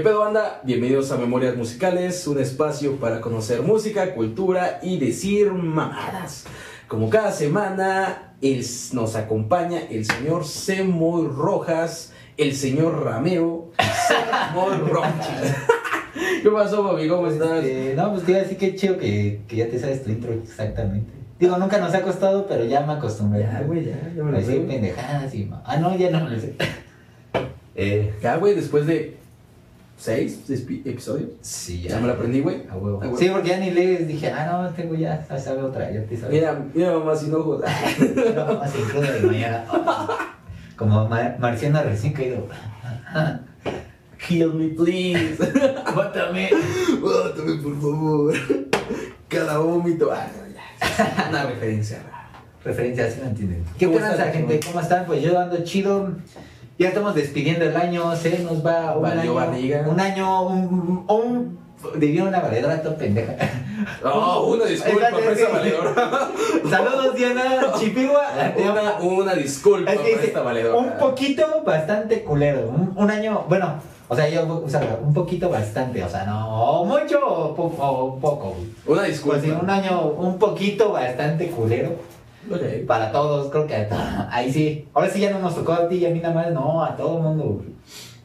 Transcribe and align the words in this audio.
¿Qué 0.00 0.04
pedo 0.04 0.20
banda? 0.20 0.62
Bienvenidos 0.64 1.12
a 1.12 1.18
Memorias 1.18 1.54
Musicales, 1.56 2.26
un 2.26 2.40
espacio 2.40 2.96
para 2.96 3.20
conocer 3.20 3.60
música, 3.60 4.14
cultura 4.14 4.80
y 4.82 4.98
decir 4.98 5.52
mamadas. 5.52 6.46
Como 6.88 7.10
cada 7.10 7.32
semana 7.32 8.32
el- 8.40 8.64
nos 8.94 9.14
acompaña 9.14 9.78
el 9.90 10.06
señor 10.06 10.46
Semoy 10.46 11.26
Rojas, 11.28 12.14
el 12.38 12.54
señor 12.56 13.04
Rameo, 13.04 13.72
Semoy 14.08 14.78
Rojas. 14.88 15.12
¿Qué 16.42 16.48
pasó, 16.48 16.82
papi? 16.88 17.06
¿Cómo 17.06 17.26
estás? 17.26 17.62
Este, 17.62 17.94
no, 17.94 18.12
pues 18.14 18.24
te 18.24 18.30
iba 18.30 18.40
a 18.40 18.42
decir 18.44 18.56
que 18.56 18.74
chido 18.76 18.96
que, 18.96 19.42
que 19.46 19.56
ya 19.56 19.68
te 19.68 19.78
sabes 19.78 20.02
tu 20.02 20.08
intro 20.08 20.32
exactamente. 20.32 21.12
Digo, 21.38 21.58
nunca 21.58 21.76
nos 21.76 21.92
ha 21.92 22.00
costado, 22.00 22.46
pero 22.46 22.64
ya 22.64 22.80
me 22.86 22.94
acostumbré. 22.94 23.42
Ya, 23.42 23.60
güey, 23.66 23.84
ya, 23.84 24.12
ya 24.16 24.22
me 24.24 24.32
lo 24.32 24.40
sé. 24.40 24.60
pendejadas 24.60 25.34
y... 25.34 25.44
ma- 25.44 25.62
Ah, 25.66 25.76
no, 25.76 25.94
ya 25.94 26.08
no 26.10 26.24
me 26.24 26.30
lo 26.30 26.40
sé. 26.40 26.54
Eh, 27.74 28.14
Ya, 28.22 28.36
güey, 28.36 28.54
después 28.54 28.86
de 28.86 29.19
seis 30.00 30.40
espi- 30.48 30.80
episodios. 30.86 31.30
sí, 31.42 31.82
Ya 31.82 31.98
me 32.00 32.06
lo 32.06 32.14
aprendí, 32.14 32.40
güey. 32.40 32.62
A 32.70 32.74
huevo. 32.76 32.96
A 33.02 33.04
huevo. 33.06 33.18
Sí, 33.18 33.28
porque 33.30 33.50
ya 33.50 33.58
ni 33.58 33.70
lees, 33.70 34.08
dije, 34.08 34.30
ah, 34.30 34.46
no, 34.62 34.70
tengo 34.70 34.94
ya, 34.94 35.26
ya 35.28 35.38
sabe 35.38 35.62
otra, 35.62 35.90
ya 35.92 36.02
te 36.06 36.16
sabes. 36.16 36.34
Mira, 36.34 36.58
mira, 36.74 36.92
mamá, 36.98 37.14
sin 37.14 37.34
ojos. 37.34 37.62
Pero 38.14 38.46
vamos 38.46 38.70
sin 38.70 38.84
cruda 38.86 39.10
de 39.12 39.20
mañana. 39.20 39.64
Como 40.76 41.06
Mar- 41.08 41.36
Marciano 41.38 41.82
recién 41.82 42.12
caído. 42.14 42.46
Kill 44.26 44.52
me, 44.54 44.68
please. 44.68 45.36
Bótame. 45.94 46.50
Bótame, 47.00 47.62
por 47.62 47.80
favor. 47.80 48.34
Cada 49.28 49.58
vómito. 49.58 50.10
Ah, 50.12 50.26
no, 50.36 50.54
ya. 50.54 51.26
Una 51.28 51.44
referencia. 51.44 51.98
Referencia, 52.64 53.06
así 53.06 53.20
me 53.22 53.28
entienden. 53.28 53.64
¿Qué 53.78 53.86
¿Cómo 53.86 53.98
pasa, 53.98 54.12
están, 54.12 54.32
gente? 54.32 54.60
¿Cómo 54.66 54.80
están? 54.80 55.06
Pues 55.06 55.22
yo 55.22 55.38
ando 55.38 55.62
chido. 55.64 56.12
Ya 56.80 56.88
estamos 56.88 57.14
despidiendo 57.14 57.66
el 57.66 57.76
año, 57.76 58.16
se 58.16 58.38
nos 58.38 58.64
va 58.66 58.96
un 58.96 59.04
año. 59.04 59.34
barriga. 59.34 59.84
Un 59.86 60.00
año, 60.00 60.46
un. 60.46 61.04
un 61.08 61.58
diría 61.96 62.24
una 62.24 62.40
valedora 62.40 62.80
toda 62.80 62.96
pendeja. 62.96 63.34
Oh, 64.02 64.54
una 64.54 64.64
disculpa, 64.74 65.08
sí. 65.36 65.42
valedora. 65.52 65.92
Saludos, 66.70 67.14
Diana 67.14 67.72
Chipigua. 67.78 68.22
Una, 68.56 68.94
una 69.22 69.34
disculpa 69.34 69.92
Es 69.92 70.00
que 70.00 70.16
dice, 70.16 70.32
valedora. 70.40 70.78
un 70.78 70.92
poquito 70.98 71.44
bastante 71.66 72.24
culero. 72.24 72.70
Un, 72.70 72.94
un 72.96 73.10
año, 73.10 73.44
bueno, 73.46 73.74
o 74.08 74.16
sea, 74.16 74.26
yo, 74.30 74.62
o 74.64 74.68
sea, 74.68 74.98
un 75.02 75.12
poquito 75.12 75.50
bastante, 75.50 76.02
o 76.02 76.08
sea, 76.08 76.24
no 76.24 76.82
mucho 76.86 77.18
o, 77.22 77.54
po- 77.54 77.74
o 77.78 78.18
poco. 78.18 78.56
Una 78.86 79.00
Pues 79.00 79.08
disculpa. 79.08 79.38
sí, 79.40 79.50
un 79.50 79.68
año 79.68 80.00
un 80.16 80.38
poquito 80.38 80.92
bastante 80.92 81.48
culero 81.50 81.90
Para 82.86 83.12
todos, 83.12 83.50
creo 83.50 83.66
que 83.66 83.76
a 83.76 84.28
ahí 84.32 84.52
sí. 84.52 84.88
Ahora 84.94 85.10
sí 85.10 85.20
ya 85.20 85.30
no 85.30 85.40
nos 85.40 85.54
tocó 85.54 85.72
a 85.72 85.88
ti 85.88 85.96
y 85.96 86.06
a 86.06 86.10
mí 86.10 86.20
nada 86.20 86.34
más, 86.34 86.52
no, 86.52 86.82
a 86.82 86.96
todo 86.96 87.18
el 87.18 87.22
mundo. 87.22 87.64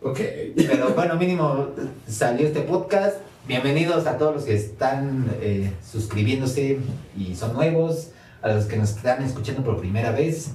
Ok. 0.01 0.19
Pero 0.55 0.89
bueno, 0.95 1.15
mínimo 1.15 1.67
salió 2.07 2.47
este 2.47 2.61
podcast. 2.61 3.17
Bienvenidos 3.47 4.07
a 4.07 4.17
todos 4.17 4.35
los 4.35 4.43
que 4.45 4.55
están 4.55 5.27
eh, 5.41 5.71
suscribiéndose 5.83 6.79
y 7.17 7.35
son 7.35 7.53
nuevos, 7.53 8.09
a 8.41 8.49
los 8.49 8.65
que 8.65 8.77
nos 8.77 8.91
están 8.91 9.21
escuchando 9.23 9.63
por 9.63 9.79
primera 9.79 10.11
vez. 10.11 10.51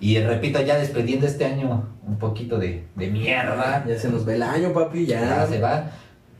Y 0.00 0.18
repito, 0.18 0.60
ya 0.60 0.76
despidiendo 0.78 1.26
este 1.26 1.44
año 1.44 1.88
un 2.04 2.18
poquito 2.18 2.58
de, 2.58 2.84
de 2.96 3.06
mierda. 3.08 3.84
Ya 3.86 3.96
se 3.98 4.08
nos 4.08 4.24
ve 4.24 4.34
el 4.34 4.42
año, 4.42 4.72
papi. 4.72 5.06
Ya 5.06 5.20
Ya. 5.20 5.46
se 5.46 5.60
va. 5.60 5.90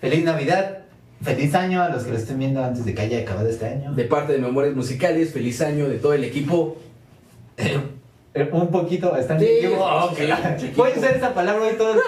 Feliz 0.00 0.24
Navidad, 0.24 0.78
feliz 1.22 1.54
año 1.54 1.82
a 1.82 1.88
los 1.88 2.04
que 2.04 2.10
lo 2.12 2.16
estén 2.18 2.38
viendo 2.38 2.62
antes 2.64 2.84
de 2.84 2.94
que 2.94 3.02
haya 3.02 3.20
acabado 3.20 3.48
este 3.48 3.66
año. 3.66 3.92
De 3.94 4.04
parte 4.04 4.32
de 4.34 4.38
Memorias 4.38 4.74
Musicales, 4.74 5.32
feliz 5.32 5.60
año 5.60 5.88
de 5.88 5.98
todo 5.98 6.14
el 6.14 6.24
equipo. 6.24 6.76
Eh, 8.34 8.48
un 8.50 8.68
poquito 8.70 9.10
bastante. 9.10 9.60
Sí, 9.60 9.66
usar 9.66 11.16
esa 11.16 11.34
palabra 11.34 11.66
hoy 11.66 11.74
todo 11.76 11.92
el 11.92 12.00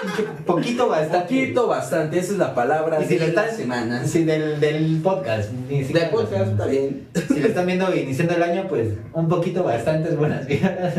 poquito 0.43 0.89
bastante. 0.89 1.19
Poquito, 1.35 1.67
bastante. 1.67 2.17
Esa 2.17 2.31
es 2.31 2.37
la 2.39 2.55
palabra 2.55 2.99
Y 2.99 3.05
si 3.05 3.19
lo 3.19 3.25
están 3.25 3.55
semana. 3.55 4.03
Sí, 4.07 4.23
del, 4.23 4.59
del 4.59 5.01
podcast. 5.03 5.51
Ni 5.69 5.81
De 5.81 5.85
siquiera- 5.85 6.09
podcast, 6.09 6.47
está 6.53 6.65
bien. 6.65 7.07
Si 7.27 7.39
lo 7.39 7.47
están 7.47 7.67
viendo 7.67 7.95
iniciando 7.95 8.33
el 8.33 8.41
año, 8.41 8.65
pues 8.67 8.93
un 9.13 9.29
poquito 9.29 9.63
bastantes 9.63 10.17
buenas 10.17 10.47
vidas. 10.47 10.95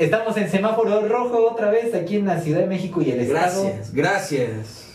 Estamos 0.00 0.36
en 0.38 0.50
semáforo 0.50 1.06
rojo 1.06 1.48
otra 1.48 1.70
vez 1.70 1.94
aquí 1.94 2.16
en 2.16 2.26
la 2.26 2.40
Ciudad 2.40 2.62
de 2.62 2.66
México 2.66 3.00
y 3.02 3.12
el 3.12 3.20
Estado. 3.20 3.62
Gracias, 3.62 3.94
gracias. 3.94 4.89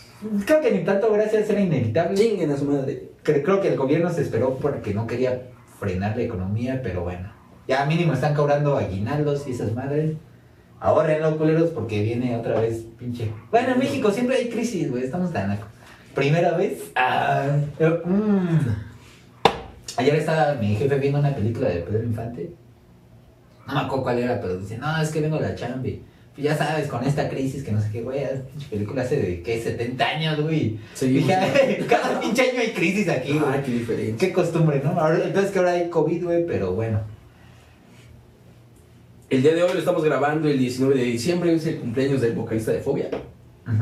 Creo 0.46 0.60
que 0.60 0.72
ni 0.72 0.84
tanto 0.84 1.12
gracias 1.12 1.48
era 1.50 1.60
inevitable. 1.60 2.14
Chinguen 2.16 2.50
a 2.50 2.56
su 2.56 2.64
madre. 2.64 3.10
Cre- 3.24 3.42
Creo 3.44 3.60
que 3.60 3.68
el 3.68 3.76
gobierno 3.76 4.10
se 4.10 4.22
esperó 4.22 4.56
porque 4.58 4.94
no 4.94 5.06
quería 5.06 5.42
frenar 5.78 6.16
la 6.16 6.22
economía, 6.22 6.80
pero 6.82 7.02
bueno. 7.02 7.32
Ya 7.68 7.84
mínimo 7.86 8.12
están 8.12 8.34
cobrando 8.34 8.76
aguinaldos 8.76 9.46
y 9.48 9.50
esas 9.52 9.72
madres. 9.74 10.12
Ahorrenlo, 10.78 11.36
culeros, 11.38 11.70
porque 11.70 12.02
viene 12.02 12.36
otra 12.36 12.60
vez 12.60 12.84
pinche. 12.98 13.30
Bueno, 13.50 13.72
en 13.72 13.78
México 13.78 14.10
siempre 14.10 14.36
hay 14.36 14.48
crisis, 14.50 14.90
güey. 14.90 15.04
Estamos 15.04 15.32
tan. 15.32 15.58
Primera 16.14 16.56
vez. 16.56 16.92
Ah, 16.94 17.46
mm. 17.80 18.58
Ayer 19.98 20.14
estaba 20.16 20.54
mi 20.54 20.76
jefe 20.76 20.98
viendo 20.98 21.18
una 21.18 21.34
película 21.34 21.68
de 21.68 21.76
Pedro 21.80 22.04
Infante. 22.04 22.50
No 23.66 23.74
me 23.74 23.80
acuerdo 23.80 24.02
cuál 24.04 24.18
era, 24.18 24.40
pero 24.40 24.58
dice: 24.58 24.78
No, 24.78 25.00
es 25.00 25.10
que 25.10 25.20
vengo 25.20 25.38
de 25.38 25.48
la 25.48 25.54
chambi. 25.54 26.02
Ya 26.38 26.54
sabes, 26.56 26.88
con 26.88 27.02
esta 27.04 27.28
crisis 27.30 27.62
que 27.64 27.72
no 27.72 27.80
sé 27.80 27.88
qué, 27.90 28.02
güey. 28.02 28.20
pinche 28.52 28.68
película 28.68 29.02
hace 29.02 29.16
de, 29.16 29.42
¿qué? 29.42 29.60
70 29.62 30.06
años, 30.06 30.40
güey. 30.42 30.78
Seguimos. 30.92 31.28
Dije, 31.28 31.34
"Ay, 31.34 31.86
cada 31.88 32.20
pinche 32.20 32.42
año 32.50 32.60
hay 32.60 32.72
crisis 32.72 33.08
aquí, 33.08 33.32
güey. 33.32 33.44
Ay, 33.50 33.62
qué 33.64 33.72
diferencia. 33.72 34.16
Qué 34.18 34.32
costumbre, 34.34 34.80
¿no? 34.84 34.90
Ahora, 35.00 35.22
entonces 35.24 35.50
que 35.50 35.58
ahora 35.58 35.72
hay 35.72 35.88
COVID, 35.88 36.24
güey, 36.24 36.46
pero 36.46 36.72
bueno. 36.74 37.00
El 39.30 39.42
día 39.42 39.54
de 39.54 39.62
hoy 39.62 39.72
lo 39.72 39.78
estamos 39.78 40.04
grabando 40.04 40.48
el 40.48 40.58
19 40.58 40.94
de 40.94 41.04
diciembre, 41.04 41.54
es 41.54 41.66
el 41.66 41.78
cumpleaños 41.78 42.20
del 42.20 42.34
vocalista 42.34 42.70
de 42.70 42.80
Fobia. 42.80 43.08
Sí. 43.10 43.72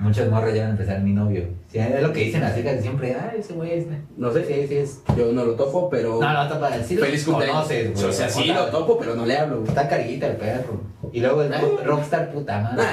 Muchas 0.00 0.30
morras 0.30 0.54
ya 0.54 0.62
van 0.62 0.68
a 0.68 0.72
empezar 0.72 1.00
mi 1.02 1.12
novio. 1.12 1.44
Sí, 1.68 1.78
es 1.78 2.02
lo 2.02 2.12
que 2.12 2.20
dicen 2.24 2.40
las 2.40 2.56
chicas 2.56 2.80
siempre. 2.80 3.14
Ah, 3.14 3.32
ese 3.38 3.52
güey 3.52 3.72
es. 3.72 3.86
No 4.16 4.32
sé. 4.32 4.44
Sí, 4.46 4.66
sí 4.66 4.76
es. 4.78 5.02
Yo 5.16 5.30
no 5.32 5.44
lo 5.44 5.52
topo, 5.54 5.90
pero. 5.90 6.18
No, 6.20 6.32
no, 6.32 6.42
está 6.44 6.58
para 6.58 6.78
decir. 6.78 6.98
Feliz 6.98 7.24
cumpleaños. 7.24 7.56
Conoces, 7.56 7.92
güey. 7.94 8.04
o 8.06 8.12
sea, 8.12 8.28
sí 8.28 8.46
lo 8.46 8.66
topo, 8.66 8.98
pero 8.98 9.14
no 9.14 9.26
le 9.26 9.36
hablo. 9.36 9.56
güey. 9.58 9.68
Está 9.68 9.88
carguita 9.88 10.26
el 10.28 10.36
perro. 10.36 10.80
Y 11.12 11.20
luego 11.20 11.42
el 11.42 11.52
rockstar 11.84 12.32
puta 12.32 12.60
madre. 12.60 12.84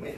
Bueno. 0.00 0.16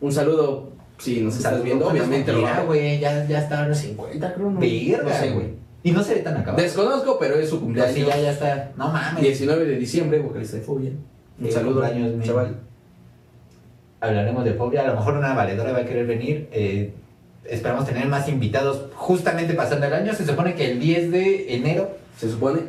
Un 0.00 0.12
saludo, 0.12 0.70
si 0.98 1.20
nos 1.20 1.36
estás 1.36 1.62
viendo, 1.62 1.84
¿cuántos 1.86 2.06
obviamente 2.06 2.32
lo 2.32 2.46
hago. 2.46 2.66
güey. 2.68 2.98
Ya, 3.00 3.26
ya 3.26 3.40
está 3.40 3.62
ahora 3.62 3.74
50, 3.74 4.34
creo, 4.34 4.50
¿no? 4.50 4.60
Verga, 4.60 5.02
No 5.02 5.10
sé, 5.10 5.30
güey. 5.32 5.46
Y 5.82 5.92
no 5.92 6.02
se 6.04 6.14
ve 6.14 6.20
tan 6.20 6.36
acabado. 6.36 6.62
Desconozco, 6.62 7.18
pero 7.18 7.34
es 7.36 7.48
su 7.48 7.56
Pues 7.56 7.62
cumpleaños. 7.64 7.94
sí, 7.94 8.04
ya, 8.06 8.16
ya 8.20 8.30
está. 8.32 8.72
No 8.76 8.88
mames. 8.90 9.22
19 9.22 9.64
de 9.64 9.76
diciembre, 9.76 10.18
vocalista 10.20 10.56
de 10.56 10.62
Fobia. 10.62 10.90
Un 10.90 11.46
Sí, 11.46 11.52
saludo, 11.52 11.80
cumpleaños, 11.80 12.24
chaval. 12.24 12.60
Hablaremos 14.00 14.44
de 14.44 14.54
fobia. 14.54 14.82
A 14.82 14.86
lo 14.88 14.96
mejor 14.96 15.14
una 15.16 15.34
valedora 15.34 15.72
va 15.72 15.78
a 15.80 15.84
querer 15.84 16.06
venir. 16.06 16.48
eh, 16.52 16.92
esperamos 17.44 17.86
tener 17.86 18.06
más 18.06 18.28
invitados 18.28 18.86
justamente 18.94 19.54
pasando 19.54 19.86
el 19.86 19.92
año. 19.94 20.12
Se 20.14 20.24
supone 20.26 20.54
que 20.54 20.70
el 20.70 20.78
10 20.80 21.10
de 21.10 21.54
enero 21.56 21.90
Se 22.16 22.30
supone. 22.30 22.60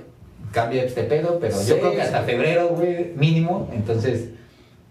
cambia 0.51 0.83
este 0.83 1.03
pedo, 1.03 1.39
pero 1.39 1.55
Sí, 1.55 1.69
yo 1.69 1.79
creo 1.79 1.91
que 1.93 2.01
hasta 2.01 2.21
febrero, 2.23 2.69
güey, 2.69 3.11
mínimo. 3.15 3.69
Entonces 3.73 4.29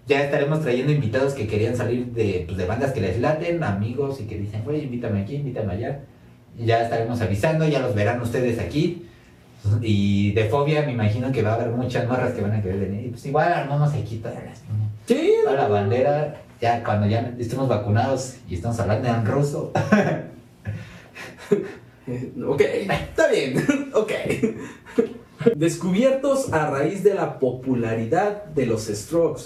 ya 0.06 0.22
estaremos 0.22 0.60
trayendo 0.62 0.92
invitados 0.92 1.34
que 1.34 1.46
querían 1.46 1.76
salir 1.76 2.06
de, 2.06 2.44
pues, 2.46 2.56
de 2.58 2.66
bandas 2.66 2.92
que 2.92 3.00
les 3.00 3.20
laten, 3.20 3.62
amigos 3.64 4.20
y 4.20 4.24
que 4.24 4.36
dicen, 4.38 4.62
güey, 4.64 4.84
invítame 4.84 5.22
aquí, 5.22 5.36
invítame 5.36 5.72
allá. 5.74 6.00
Ya 6.58 6.82
estaremos 6.82 7.20
avisando, 7.20 7.66
ya 7.66 7.80
los 7.80 7.94
verán 7.94 8.20
ustedes 8.20 8.58
aquí. 8.58 9.06
Y 9.82 10.32
de 10.32 10.44
fobia 10.44 10.82
me 10.82 10.92
imagino 10.92 11.30
que 11.32 11.42
va 11.42 11.52
a 11.52 11.54
haber 11.54 11.68
muchas 11.68 12.06
morras 12.08 12.32
que 12.32 12.42
van 12.42 12.52
a 12.52 12.62
querer 12.62 12.78
venir. 12.80 13.06
Y 13.06 13.08
pues 13.10 13.24
igual 13.26 13.52
armamos 13.52 13.92
aquí 13.94 14.16
todas 14.16 14.42
las 14.44 14.60
Sí. 15.10 15.32
Toda 15.42 15.56
la 15.56 15.66
bandera, 15.66 16.40
ya 16.60 16.84
cuando 16.84 17.08
ya 17.08 17.34
estemos 17.36 17.68
vacunados 17.68 18.36
y 18.48 18.54
estamos 18.54 18.78
hablando 18.78 19.08
en 19.08 19.26
ruso. 19.26 19.72
Ok, 22.44 22.60
está 22.60 23.28
bien. 23.28 23.64
Ok. 23.94 24.12
Descubiertos 25.54 26.52
a 26.52 26.70
raíz 26.70 27.04
de 27.04 27.14
la 27.14 27.38
popularidad 27.38 28.44
de 28.46 28.66
los 28.66 28.86
Strokes 28.86 29.42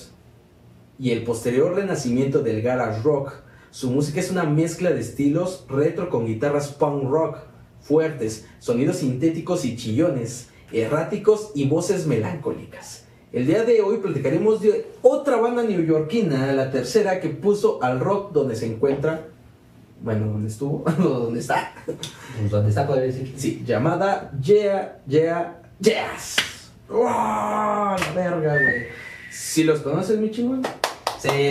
y 0.98 1.10
el 1.10 1.24
posterior 1.24 1.74
renacimiento 1.74 2.42
del 2.42 2.62
garage 2.62 3.02
rock, 3.02 3.34
su 3.70 3.90
música 3.90 4.20
es 4.20 4.30
una 4.30 4.44
mezcla 4.44 4.90
de 4.90 5.00
estilos 5.00 5.66
retro 5.68 6.08
con 6.08 6.26
guitarras 6.26 6.68
punk 6.68 7.04
rock 7.10 7.38
fuertes, 7.80 8.46
sonidos 8.58 8.96
sintéticos 8.96 9.64
y 9.64 9.76
chillones, 9.76 10.48
erráticos 10.72 11.52
y 11.54 11.68
voces 11.68 12.06
melancólicas. 12.06 13.04
El 13.34 13.48
día 13.48 13.64
de 13.64 13.80
hoy 13.80 13.96
platicaremos 13.96 14.60
de 14.60 14.86
otra 15.02 15.38
banda 15.38 15.64
neoyorquina, 15.64 16.52
la 16.52 16.70
tercera 16.70 17.18
que 17.18 17.30
puso 17.30 17.82
al 17.82 17.98
rock 17.98 18.32
donde 18.32 18.54
se 18.54 18.64
encuentra, 18.64 19.22
bueno, 20.00 20.26
donde 20.26 20.48
estuvo, 20.48 20.84
o 21.00 21.02
donde 21.02 21.40
está, 21.40 21.72
Pues 21.84 22.48
donde 22.48 22.68
está 22.68 22.86
poder 22.86 23.12
decir. 23.12 23.34
Sí, 23.36 23.64
llamada 23.66 24.30
Yeah, 24.40 25.00
Yeah, 25.08 25.60
Yes. 25.80 26.36
¡Wow! 26.88 27.02
La 27.02 28.12
verga, 28.14 28.52
güey. 28.52 28.86
Si 29.32 29.64
los 29.64 29.80
conoces, 29.80 30.16
mi 30.20 30.30
chingón. 30.30 30.62
Sí, 31.18 31.48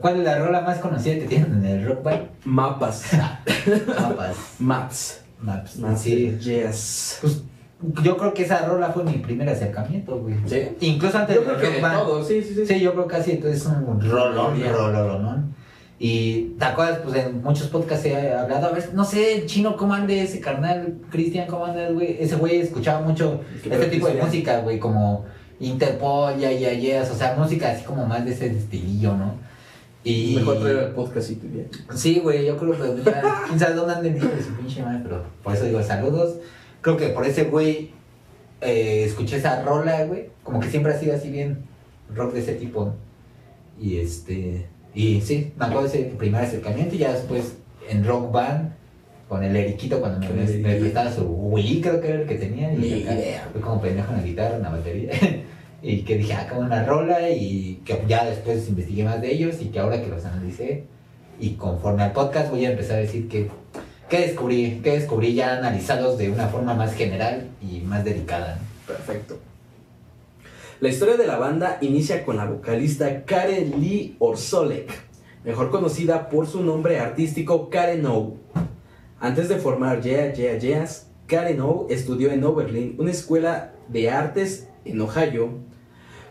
¿cuál 0.00 0.20
es 0.20 0.24
la 0.24 0.38
rola 0.38 0.62
más 0.62 0.78
conocida 0.78 1.16
que 1.16 1.26
tienen 1.26 1.62
en 1.62 1.64
el 1.66 1.84
rock 1.86 2.04
band? 2.04 2.28
Mapas. 2.44 3.04
Mapas. 3.86 4.36
Maps. 4.60 5.20
Maps. 5.42 5.76
Maps. 5.76 6.00
Sí. 6.00 6.38
Yes. 6.40 7.18
Pues 7.20 7.42
yo 7.80 8.16
creo 8.16 8.34
que 8.34 8.42
esa 8.42 8.66
rola 8.66 8.88
fue 8.88 9.04
mi 9.04 9.18
primer 9.18 9.48
acercamiento, 9.48 10.18
güey. 10.18 10.34
¿Sí? 10.46 10.68
Incluso 10.80 11.18
antes 11.18 11.36
Yo 11.36 11.44
creo 11.44 11.58
que 11.58 11.70
de 11.70 11.80
todo, 11.80 12.24
sí, 12.24 12.42
sí, 12.42 12.54
sí. 12.54 12.66
Sí, 12.66 12.80
yo 12.80 12.92
creo 12.92 13.06
que 13.06 13.16
así, 13.16 13.32
entonces 13.32 13.60
es 13.60 13.66
un 13.66 14.00
rolón, 14.00 14.60
rolón. 14.60 15.54
Y 16.00 16.54
te 16.58 16.64
acuerdas, 16.64 17.00
pues 17.04 17.26
en 17.26 17.42
muchos 17.42 17.66
podcasts 17.68 18.06
he 18.06 18.32
hablado, 18.32 18.68
a 18.68 18.70
ver, 18.70 18.90
no 18.94 19.04
sé, 19.04 19.34
el 19.34 19.46
chino, 19.46 19.76
¿cómo 19.76 19.94
ande 19.94 20.22
ese 20.22 20.40
carnal? 20.40 20.98
Cristian, 21.10 21.48
¿cómo 21.48 21.66
anda, 21.66 21.90
güey? 21.90 22.16
Ese 22.20 22.36
güey 22.36 22.60
escuchaba 22.60 23.00
mucho 23.00 23.40
¿Qué 23.62 23.68
este 23.68 23.86
tipo 23.86 24.06
de 24.06 24.22
música, 24.22 24.60
güey, 24.60 24.78
como 24.78 25.24
Interpol, 25.58 26.38
ya, 26.38 26.52
ya, 26.52 26.72
ya, 26.72 27.02
o 27.02 27.16
sea, 27.16 27.34
música 27.36 27.70
así 27.70 27.84
como 27.84 28.06
más 28.06 28.24
de 28.24 28.30
ese 28.30 28.46
estilillo, 28.46 29.16
¿no? 29.16 29.34
Y... 30.04 30.36
Mejor 30.36 30.60
traer 30.60 30.78
el 30.78 30.90
podcast 30.90 31.30
y 31.30 31.34
tú 31.34 31.48
bien. 31.48 31.68
Sí, 31.94 32.20
güey, 32.20 32.46
yo 32.46 32.56
creo 32.56 32.72
que 32.72 33.10
quién 33.48 33.58
sabe 33.58 33.74
dónde 33.74 33.94
anden 33.94 34.14
de 34.14 34.20
su 34.20 34.52
pinche 34.54 34.82
madre, 34.82 35.00
pero 35.02 35.24
por 35.42 35.54
eso 35.54 35.64
digo 35.64 35.82
saludos. 35.82 36.36
Creo 36.80 36.96
que 36.96 37.08
por 37.08 37.26
ese 37.26 37.44
güey 37.44 37.90
eh, 38.60 39.04
escuché 39.04 39.36
esa 39.36 39.62
rola, 39.62 40.04
güey. 40.04 40.30
Como 40.42 40.60
que 40.60 40.70
siempre 40.70 40.92
ha 40.92 40.98
sido 40.98 41.14
así 41.14 41.30
bien 41.30 41.64
rock 42.14 42.32
de 42.32 42.40
ese 42.40 42.54
tipo. 42.54 42.84
¿no? 42.86 42.94
Y 43.80 43.98
este. 43.98 44.66
Y 44.94 45.20
sí, 45.20 45.52
me 45.56 45.66
acuerdo 45.66 45.88
de 45.88 45.88
ese 45.88 46.10
primer 46.16 46.42
acercamiento 46.42 46.94
y 46.94 46.98
ya 46.98 47.12
después 47.12 47.56
en 47.88 48.04
rock 48.04 48.32
band 48.32 48.72
con 49.28 49.44
el 49.44 49.54
Eriquito 49.54 50.00
cuando 50.00 50.26
me, 50.34 50.42
me 50.42 50.76
prestaba 50.76 51.12
su 51.12 51.22
Wii, 51.22 51.82
creo 51.82 52.00
que 52.00 52.08
era 52.08 52.20
el 52.22 52.26
que 52.26 52.36
tenía. 52.36 52.72
Y 52.72 53.02
acá 53.06 53.48
fui 53.52 53.60
como 53.60 53.80
pendejo 53.80 54.12
en 54.12 54.18
la 54.18 54.24
guitarra, 54.24 54.56
en 54.56 54.62
la 54.62 54.70
batería. 54.70 55.10
y 55.82 56.02
que 56.02 56.16
dije, 56.16 56.32
acá 56.32 56.58
una 56.58 56.84
rola 56.84 57.30
y 57.30 57.82
que 57.84 58.02
ya 58.08 58.24
después 58.24 58.68
investigué 58.68 59.04
más 59.04 59.20
de 59.20 59.32
ellos 59.32 59.60
y 59.60 59.66
que 59.66 59.78
ahora 59.78 60.00
que 60.00 60.08
los 60.08 60.24
analicé 60.24 60.84
y 61.38 61.50
conforme 61.50 62.02
al 62.02 62.12
podcast 62.12 62.50
voy 62.50 62.64
a 62.66 62.70
empezar 62.70 62.96
a 62.96 63.00
decir 63.00 63.28
que, 63.28 63.48
que 64.08 64.20
descubrí, 64.20 64.80
que 64.82 64.92
descubrí 64.92 65.34
ya 65.34 65.58
analizados 65.58 66.18
de 66.18 66.30
una 66.30 66.48
forma 66.48 66.74
más 66.74 66.94
general 66.94 67.48
y 67.60 67.80
más 67.80 68.04
delicada. 68.04 68.58
Perfecto. 68.86 69.38
La 70.80 70.88
historia 70.88 71.16
de 71.16 71.26
la 71.26 71.38
banda 71.38 71.78
inicia 71.80 72.24
con 72.24 72.36
la 72.36 72.46
vocalista 72.46 73.24
Karen 73.24 73.80
Lee 73.80 74.16
Orsolek, 74.18 74.90
mejor 75.44 75.70
conocida 75.70 76.28
por 76.28 76.46
su 76.46 76.62
nombre 76.62 77.00
artístico 77.00 77.68
Karen 77.68 78.06
O. 78.06 78.34
Antes 79.20 79.48
de 79.48 79.56
formar 79.56 80.00
Yeah 80.00 80.32
Yeah 80.32 80.58
Yeahs, 80.58 81.08
Karen 81.26 81.60
O 81.60 81.86
estudió 81.90 82.30
en 82.30 82.44
Oberlin, 82.44 82.94
una 82.98 83.10
escuela 83.10 83.72
de 83.88 84.08
artes 84.10 84.68
en 84.84 85.00
Ohio. 85.00 85.50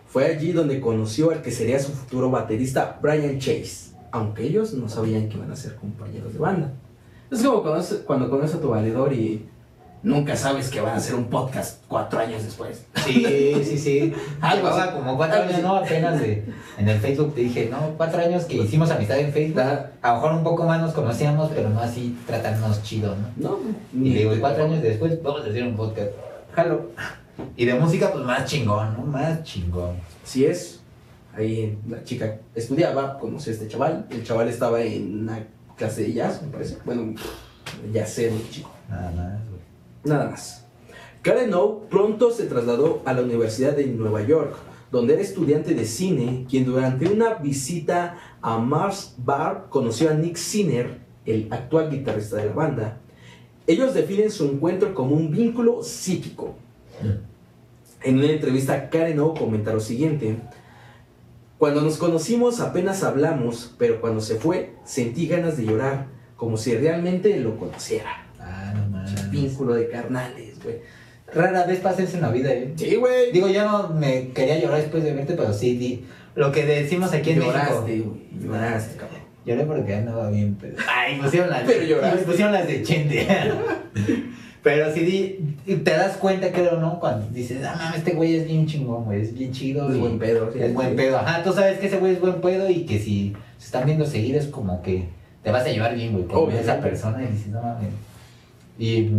Fue 0.08 0.26
allí 0.26 0.54
donde 0.54 0.80
conoció 0.80 1.32
al 1.32 1.42
que 1.42 1.52
sería 1.52 1.80
su 1.80 1.92
futuro 1.92 2.32
baterista 2.32 2.98
Brian 3.02 3.40
Chase, 3.40 3.92
aunque 4.12 4.44
ellos 4.44 4.74
no 4.74 4.88
sabían 4.88 5.28
que 5.28 5.36
iban 5.36 5.52
a 5.52 5.56
ser 5.56 5.76
compañeros 5.76 6.34
de 6.34 6.40
banda. 6.40 6.74
Es 7.30 7.44
como 7.44 7.62
cuando, 7.62 7.86
cuando 8.06 8.30
conoces 8.30 8.56
a 8.56 8.62
tu 8.62 8.70
valedor 8.70 9.12
y 9.14 9.46
nunca 10.04 10.36
sabes 10.36 10.70
que 10.70 10.80
van 10.80 10.94
a 10.94 10.98
hacer 10.98 11.16
un 11.16 11.26
podcast 11.26 11.84
cuatro 11.88 12.20
años 12.20 12.44
después. 12.44 12.86
Sí, 13.06 13.54
sí, 13.64 13.78
sí. 13.78 14.14
Algo 14.42 14.68
así. 14.68 14.90
como 14.94 15.18
cuatro 15.18 15.42
años. 15.42 15.62
¿no? 15.62 15.76
Apenas 15.76 16.20
de, 16.20 16.46
en 16.78 16.88
el 16.88 17.00
Facebook 17.00 17.36
te 17.36 17.42
dije, 17.42 17.68
no, 17.70 17.94
cuatro 17.98 18.22
años 18.22 18.46
que 18.46 18.58
hicimos 18.58 18.90
amistad 18.92 19.20
en 19.20 19.32
Facebook. 19.34 19.62
A 19.62 20.10
lo 20.10 20.14
mejor 20.16 20.34
un 20.34 20.44
poco 20.44 20.64
más 20.64 20.82
nos 20.82 20.94
conocíamos, 20.94 21.52
pero 21.54 21.70
no 21.70 21.80
así 21.80 22.18
tratarnos 22.26 22.82
chido, 22.84 23.16
¿no? 23.16 23.50
No, 23.50 23.60
Y 23.94 24.14
le 24.14 24.20
digo, 24.20 24.34
cuatro 24.40 24.66
años 24.66 24.82
después 24.82 25.22
vamos 25.22 25.46
a 25.46 25.50
hacer 25.50 25.64
un 25.64 25.76
podcast. 25.76 26.12
Jalo. 26.54 26.92
Y 27.56 27.66
de 27.66 27.76
música, 27.76 28.12
pues 28.12 28.24
más 28.24 28.46
chingón, 28.46 28.96
¿no? 28.98 29.04
Más 29.04 29.44
chingón. 29.44 29.96
Si 30.24 30.46
es, 30.46 30.82
ahí 31.36 31.78
la 31.88 32.04
chica 32.04 32.38
estudiaba, 32.56 33.20
conoció 33.20 33.52
a 33.52 33.56
este 33.56 33.68
chaval. 33.68 34.06
El 34.10 34.24
chaval 34.24 34.48
estaba 34.48 34.82
en 34.82 35.30
clase 35.78 36.04
de 36.04 36.14
jazz, 36.14 36.42
me 36.42 36.50
parece. 36.50 36.78
Bueno, 36.84 37.14
jazzero, 37.94 38.36
chico. 38.52 38.72
Nada 38.90 39.12
más, 39.12 39.50
güey. 39.50 39.62
Nada 40.04 40.30
más. 40.32 40.66
Karen 41.22 41.54
O 41.54 41.82
pronto 41.90 42.32
se 42.32 42.46
trasladó 42.46 43.02
a 43.06 43.14
la 43.14 43.22
Universidad 43.22 43.76
de 43.76 43.86
Nueva 43.88 44.22
York, 44.22 44.56
donde 44.92 45.14
era 45.14 45.22
estudiante 45.22 45.74
de 45.74 45.86
cine, 45.86 46.46
quien 46.50 46.66
durante 46.66 47.08
una 47.10 47.36
visita 47.36 48.18
a 48.42 48.58
Mars 48.58 49.16
Bar 49.18 49.68
conoció 49.70 50.10
a 50.10 50.14
Nick 50.14 50.38
Sinner, 50.38 51.00
el 51.26 51.48
actual 51.52 51.90
guitarrista 51.92 52.38
de 52.38 52.46
la 52.46 52.54
banda. 52.54 52.98
Ellos 53.66 53.94
definen 53.94 54.32
su 54.32 54.46
encuentro 54.46 54.94
como 54.94 55.16
un 55.16 55.30
vínculo 55.30 55.84
psíquico. 55.84 56.56
En 58.02 58.18
una 58.18 58.28
entrevista, 58.28 58.90
Karen 58.90 59.20
O 59.20 59.34
comenta 59.34 59.74
lo 59.74 59.82
siguiente. 59.82 60.38
Cuando 61.58 61.82
nos 61.82 61.98
conocimos 61.98 62.60
apenas 62.60 63.04
hablamos, 63.04 63.74
pero 63.78 64.00
cuando 64.00 64.22
se 64.22 64.36
fue 64.36 64.74
sentí 64.86 65.28
ganas 65.28 65.58
de 65.58 65.66
llorar, 65.66 66.08
como 66.36 66.56
si 66.58 66.76
realmente 66.76 67.40
lo 67.40 67.58
conociera. 67.58 68.28
Ah, 68.40 68.74
no 68.76 68.88
mames. 68.90 69.32
Vínculo 69.32 69.74
de 69.74 69.90
carnales, 69.90 70.62
güey. 70.64 70.78
Rara 71.34 71.66
vez 71.66 71.80
pasa 71.80 72.04
eso 72.04 72.16
en 72.18 72.22
la 72.22 72.30
vida, 72.32 72.54
¿eh? 72.54 72.74
Sí, 72.76 72.96
güey. 72.96 73.32
Digo, 73.32 73.48
yo 73.50 73.66
no 73.66 73.90
me 73.90 74.30
quería 74.30 74.60
llorar 74.60 74.82
después 74.82 75.04
de 75.04 75.14
verte, 75.14 75.34
pero 75.34 75.52
sí, 75.52 75.78
di, 75.78 76.06
lo 76.36 76.52
que 76.52 76.66
decimos 76.66 77.12
aquí 77.12 77.32
en 77.32 77.40
lloraste, 77.42 77.82
México. 77.82 78.10
güey. 78.32 78.44
Lloraste, 78.46 78.96
cabrón. 78.98 79.18
Lloré 79.46 79.64
porque 79.66 79.96
andaba 79.96 80.30
bien, 80.30 80.58
pero... 80.60 80.76
Ay, 80.94 81.20
pusieron 81.22 81.50
las 81.50 81.64
Pero 81.64 81.84
lloraste. 81.86 82.26
pusieron 82.26 82.54
las 82.54 82.68
de 82.68 82.84
Chente. 82.84 83.28
pero 84.64 84.94
sí, 84.94 85.00
di, 85.02 85.76
te 85.76 85.92
das 85.92 86.18
cuenta, 86.18 86.52
creo, 86.52 86.80
¿no? 86.80 87.00
Cuando 87.00 87.28
dices, 87.30 87.64
ah, 87.66 87.76
mames, 87.78 88.00
este 88.00 88.12
güey 88.12 88.36
es 88.36 88.46
bien 88.46 88.66
chingón, 88.66 89.06
güey, 89.06 89.22
es 89.22 89.34
bien 89.34 89.52
chido. 89.52 89.90
Es 89.90 89.96
y 89.96 90.00
buen 90.00 90.20
pedo, 90.20 90.52
sí. 90.52 90.60
Es 90.60 90.74
buen 90.74 90.96
pedo. 90.96 91.18
Ajá, 91.18 91.44
tú 91.44 91.54
sabes 91.54 91.80
que 91.80 91.88
ese 91.88 92.00
güey 92.00 92.14
es 92.14 92.22
buen 92.22 92.42
pedo 92.42 92.70
y 92.70 92.86
que 92.86 93.00
si 93.00 93.34
se 93.58 93.66
están 93.66 93.86
viendo 93.86 94.06
seguir 94.06 94.36
es 94.36 94.48
como 94.48 94.82
que 94.82 95.10
te 95.44 95.52
vas 95.52 95.66
a 95.66 95.70
llevar 95.70 95.96
bien, 95.96 96.14
güey, 96.14 96.26
con 96.26 96.52
esa 96.52 96.80
persona 96.80 97.24
y 97.24 97.32
dices, 97.32 97.48
no 97.48 97.62
mames. 97.62 97.90
Y 98.78 99.10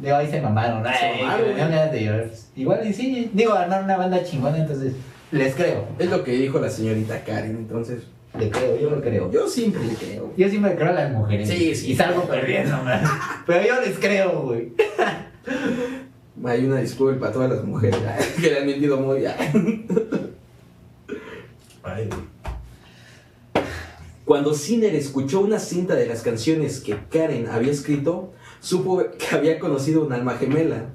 de 0.00 0.12
ahí 0.12 0.30
se 0.30 0.40
mamaron, 0.40 0.82
ay, 0.86 1.22
mamaron, 1.22 1.46
güey. 1.46 1.56
ganas 1.56 1.92
de 1.92 2.04
llorar. 2.04 2.30
Igual 2.56 2.86
y 2.88 2.92
sí, 2.92 3.30
digo, 3.32 3.54
armar 3.54 3.84
una 3.84 3.96
banda 3.96 4.22
chingona, 4.22 4.58
entonces 4.58 4.94
les 5.34 5.54
creo, 5.54 5.88
Es 5.98 6.10
lo 6.10 6.22
que 6.22 6.32
dijo 6.32 6.60
la 6.60 6.70
señorita 6.70 7.24
Karen, 7.24 7.56
entonces. 7.56 8.04
Le 8.38 8.50
creo, 8.50 8.78
yo 8.78 8.90
lo 8.90 9.00
creo. 9.00 9.30
Yo 9.30 9.48
siempre 9.48 9.82
le 9.84 9.94
creo. 9.94 10.32
Yo 10.36 10.60
me 10.60 10.74
creo 10.74 10.88
a 10.88 10.92
las 10.92 11.12
mujeres. 11.12 11.48
Sí, 11.48 11.74
sí. 11.74 11.92
Y 11.92 11.96
salgo 11.96 12.24
perdiendo, 12.24 12.76
man. 12.82 13.02
Pero 13.46 13.66
yo 13.66 13.80
les 13.80 13.98
creo, 13.98 14.42
güey. 14.42 14.72
Hay 16.44 16.66
una 16.66 16.78
disculpa 16.78 17.28
a 17.28 17.32
todas 17.32 17.50
las 17.50 17.64
mujeres 17.64 17.98
que 18.40 18.50
le 18.50 18.58
han 18.58 18.66
mentido 18.66 18.98
muy. 18.98 19.24
Ay, 19.26 19.52
güey. 22.08 22.34
Cuando 24.24 24.54
Sinner 24.54 24.94
escuchó 24.94 25.40
una 25.40 25.58
cinta 25.58 25.94
de 25.94 26.06
las 26.06 26.22
canciones 26.22 26.80
que 26.80 26.96
Karen 27.10 27.46
había 27.46 27.70
escrito, 27.70 28.32
supo 28.58 29.04
que 29.18 29.36
había 29.36 29.58
conocido 29.58 30.04
un 30.04 30.12
alma 30.12 30.36
gemela. 30.36 30.86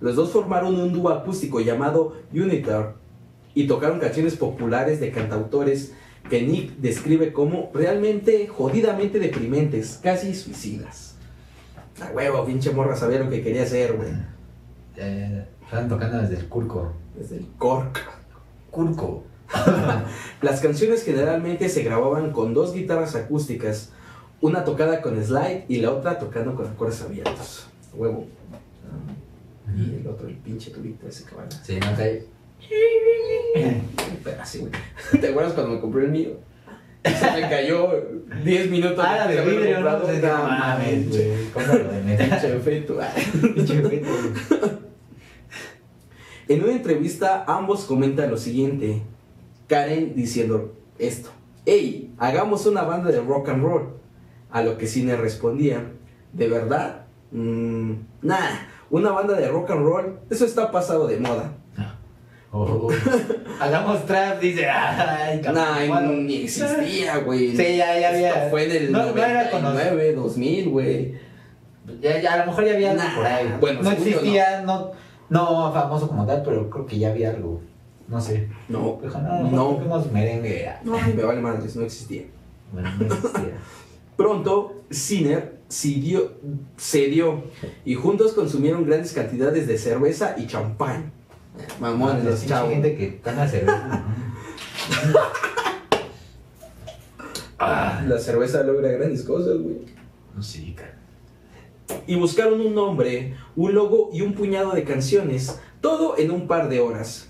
Los 0.00 0.16
dos 0.16 0.30
formaron 0.30 0.80
un 0.80 0.92
dúo 0.92 1.10
acústico 1.10 1.60
llamado 1.60 2.16
Unitar 2.32 2.94
y 3.54 3.66
tocaron 3.66 4.00
canciones 4.00 4.36
populares 4.36 4.98
de 4.98 5.10
cantautores 5.10 5.92
que 6.28 6.42
Nick 6.42 6.76
describe 6.76 7.32
como 7.32 7.70
realmente 7.74 8.46
jodidamente 8.46 9.18
deprimentes, 9.18 9.98
casi 10.02 10.34
suicidas. 10.34 11.14
A 12.00 12.10
huevo, 12.12 12.44
pinche 12.44 12.70
morra 12.72 12.96
sabía 12.96 13.18
lo 13.20 13.28
que 13.30 13.42
quería 13.42 13.62
hacer, 13.64 13.94
güey. 13.96 14.10
Eh, 14.96 15.44
estaban 15.64 15.88
tocando 15.88 16.18
desde 16.18 16.36
el 16.36 16.48
Curco. 16.48 16.92
Desde 17.18 17.36
el 17.38 17.46
cork. 17.58 17.98
Curco. 18.70 19.24
Las 20.42 20.60
canciones 20.60 21.02
generalmente 21.04 21.68
se 21.68 21.82
grababan 21.82 22.30
con 22.32 22.54
dos 22.54 22.72
guitarras 22.72 23.16
acústicas, 23.16 23.90
una 24.40 24.64
tocada 24.64 25.02
con 25.02 25.22
slide 25.22 25.64
y 25.68 25.78
la 25.80 25.90
otra 25.92 26.18
tocando 26.18 26.54
con 26.54 26.66
acordes 26.68 27.02
abiertos. 27.02 27.66
Huevo. 27.92 28.26
Y 29.76 29.96
el 30.00 30.06
otro, 30.06 30.28
el 30.28 30.36
pinche 30.36 30.70
tubito 30.70 31.06
ese 31.08 31.24
que 31.24 31.34
va 31.34 31.42
a- 31.44 31.50
Sí, 31.50 31.78
no 31.80 31.96
cae. 31.96 32.24
Pero 34.22 34.42
así, 34.42 34.58
güey. 34.58 34.72
¿Te 35.20 35.28
acuerdas 35.28 35.52
cuando 35.54 35.74
me 35.74 35.80
compré 35.80 36.04
el 36.04 36.10
mío? 36.10 36.30
Se 37.02 37.30
me 37.40 37.48
cayó 37.48 37.88
10 38.44 38.70
minutos. 38.70 39.04
Ah, 39.06 39.26
de 39.26 39.38
haberlo 39.38 39.60
vidrio, 39.60 39.80
¿no? 39.80 39.90
comprado. 39.90 40.12
Sí, 40.12 40.20
No 40.22 40.36
mames, 40.36 41.08
güey. 41.08 41.50
¿Cómo 41.52 41.66
lo 41.66 41.92
de? 41.92 42.16
Pinche 42.16 42.56
efecto. 42.56 42.98
Pinche 43.54 43.78
efecto. 43.78 44.08
En 46.48 46.62
una 46.64 46.72
entrevista, 46.72 47.44
ambos 47.46 47.84
comentan 47.84 48.30
lo 48.30 48.36
siguiente. 48.36 49.02
Karen 49.66 50.14
diciendo 50.14 50.74
esto. 50.98 51.30
Hey, 51.64 52.12
hagamos 52.18 52.66
una 52.66 52.82
banda 52.82 53.10
de 53.10 53.20
rock 53.20 53.50
and 53.50 53.62
roll. 53.62 53.94
A 54.50 54.62
lo 54.62 54.76
que 54.76 54.86
Cine 54.86 55.16
respondía. 55.16 55.92
¿De 56.32 56.48
verdad? 56.48 57.06
Mm, 57.30 57.92
nah, 58.22 58.66
una 58.90 59.12
banda 59.12 59.34
de 59.34 59.48
rock 59.48 59.70
and 59.70 59.84
roll. 59.84 60.18
Eso 60.28 60.44
está 60.44 60.70
pasado 60.70 61.06
de 61.06 61.18
moda. 61.18 61.52
Oh. 62.52 62.88
Hagamos 63.60 64.04
trap, 64.06 64.40
dice. 64.40 64.68
Ay. 64.68 65.40
Nah, 65.52 65.86
Bueno, 65.86 66.12
ni 66.12 66.42
existía, 66.42 67.18
güey. 67.18 67.56
Sí, 67.56 67.76
ya, 67.76 67.98
ya 67.98 68.08
había. 68.10 68.28
Esto 68.30 68.50
fue 68.50 68.64
en 68.64 68.70
el 68.86 68.92
No, 68.92 69.12
no 69.12 69.24
era 69.24 69.50
99, 69.50 70.14
2000, 70.14 70.68
güey. 70.68 71.14
Ya, 72.00 72.20
ya, 72.20 72.34
a 72.34 72.36
lo 72.38 72.46
mejor 72.46 72.64
ya 72.64 72.74
había 72.74 72.90
algo 72.92 73.02
Nah, 73.02 73.16
por 73.16 73.26
ahí. 73.26 73.54
bueno, 73.60 73.82
no 73.82 73.90
existía, 73.90 74.62
no. 74.62 74.90
no 75.28 75.72
famoso 75.72 76.08
como 76.08 76.26
tal, 76.26 76.42
pero 76.42 76.68
creo 76.70 76.86
que 76.86 76.98
ya 76.98 77.10
había 77.10 77.30
algo. 77.30 77.60
No 78.08 78.20
sé. 78.20 78.48
No, 78.68 78.98
no, 79.02 79.50
no. 79.50 79.80
no. 79.86 80.04
Merengue. 80.12 80.68
No, 80.82 80.98
me 80.98 81.22
vale 81.22 81.40
madres, 81.40 81.76
no 81.76 81.84
existía. 81.84 82.24
Bueno, 82.72 82.90
no 82.98 83.14
existía. 83.14 83.54
Pronto, 84.16 84.82
Sinner 84.90 85.60
cedió, 85.70 86.32
cedió 86.76 87.44
y 87.84 87.94
juntos 87.94 88.32
consumieron 88.32 88.84
grandes 88.84 89.12
cantidades 89.12 89.66
de 89.68 89.78
cerveza 89.78 90.34
y 90.36 90.46
champán. 90.46 91.12
Mamones, 91.80 92.24
los 92.24 92.46
chavos. 92.46 92.70
gente 92.70 92.96
que 92.96 93.06
toma 93.08 93.46
cerveza. 93.48 94.02
Ah, 97.58 98.02
La 98.06 98.18
cerveza 98.18 98.62
logra 98.62 98.88
grandes 98.92 99.22
cosas, 99.22 99.58
güey. 99.58 99.80
no 100.34 100.42
sé, 100.42 100.74
cara. 100.74 100.96
Y 102.06 102.14
buscaron 102.14 102.60
un 102.60 102.74
nombre, 102.74 103.34
un 103.56 103.74
logo 103.74 104.10
y 104.12 104.22
un 104.22 104.32
puñado 104.34 104.72
de 104.72 104.84
canciones, 104.84 105.58
todo 105.80 106.16
en 106.18 106.30
un 106.30 106.46
par 106.46 106.68
de 106.68 106.80
horas. 106.80 107.28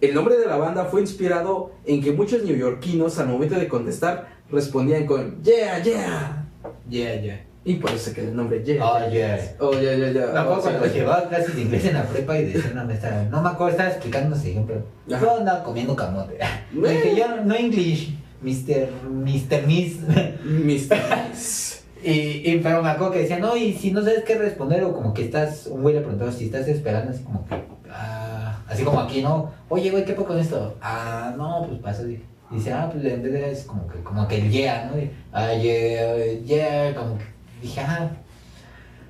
El 0.00 0.14
nombre 0.14 0.38
de 0.38 0.46
la 0.46 0.56
banda 0.56 0.86
fue 0.86 1.02
inspirado 1.02 1.72
en 1.84 2.02
que 2.02 2.12
muchos 2.12 2.42
neoyorquinos 2.42 3.18
al 3.18 3.28
momento 3.28 3.56
de 3.56 3.68
contestar 3.68 4.38
respondían 4.50 5.04
con 5.06 5.42
Yeah, 5.42 5.82
yeah. 5.82 6.46
Yeah, 6.88 7.20
yeah. 7.20 7.44
Y 7.64 7.74
por 7.74 7.90
eso 7.90 8.12
quedó 8.14 8.28
el 8.28 8.36
nombre 8.36 8.62
Yeah. 8.64 8.84
Oh, 8.84 9.10
yeah. 9.10 9.56
Oh, 9.58 9.72
yeah, 9.72 9.94
yeah, 9.94 10.12
yeah. 10.12 10.26
Me 10.32 10.38
acuerdo 10.38 10.58
Oh, 10.58 10.62
cuando 10.62 10.84
sí. 10.86 10.90
llevaba 10.94 11.28
clases 11.28 11.54
de 11.56 11.62
inglés 11.62 11.84
en 11.84 11.94
la 11.94 12.04
prepa 12.04 12.38
y 12.38 12.44
decía 12.46 12.70
una 12.72 12.84
maestra, 12.84 13.24
no 13.30 13.42
me 13.42 13.48
acuerdo, 13.48 13.72
estaba 13.72 13.90
explicando 13.90 14.36
ese 14.36 14.50
ejemplo. 14.52 14.76
Yo 15.06 15.38
andaba 15.38 15.62
comiendo 15.62 15.94
camote. 15.96 16.38
Le 16.72 16.90
dije, 16.90 17.16
yo 17.16 17.36
no 17.44 17.54
English, 17.54 18.14
Mr. 18.40 18.88
Mr. 19.10 19.66
Miss. 19.66 19.98
Mr. 20.44 20.96
Y, 22.02 22.48
y, 22.48 22.60
pero 22.62 22.80
me 22.80 22.90
acuerdo 22.90 23.12
que 23.12 23.18
decía, 23.22 23.40
no, 23.40 23.56
y 23.56 23.72
si 23.72 23.90
no 23.90 24.00
sabes 24.02 24.22
qué 24.22 24.36
responder, 24.36 24.84
o 24.84 24.92
como 24.92 25.12
que 25.12 25.24
estás, 25.24 25.66
un 25.66 25.82
güey 25.82 25.96
le 25.96 26.00
preguntaba 26.00 26.30
si 26.30 26.44
estás 26.44 26.68
esperando, 26.68 27.10
así 27.10 27.24
como 27.24 27.44
que, 27.44 27.56
ah, 27.90 28.60
así 28.68 28.84
como 28.84 29.00
aquí, 29.00 29.20
¿no? 29.20 29.50
Oye, 29.68 29.90
güey, 29.90 30.04
¿qué 30.04 30.12
pasa 30.12 30.28
con 30.28 30.38
esto? 30.38 30.76
Ah, 30.80 31.34
no, 31.36 31.66
pues 31.66 31.80
pasa, 31.80 32.02
y 32.04 32.22
dice, 32.52 32.72
ah, 32.72 32.88
pues 32.92 33.04
en 33.04 33.20
vez 33.20 33.32
de 33.32 33.50
es 33.50 33.64
como 33.64 33.88
que, 33.88 33.98
como 34.04 34.28
que 34.28 34.36
el 34.36 34.48
yeah, 34.48 34.88
¿no? 34.92 34.96
Y, 34.96 35.10
ah, 35.32 35.52
yeah, 35.54 36.40
yeah, 36.44 36.94
como 36.94 37.18
que, 37.18 37.24
dije, 37.60 37.80
ah. 37.80 38.10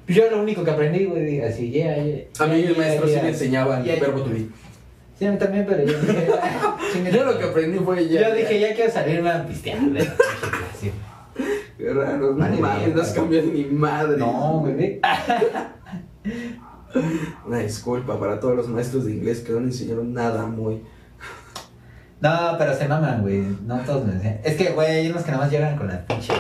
Yo 0.07 0.31
lo 0.31 0.41
único 0.41 0.65
que 0.65 0.71
aprendí, 0.71 1.05
güey, 1.05 1.43
así, 1.43 1.71
yeah, 1.71 2.03
yeah. 2.03 2.25
A 2.39 2.47
mí 2.47 2.63
yeah, 2.63 2.71
el 2.71 2.77
maestro 2.77 3.09
sí 3.09 3.17
me 3.21 3.29
enseñaba 3.29 3.81
el 3.81 4.01
verbo 4.01 4.23
to 4.23 4.31
be. 4.31 4.47
Sí, 5.19 5.27
a 5.27 5.33
mí 5.33 5.39
también, 5.39 5.67
pero 5.67 5.85
yo 5.85 6.01
dije, 6.01 6.29
ah, 6.41 6.79
Yo 7.13 7.25
lo 7.25 7.39
que 7.39 7.45
aprendí 7.45 7.79
fue 7.79 8.09
ya. 8.09 8.29
Yo 8.29 8.35
dije, 8.35 8.61
ya 8.61 8.75
quiero 8.75 8.91
salirme 8.91 9.31
a 9.31 9.47
pistear 9.47 9.79
clase. 9.79 10.93
Qué 11.79 11.93
raro, 11.93 12.33
no 12.33 12.39
mames, 12.39 12.95
no 12.95 13.03
has 13.03 13.13
cambiado 13.13 13.49
ni 13.49 13.65
madre. 13.65 14.17
No, 14.17 14.61
güey. 14.61 15.01
Una 17.47 17.59
disculpa 17.59 18.19
para 18.19 18.41
todos 18.41 18.57
los 18.57 18.69
maestros 18.69 19.05
de 19.05 19.13
inglés 19.13 19.41
que 19.41 19.53
no 19.53 19.61
le 19.61 19.67
enseñaron 19.67 20.13
nada 20.13 20.47
muy. 20.47 20.83
No, 22.21 22.57
pero 22.59 22.75
se 22.75 22.89
maman, 22.89 23.23
güey. 23.23 23.45
No 23.65 23.79
todos 23.81 24.07
me 24.07 24.15
enseñan. 24.15 24.41
Es 24.43 24.57
que, 24.57 24.71
güey, 24.71 24.89
hay 24.89 25.11
unos 25.11 25.23
que 25.23 25.31
nada 25.31 25.45
más 25.45 25.53
llegan 25.53 25.77
con 25.77 25.87
la 25.87 26.05
pinche 26.07 26.33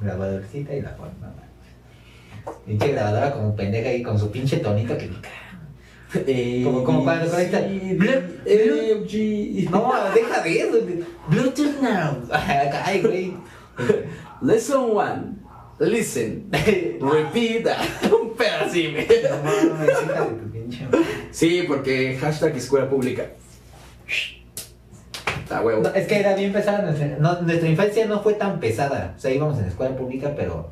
grabadorcita 0.00 0.74
y 0.74 0.82
la 0.82 0.96
ponen. 0.96 1.14
Pinche 2.66 2.88
grabadora 2.92 3.32
como 3.32 3.54
pendeja 3.56 3.88
ahí 3.90 4.02
con 4.02 4.18
su 4.18 4.30
pinche 4.30 4.58
tonito 4.58 4.96
que. 4.96 5.10
Eh, 6.26 6.62
Como- 6.64 6.82
como 6.82 7.04
cuando 7.04 7.26
Blup, 7.30 8.40
eh. 8.44 9.68
No, 9.70 9.92
deja 10.14 10.42
de 10.42 10.58
eso. 10.58 10.78
Bluetooth 11.28 11.80
now. 11.80 12.16
Ay, 12.32 13.00
güey. 13.02 13.34
Lesson 14.42 14.90
one. 14.96 15.22
Listen. 15.78 16.48
Repeat. 16.52 17.66
Un 18.12 18.34
pedacito. 18.36 19.00
No 19.38 20.52
pinche 20.52 20.84
madre. 20.86 21.04
Sí, 21.30 21.64
porque 21.68 22.16
hashtag 22.20 22.56
escuela 22.56 22.88
pública. 22.90 23.30
Huevo. 25.58 25.82
No, 25.82 25.88
es 25.90 26.06
que 26.06 26.20
era 26.20 26.34
bien 26.34 26.52
pesada 26.52 26.82
nuestra, 26.82 27.08
no, 27.18 27.40
nuestra 27.42 27.68
infancia 27.68 28.06
no 28.06 28.20
fue 28.20 28.34
tan 28.34 28.60
pesada. 28.60 29.14
O 29.16 29.20
sea, 29.20 29.32
íbamos 29.32 29.58
en 29.58 29.64
escuela 29.64 29.96
pública, 29.96 30.32
pero, 30.36 30.70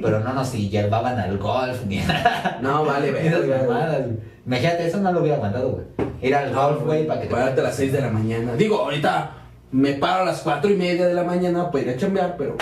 pero 0.00 0.20
no 0.20 0.32
nos 0.32 0.52
llevaban 0.52 1.18
al 1.18 1.36
golf 1.38 1.84
ni 1.86 1.98
nada. 1.98 2.58
No, 2.62 2.84
vale, 2.84 3.10
verga. 3.12 4.06
Imagínate, 4.46 4.86
eso 4.86 4.98
no 5.00 5.12
lo 5.12 5.20
hubiera 5.20 5.36
aguantado, 5.36 5.70
güey. 5.70 5.84
Ir 6.22 6.34
al 6.34 6.54
golf, 6.54 6.82
güey, 6.84 7.06
para 7.06 7.20
que 7.20 7.26
te 7.26 7.34
Párate 7.34 7.60
a 7.60 7.64
las 7.64 7.76
6 7.76 7.92
de 7.92 8.00
la 8.00 8.10
mañana. 8.10 8.54
Digo, 8.54 8.78
ahorita 8.78 9.32
me 9.72 9.94
paro 9.94 10.22
a 10.22 10.26
las 10.26 10.40
4 10.40 10.70
y 10.70 10.76
media 10.76 11.06
de 11.06 11.14
la 11.14 11.24
mañana 11.24 11.70
para 11.70 11.84
ir 11.84 11.90
a 11.90 11.96
chambear, 11.96 12.36
pero 12.36 12.56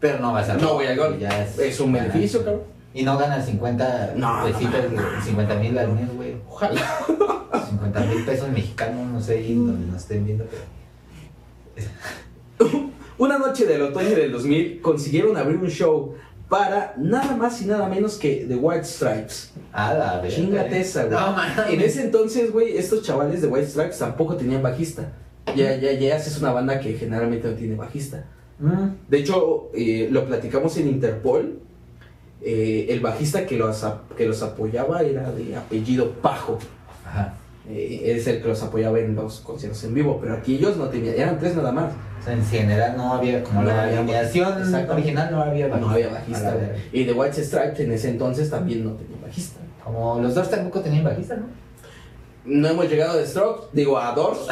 Pero 0.00 0.18
no 0.20 0.32
vas 0.32 0.48
a 0.48 0.54
no 0.54 0.74
voy 0.74 0.86
al 0.86 0.96
golf. 0.96 1.18
Ya 1.18 1.46
Es 1.58 1.80
un 1.80 1.92
beneficio, 1.92 2.44
cabrón. 2.44 2.76
Y 2.96 3.02
no 3.02 3.18
ganas 3.18 3.44
50 3.44 4.12
No, 4.16 4.44
pesitos, 4.44 4.90
no, 4.90 5.02
güey, 5.02 5.22
50 5.22 5.54
mil 5.56 5.78
al 5.78 5.92
mes, 5.92 6.14
güey. 6.16 6.36
Ojalá. 6.48 6.80
50 7.68 8.00
mil 8.00 8.24
pesos 8.24 8.48
mexicanos, 8.48 9.06
no 9.06 9.20
sé, 9.20 9.42
donde 9.54 9.86
nos 9.86 10.00
estén 10.00 10.24
viendo, 10.24 10.44
pero. 10.50 10.75
Una 13.18 13.38
noche 13.38 13.64
del 13.66 13.82
otoño 13.82 14.10
del 14.10 14.32
2000 14.32 14.80
consiguieron 14.82 15.36
abrir 15.36 15.56
un 15.56 15.70
show 15.70 16.14
para 16.48 16.94
nada 16.96 17.34
más 17.36 17.60
y 17.62 17.66
nada 17.66 17.88
menos 17.88 18.16
que 18.16 18.44
The 18.46 18.56
White 18.56 18.84
Stripes. 18.84 19.52
Ah, 19.72 19.94
la 19.94 20.20
verga. 20.20 20.36
Chingate 20.36 20.80
esa, 20.80 21.04
güey. 21.04 21.18
No. 21.18 21.68
En 21.70 21.80
ese 21.80 22.02
entonces, 22.02 22.52
güey, 22.52 22.76
estos 22.76 23.02
chavales 23.02 23.42
de 23.42 23.48
White 23.48 23.68
Stripes 23.68 23.98
tampoco 23.98 24.36
tenían 24.36 24.62
bajista. 24.62 25.12
Ya, 25.56 25.76
ya, 25.76 25.92
ya 25.92 26.16
es 26.16 26.38
una 26.38 26.52
banda 26.52 26.78
que 26.78 26.94
generalmente 26.94 27.48
no 27.48 27.54
tiene 27.54 27.74
bajista. 27.74 28.26
Mm. 28.58 29.08
De 29.08 29.18
hecho, 29.18 29.70
eh, 29.74 30.08
lo 30.10 30.26
platicamos 30.26 30.76
en 30.76 30.88
Interpol. 30.88 31.60
Eh, 32.42 32.86
el 32.90 33.00
bajista 33.00 33.46
que 33.46 33.56
los, 33.56 33.84
que 34.16 34.26
los 34.26 34.42
apoyaba 34.42 35.02
era 35.02 35.32
de 35.32 35.56
apellido 35.56 36.12
Pajo. 36.12 36.58
Ajá. 37.04 37.34
Eh, 37.68 38.12
es 38.16 38.26
el 38.28 38.40
que 38.40 38.48
los 38.48 38.62
apoyaba 38.62 38.98
en 39.00 39.14
los 39.16 39.40
conciertos 39.40 39.82
en 39.84 39.94
vivo. 39.94 40.18
Pero 40.20 40.34
aquí 40.34 40.56
ellos 40.56 40.76
no 40.76 40.88
tenían, 40.88 41.14
eran 41.16 41.38
tres 41.38 41.56
nada 41.56 41.72
más. 41.72 41.92
O 42.20 42.24
sea, 42.24 42.32
en 42.32 42.44
general 42.44 42.96
no 42.96 43.14
había, 43.14 43.42
como 43.42 43.62
No 43.62 43.68
la 43.68 43.84
había 43.84 43.98
alineación 43.98 44.74
original 44.88 45.28
no 45.30 45.42
había 45.42 45.66
bajista. 45.68 45.86
No 45.86 45.92
había 45.92 46.08
bajista. 46.08 46.56
Y 46.92 47.04
The 47.04 47.12
White 47.12 47.44
Stripes 47.44 47.80
en 47.80 47.92
ese 47.92 48.10
entonces 48.10 48.50
también 48.50 48.84
no 48.84 48.92
tenía 48.92 49.16
bajista. 49.20 49.60
Como 49.82 50.20
los 50.20 50.34
dos 50.34 50.50
tampoco 50.50 50.80
tenían 50.80 51.04
bajista, 51.04 51.36
¿no? 51.36 51.46
No 52.44 52.68
hemos 52.68 52.88
llegado 52.88 53.18
de 53.18 53.26
Strokes, 53.26 53.66
digo 53.72 53.98
a 53.98 54.12
Doors. 54.12 54.46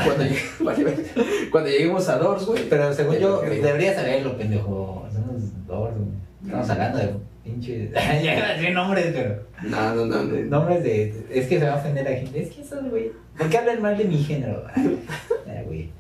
Cuando, 1.52 1.70
lleguemos 1.70 2.08
a 2.08 2.18
Doors, 2.18 2.44
güey. 2.44 2.68
Pero 2.68 2.92
según 2.92 3.16
yo, 3.16 3.36
Ok. 3.38 3.44
deberías 3.44 3.94
saberlo, 3.94 4.36
pendejo. 4.36 5.06
Somos 5.12 5.42
güey. 5.68 6.14
Estamos 6.44 6.70
hablando 6.70 6.98
de 6.98 7.12
pinches. 7.44 7.92
ya 7.94 8.36
iba 8.38 8.46
a 8.48 8.52
decir 8.54 8.72
nombres, 8.74 9.06
pero. 9.14 9.42
No, 9.62 9.94
no, 9.94 10.06
no. 10.06 10.22
no. 10.24 10.40
Nombres 10.46 10.82
de. 10.82 11.24
Es 11.30 11.46
que 11.46 11.58
se 11.58 11.66
va 11.66 11.74
a 11.74 11.76
ofender 11.76 12.06
a 12.06 12.10
la 12.10 12.16
gente. 12.16 12.42
Es 12.42 12.50
que 12.50 12.62
esos, 12.62 12.88
güey. 12.90 13.12
¿Por 13.38 13.48
qué 13.48 13.58
hablan 13.58 13.82
mal 13.82 13.96
de 13.98 14.04
mi 14.04 14.18
género? 14.22 14.64
Ay, 14.74 14.98
ay, 15.48 15.64
güey. 15.66 15.90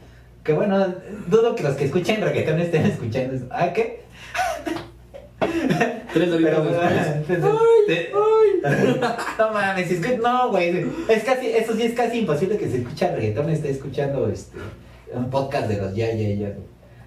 Que 0.42 0.52
bueno, 0.52 0.94
dudo 1.28 1.54
que 1.54 1.62
los 1.62 1.74
que 1.76 1.84
escuchen 1.86 2.20
reggaetón 2.20 2.60
estén 2.60 2.84
escuchando 2.86 3.34
eso. 3.34 3.46
¿Ah, 3.50 3.72
qué? 3.72 4.00
Tres 6.12 6.28
horitas 6.32 6.64
después. 6.64 7.40
te- 7.86 8.12
No 9.38 9.52
mames, 9.52 9.90
es 9.90 10.00
que 10.06 10.18
no, 10.18 10.50
güey. 10.50 10.86
Es 11.08 11.24
casi, 11.24 11.48
eso 11.48 11.74
sí 11.74 11.82
es 11.82 11.94
casi 11.94 12.18
imposible 12.20 12.56
que 12.58 12.68
se 12.68 12.78
escuche 12.78 13.10
reggaetón 13.14 13.50
esté 13.50 13.70
escuchando 13.70 14.28
este 14.28 14.58
un 15.12 15.30
podcast 15.30 15.68
de 15.68 15.76
los 15.76 15.94
ya, 15.94 16.12
ya, 16.12 16.28
ya. 16.34 16.52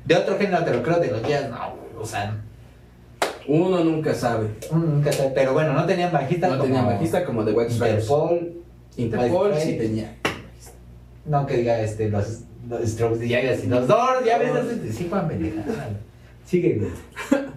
De 0.06 0.16
otro 0.16 0.38
género 0.38 0.64
te 0.64 0.72
lo 0.74 0.82
creo, 0.82 1.00
de 1.00 1.12
los 1.12 1.22
jazz, 1.28 1.50
no, 1.50 1.58
güey, 1.76 2.04
o 2.04 2.06
sea, 2.06 2.38
Uno 3.48 3.84
nunca 3.84 4.14
sabe. 4.14 4.50
uno 4.72 4.86
nunca 4.86 5.12
sabe. 5.12 5.32
Pero 5.34 5.54
bueno, 5.54 5.74
no 5.74 5.86
tenían 5.86 6.12
bajista. 6.12 6.48
No 6.48 6.58
como 6.58 6.66
tenía 6.66 6.82
bajista 6.84 7.26
como 7.26 7.46
The 7.46 7.52
White 7.52 7.74
Stripes. 7.74 8.04
Interpol, 8.04 8.64
Interpol 8.98 9.52
White 9.52 9.62
sí 9.62 9.78
tenía. 9.78 10.16
no 11.26 11.46
que 11.46 11.58
diga 11.58 11.80
este, 11.82 12.10
los, 12.10 12.42
los 12.68 12.90
Strokes, 12.90 13.28
ya, 13.28 13.42
ya, 13.42 13.58
sí, 13.58 13.68
los 13.68 13.88
Doors, 13.88 14.26
ya 14.26 14.38
ves, 14.38 14.96
sí, 14.96 15.08
Juan. 15.10 15.30
Sigue, 16.46 16.76
güey. 16.76 16.92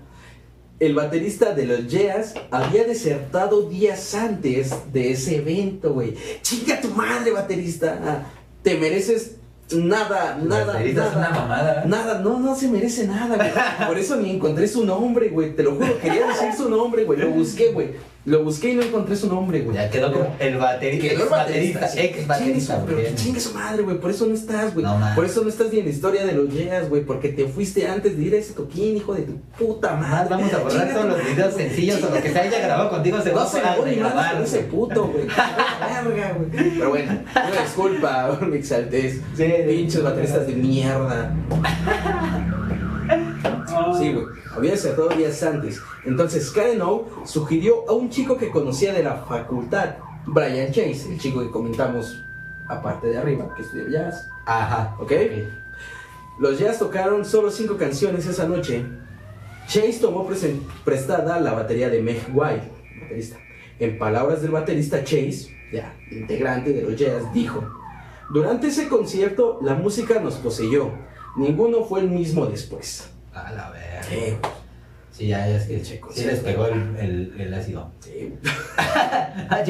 El 0.81 0.95
baterista 0.95 1.53
de 1.53 1.67
los 1.67 1.89
Jazz 1.89 2.35
había 2.51 2.85
desertado 2.85 3.69
días 3.69 4.15
antes 4.15 4.75
de 4.93 5.13
ese 5.13 5.37
evento, 5.37 5.93
güey. 5.93 6.15
Chinga 6.41 6.81
tu 6.81 6.89
madre, 6.89 7.33
baterista. 7.33 8.27
Te 8.63 8.79
mereces 8.79 9.37
nada, 9.73 10.39
nada, 10.43 10.81
nada. 10.81 11.13
una 11.17 11.31
mamada. 11.31 11.85
Nada, 11.87 12.19
no, 12.19 12.39
no 12.39 12.55
se 12.55 12.69
merece 12.69 13.07
nada, 13.07 13.37
güey. 13.37 13.51
Por 13.87 13.99
eso 13.99 14.17
ni 14.17 14.31
encontré 14.31 14.67
su 14.67 14.85
nombre, 14.85 15.29
güey. 15.29 15.55
Te 15.55 15.63
lo 15.63 15.75
juro, 15.75 15.99
quería 15.99 16.27
decir 16.27 16.53
su 16.57 16.69
nombre, 16.69 17.05
güey. 17.05 17.19
Lo 17.19 17.31
busqué, 17.31 17.73
güey. 17.73 17.91
Lo 18.27 18.45
busqué 18.45 18.73
y 18.73 18.75
no 18.75 18.83
encontré 18.83 19.17
su 19.17 19.29
nombre, 19.29 19.63
güey. 19.63 19.75
Ya 19.77 19.89
quedó 19.89 20.13
como 20.13 20.37
el 20.39 20.59
baterista, 20.59 21.09
Quedó 21.09 21.23
el 21.25 21.29
baterista, 21.31 21.89
ex 21.97 22.27
baterista, 22.27 22.83
pero 22.85 22.99
güey. 22.99 23.09
que 23.09 23.15
chingue 23.15 23.41
su 23.41 23.55
madre, 23.55 23.83
güey. 23.83 23.99
Por 23.99 24.11
eso 24.11 24.27
no 24.27 24.35
estás, 24.35 24.75
güey. 24.75 24.85
No 24.85 25.01
por 25.15 25.25
eso 25.25 25.43
no 25.43 25.49
estás 25.49 25.73
ni 25.73 25.79
en 25.79 25.87
la 25.87 25.91
historia 25.91 26.27
de 26.27 26.33
los 26.35 26.53
Jazz, 26.55 26.91
güey. 26.91 27.03
Porque 27.03 27.31
te 27.31 27.47
fuiste 27.47 27.87
antes 27.89 28.19
de 28.19 28.23
ir 28.23 28.35
a 28.35 28.37
ese 28.37 28.53
toquín, 28.53 28.99
hijo 28.99 29.15
de 29.15 29.23
tu 29.23 29.39
puta 29.59 29.97
madre. 29.97 30.29
vamos 30.29 30.53
a 30.53 30.59
borrar 30.59 30.93
todos 30.93 31.07
los 31.07 31.25
videos 31.25 31.55
sencillos 31.55 32.03
o 32.03 32.15
lo 32.15 32.23
que 32.23 32.31
se 32.31 32.39
haya 32.39 32.59
grabado 32.61 32.91
contigo 32.91 33.23
se 33.23 33.31
va 33.31 33.41
No 33.41 33.47
a 33.47 33.51
se 33.51 33.63
más 33.63 33.79
grabar. 33.97 34.35
con 34.35 34.45
ese 34.45 34.59
puto, 34.61 35.05
güey. 35.07 35.25
Verga, 36.05 36.33
güey. 36.37 36.51
Pero 36.77 36.91
bueno, 36.91 37.13
una 37.35 37.63
disculpa 37.63 38.29
por 38.39 38.49
mi 38.49 38.59
exaltez. 38.59 39.21
Sí, 39.35 39.45
Pinches 39.67 40.03
bateristas 40.03 40.47
de 40.47 40.53
mierda. 40.53 41.35
Sí, 43.99 44.13
güey. 44.13 44.27
Había 44.55 44.73
desertado 44.73 45.09
días 45.11 45.43
antes. 45.43 45.81
Entonces, 46.05 46.51
Karen 46.51 46.83
O 46.83 47.07
sugirió 47.25 47.89
a 47.89 47.93
un 47.93 48.11
chico 48.11 48.37
que 48.37 48.51
conocía 48.51 48.93
de 48.93 49.03
la 49.03 49.17
facultad, 49.17 49.97
Brian 50.27 50.73
Chase, 50.73 51.13
el 51.13 51.19
chico 51.19 51.41
que 51.41 51.51
comentamos 51.51 52.23
aparte 52.69 53.09
de 53.09 53.19
arriba, 53.19 53.53
que 53.55 53.63
estudió 53.63 53.89
jazz. 53.89 54.29
Ajá. 54.47 54.97
¿Ok? 55.01 55.13
Los 56.39 56.59
Jazz 56.59 56.79
tocaron 56.79 57.25
solo 57.25 57.51
cinco 57.51 57.77
canciones 57.77 58.27
esa 58.27 58.49
noche. 58.49 58.87
Chase 59.67 59.99
tomó 60.01 60.27
prestada 60.85 61.39
la 61.39 61.53
batería 61.53 61.91
de 61.91 62.01
Meg 62.01 62.31
White, 62.33 62.71
baterista. 63.03 63.37
En 63.79 63.99
palabras 63.99 64.41
del 64.41 64.51
baterista 64.51 65.05
Chase, 65.05 65.55
ya 65.71 65.95
integrante 66.11 66.73
de 66.73 66.83
los 66.83 66.97
Jazz, 66.97 67.31
dijo: 67.35 67.63
Durante 68.33 68.69
ese 68.69 68.89
concierto 68.89 69.59
la 69.63 69.75
música 69.75 70.19
nos 70.19 70.37
poseyó. 70.37 70.91
Ninguno 71.37 71.85
fue 71.85 72.01
el 72.01 72.09
mismo 72.09 72.47
después. 72.47 73.11
A 73.47 73.53
la 73.53 73.71
verga. 73.71 74.03
Sí, 74.03 74.17
güey. 74.17 74.53
Sí, 75.11 75.27
ya, 75.29 75.47
ya 75.47 75.57
es 75.57 75.65
que 75.67 75.83
Che, 75.83 76.01
sí 76.13 76.25
les 76.25 76.39
pegó 76.41 76.67
el, 76.69 76.97
el, 76.97 77.35
el 77.41 77.55
ácido. 77.55 77.91
Sí. 78.01 78.33
ah. 78.79 79.63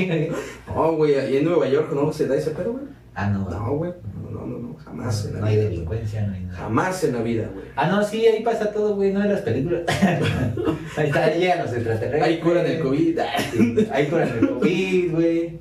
No, 0.69 0.93
güey, 0.93 1.15
ahí 1.17 1.39
en 1.39 1.45
Nueva 1.45 1.67
York 1.69 1.91
no 1.93 2.13
se 2.13 2.27
da 2.29 2.37
ese 2.37 2.51
pedo, 2.51 2.73
güey. 2.73 2.85
Ah, 3.15 3.29
no. 3.29 3.49
No, 3.51 3.73
güey. 3.77 3.93
No, 4.31 4.47
no, 4.47 4.59
no, 4.59 4.77
jamás 4.77 5.27
en 5.27 5.35
No 5.35 5.41
la 5.41 5.47
hay 5.49 5.57
vida. 5.57 5.65
delincuencia, 5.65 6.27
no 6.27 6.35
hay 6.35 6.45
nada. 6.45 6.59
Jamás 6.59 7.05
en 7.05 7.15
la 7.15 7.23
vida, 7.23 7.51
güey. 7.53 7.65
Ah, 7.75 7.89
no, 7.89 8.03
sí, 8.05 8.25
ahí 8.27 8.43
pasa 8.45 8.71
todo, 8.73 8.95
güey, 8.95 9.13
no 9.13 9.23
en 9.23 9.33
las 9.33 9.41
películas. 9.43 9.83
ahí 10.97 11.07
está, 11.09 11.25
ahí 11.25 11.41
llegan 11.41 11.59
los 11.65 11.73
extraterrestres. 11.73 12.23
Ahí 12.23 12.39
curan 12.39 12.67
el 12.67 12.81
COVID. 12.81 13.19
Sí, 13.53 13.89
Ahí 13.93 14.07
curan 14.07 14.29
el 14.29 14.49
COVID, 14.49 15.13
güey. 15.13 15.59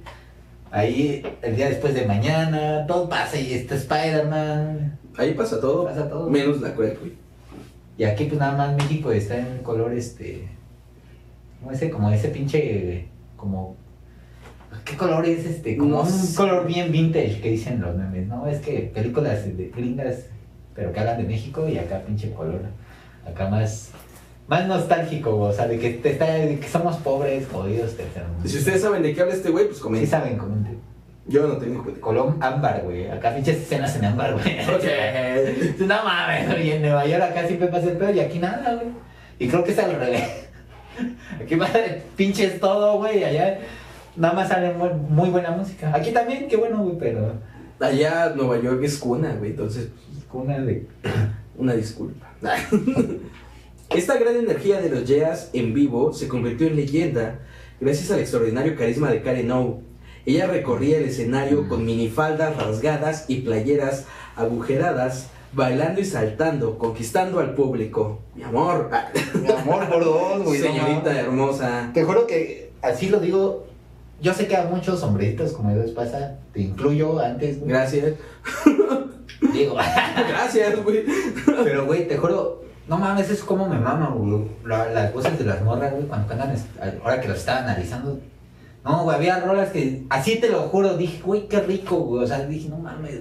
Ahí, 0.71 1.23
el 1.41 1.55
día 1.55 1.69
después 1.69 1.95
de 1.95 2.05
mañana, 2.05 2.85
todo 2.85 3.09
pasa 3.09 3.39
y 3.39 3.53
está 3.53 3.73
Spider-Man. 3.75 4.99
Ahí 5.17 5.33
pasa 5.33 5.59
todo. 5.59 5.85
Pasa 5.85 6.07
todo. 6.07 6.29
Menos 6.29 6.61
la 6.61 6.75
cruel, 6.75 6.97
güey. 6.99 7.13
Y 7.99 8.05
aquí, 8.05 8.25
pues 8.25 8.39
nada 8.39 8.57
más 8.57 8.75
México 8.77 9.11
está 9.11 9.37
en 9.37 9.57
color, 9.61 9.93
este. 9.93 10.47
Como 11.59 11.71
ese, 11.73 11.89
como 11.91 12.09
ese 12.09 12.29
pinche. 12.29 13.05
Como. 13.35 13.75
¿Qué 14.85 14.95
color 14.95 15.25
es 15.25 15.45
este? 15.45 15.75
Como 15.75 15.91
No 15.97 16.01
un 16.03 16.09
sé. 16.09 16.35
color 16.37 16.65
bien 16.65 16.91
vintage 16.93 17.41
que 17.41 17.51
dicen 17.51 17.81
los 17.81 17.95
memes, 17.95 18.27
¿no? 18.27 18.47
Es 18.47 18.59
que 18.61 18.89
películas 18.93 19.45
de 19.45 19.69
gringas, 19.75 20.27
pero 20.73 20.93
que 20.93 20.99
hablan 21.01 21.17
de 21.17 21.23
México 21.25 21.67
y 21.67 21.77
acá 21.77 22.01
pinche 22.07 22.31
color. 22.31 22.61
Acá 23.29 23.49
más. 23.49 23.91
Más 24.47 24.65
nostálgico, 24.65 25.35
o 25.37 25.53
sea, 25.53 25.67
de 25.67 25.77
que, 25.77 25.91
te 25.91 26.11
está, 26.13 26.25
de 26.33 26.57
que 26.57 26.67
somos 26.67 26.95
pobres, 26.97 27.47
jodidos. 27.51 27.95
Y 28.43 28.47
si 28.47 28.57
ustedes 28.57 28.81
saben 28.81 29.03
de 29.03 29.13
qué 29.13 29.21
habla 29.21 29.35
este 29.35 29.49
güey, 29.51 29.65
pues 29.65 29.77
Sí 29.77 29.83
comenten. 29.83 30.09
saben, 30.09 30.37
comenten. 30.37 30.78
Yo 31.29 31.47
no 31.47 31.57
tengo 31.57 31.83
cuenta. 31.83 32.01
Colón 32.01 32.37
ámbar, 32.41 32.81
güey. 32.83 33.09
Acá 33.09 33.35
pinches 33.35 33.57
escenas 33.57 33.95
en 33.95 34.05
ámbar, 34.05 34.33
güey. 34.33 34.59
Ok. 34.75 35.79
no 35.79 36.03
mames, 36.03 36.47
güey. 36.47 36.71
En 36.71 36.81
Nueva 36.81 37.05
York 37.05 37.23
acá 37.23 37.47
siempre 37.47 37.67
pasa 37.67 37.91
el 37.91 37.97
pedo 37.97 38.11
y 38.11 38.19
aquí 38.19 38.39
nada, 38.39 38.73
güey. 38.75 38.87
Y 39.37 39.47
creo 39.47 39.63
que 39.63 39.71
es 39.71 39.79
al 39.79 39.95
revés. 39.95 40.23
Aquí 41.41 41.55
pasa 41.55 41.77
de 41.77 42.01
pinches 42.17 42.59
todo, 42.59 42.97
güey. 42.97 43.23
Allá 43.23 43.59
nada 44.17 44.33
más 44.33 44.49
sale 44.49 44.73
muy, 44.73 44.89
muy 44.89 45.29
buena 45.29 45.51
música. 45.51 45.95
Aquí 45.95 46.11
también, 46.11 46.47
qué 46.47 46.57
bueno, 46.57 46.83
güey, 46.83 46.97
pero. 46.97 47.35
Allá 47.79 48.33
Nueva 48.35 48.59
York 48.59 48.81
es 48.83 48.97
cuna, 48.97 49.33
güey. 49.35 49.51
Entonces, 49.51 49.89
Una 50.33 50.59
de. 50.59 50.87
una 51.57 51.73
disculpa. 51.73 52.27
Esta 53.89 54.17
gran 54.17 54.35
energía 54.35 54.81
de 54.81 54.89
los 54.89 55.05
Yeas 55.05 55.49
en 55.53 55.73
vivo 55.73 56.11
se 56.13 56.27
convirtió 56.27 56.67
en 56.67 56.75
leyenda 56.75 57.39
gracias 57.79 58.11
al 58.11 58.19
extraordinario 58.19 58.75
carisma 58.75 59.09
de 59.09 59.21
Karen 59.21 59.51
O. 59.51 59.81
Ella 60.29 60.47
recorría 60.47 60.97
el 60.97 61.05
escenario 61.05 61.67
con 61.67 61.85
minifaldas 61.85 62.55
rasgadas 62.57 63.25
y 63.27 63.37
playeras 63.41 64.05
agujeradas, 64.35 65.27
bailando 65.53 66.01
y 66.01 66.05
saltando, 66.05 66.77
conquistando 66.77 67.39
al 67.39 67.55
público. 67.55 68.19
Mi 68.35 68.43
amor, 68.43 68.89
Mi 69.41 69.49
amor 69.51 69.89
por 69.89 70.03
dos, 70.03 70.43
güey. 70.43 70.59
señorita 70.61 71.19
hermosa. 71.19 71.89
Te 71.93 72.03
juro 72.03 72.27
que 72.27 72.71
así 72.81 73.09
lo 73.09 73.19
digo. 73.19 73.65
Yo 74.21 74.33
sé 74.33 74.47
que 74.47 74.55
a 74.57 74.65
muchos 74.65 75.01
hombrecitos 75.01 75.53
como 75.53 75.73
les 75.75 75.91
pasa, 75.91 76.35
te 76.53 76.61
incluyo 76.61 77.19
antes, 77.19 77.57
güey. 77.59 77.69
Gracias. 77.71 78.13
Digo, 79.53 79.75
Gracias, 79.75 80.83
güey. 80.83 81.05
Pero, 81.63 81.85
güey, 81.85 82.07
te 82.07 82.17
juro, 82.17 82.63
no 82.87 82.97
mames, 82.97 83.29
es 83.29 83.41
como 83.43 83.67
me 83.67 83.79
mama, 83.79 84.09
güey. 84.13 84.43
La- 84.65 84.89
las 84.91 85.13
voces 85.13 85.39
de 85.39 85.45
las 85.45 85.61
morras, 85.63 85.93
güey, 85.93 86.03
cuando 86.05 86.27
cantan, 86.27 86.53
ahora 87.03 87.21
que 87.21 87.29
lo 87.29 87.33
estaba 87.33 87.59
analizando. 87.59 88.19
No, 88.83 89.03
güey, 89.03 89.17
había 89.17 89.39
rolas 89.41 89.69
que, 89.69 90.03
así 90.09 90.37
te 90.39 90.49
lo 90.49 90.61
juro, 90.63 90.95
dije, 90.97 91.21
güey, 91.23 91.47
qué 91.47 91.59
rico, 91.59 91.97
güey. 91.97 92.23
O 92.23 92.27
sea, 92.27 92.45
dije, 92.45 92.69
no 92.69 92.77
mames, 92.77 93.19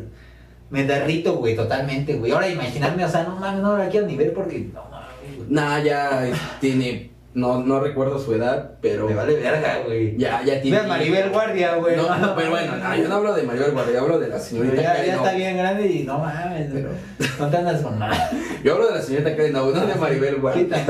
me 0.71 0.85
derrito, 0.85 1.37
güey, 1.37 1.57
totalmente, 1.57 2.15
güey. 2.15 2.31
Ahora 2.33 2.49
imaginarme, 2.49 3.05
o 3.05 3.09
sea, 3.09 3.25
no 3.25 3.37
mames, 3.37 3.63
no 3.63 3.77
la 3.77 3.89
quiero 3.89 4.07
ni 4.07 4.17
ver 4.17 4.33
porque, 4.33 4.71
no 4.73 4.85
mames, 4.91 5.37
güey. 5.37 5.49
Nah, 5.51 5.81
ya 5.83 6.31
tiene. 6.61 7.11
No, 7.35 7.63
no 7.63 7.79
recuerdo 7.79 8.19
su 8.19 8.35
edad, 8.35 8.73
pero. 8.81 9.07
Me 9.07 9.15
vale 9.15 9.35
verga, 9.35 9.83
güey. 9.85 10.17
Ya, 10.17 10.43
ya 10.43 10.61
tiene. 10.61 10.83
Maribel 10.83 11.31
Guardia, 11.31 11.77
güey. 11.77 11.95
No, 11.97 12.19
no, 12.19 12.35
pero 12.35 12.51
bueno, 12.51 12.77
no, 12.77 12.97
yo 12.97 13.09
no 13.09 13.15
hablo 13.17 13.35
de 13.35 13.43
Maribel 13.43 13.71
Guardia, 13.73 13.95
yo 13.95 14.01
hablo 14.01 14.19
de 14.19 14.29
la 14.29 14.41
señorita 14.41 14.83
ya, 14.83 14.93
Karen 14.95 15.07
ya 15.07 15.21
O. 15.21 15.25
está 15.25 15.37
bien 15.37 15.57
grande 15.57 15.87
y 15.87 16.03
no 16.05 16.19
mames, 16.19 16.71
Pero- 16.73 16.91
no 17.39 17.49
te 17.49 17.57
andas 17.57 17.83
con 17.83 17.99
nada. 17.99 18.31
Yo 18.65 18.75
hablo 18.75 18.89
de 18.89 18.95
la 18.95 19.03
señorita 19.03 19.37
Karen 19.37 19.55
O, 19.57 19.71
no 19.71 19.87
de 19.87 19.95
Maribel 19.95 20.37
Guardia. 20.41 20.85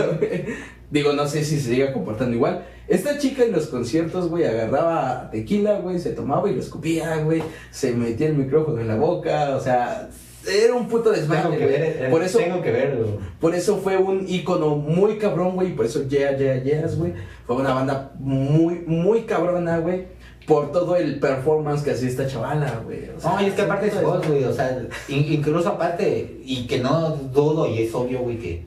Digo, 0.90 1.12
no 1.12 1.26
sé 1.26 1.44
si 1.44 1.60
se 1.60 1.70
siga 1.74 1.92
comportando 1.92 2.34
igual. 2.34 2.64
Esta 2.88 3.18
chica 3.18 3.44
en 3.44 3.52
los 3.52 3.66
conciertos, 3.66 4.28
güey, 4.28 4.44
agarraba 4.44 5.28
tequila, 5.30 5.78
güey, 5.80 5.98
se 5.98 6.10
tomaba 6.12 6.48
y 6.50 6.54
lo 6.54 6.60
escupía, 6.60 7.18
güey, 7.18 7.42
se 7.70 7.92
metía 7.92 8.28
el 8.28 8.34
micrófono 8.36 8.80
en 8.80 8.88
la 8.88 8.96
boca, 8.96 9.54
o 9.56 9.60
sea, 9.60 10.08
era 10.50 10.72
un 10.74 10.88
puto 10.88 11.10
Tengo 11.10 11.16
desmadre, 11.16 11.58
que 11.58 11.64
güey. 11.66 11.78
ver, 11.78 11.82
eh, 12.06 12.08
Por 12.10 12.22
eso, 12.22 12.38
tengo 12.38 12.62
que 12.62 12.70
verlo. 12.72 13.18
por 13.40 13.54
eso 13.54 13.76
fue 13.76 13.98
un 13.98 14.26
ícono 14.26 14.76
muy 14.76 15.18
cabrón, 15.18 15.54
güey, 15.54 15.68
y 15.68 15.72
por 15.74 15.84
eso 15.84 16.08
Yeah, 16.08 16.36
Yeah, 16.38 16.62
Yeahs, 16.62 16.96
güey, 16.96 17.12
fue 17.46 17.56
una 17.56 17.74
banda 17.74 18.12
muy, 18.18 18.80
muy 18.86 19.22
cabrona, 19.24 19.78
güey, 19.80 20.06
por 20.46 20.72
todo 20.72 20.96
el 20.96 21.20
performance 21.20 21.82
que 21.82 21.90
hacía 21.90 22.08
esta 22.08 22.26
chavala, 22.26 22.80
güey. 22.86 23.10
o 23.14 23.20
sea, 23.20 23.32
No, 23.32 23.42
y 23.42 23.46
es 23.48 23.52
que 23.54 23.60
aparte 23.62 23.90
todo 23.90 24.02
voz, 24.14 24.26
güey, 24.26 24.44
o 24.44 24.52
sea, 24.54 24.80
in- 25.08 25.30
incluso 25.34 25.68
aparte, 25.68 26.40
y 26.42 26.66
que 26.66 26.78
no 26.78 27.10
dudo, 27.16 27.68
y 27.68 27.82
es 27.82 27.94
obvio, 27.94 28.20
güey, 28.20 28.38
que 28.38 28.64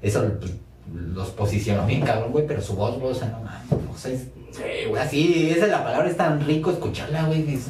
eso 0.00 0.24
pues, 0.40 0.52
los 0.94 1.30
posicionó 1.30 1.86
bien 1.86 2.00
cabrón, 2.02 2.32
güey, 2.32 2.46
pero 2.46 2.60
su 2.60 2.74
voz, 2.74 2.98
güey, 2.98 3.12
o 3.12 3.14
sea, 3.14 3.28
no 3.28 3.40
mames, 3.40 3.72
o 3.92 3.96
sea, 3.96 4.12
es, 4.12 4.22
Sí, 4.50 4.62
güey. 4.88 5.00
así, 5.02 5.50
esa 5.50 5.66
es 5.66 5.70
la 5.70 5.84
palabra, 5.84 6.08
es 6.08 6.16
tan 6.16 6.40
rico 6.44 6.70
escucharla, 6.70 7.24
güey, 7.26 7.44
que 7.44 7.54
es- 7.54 7.68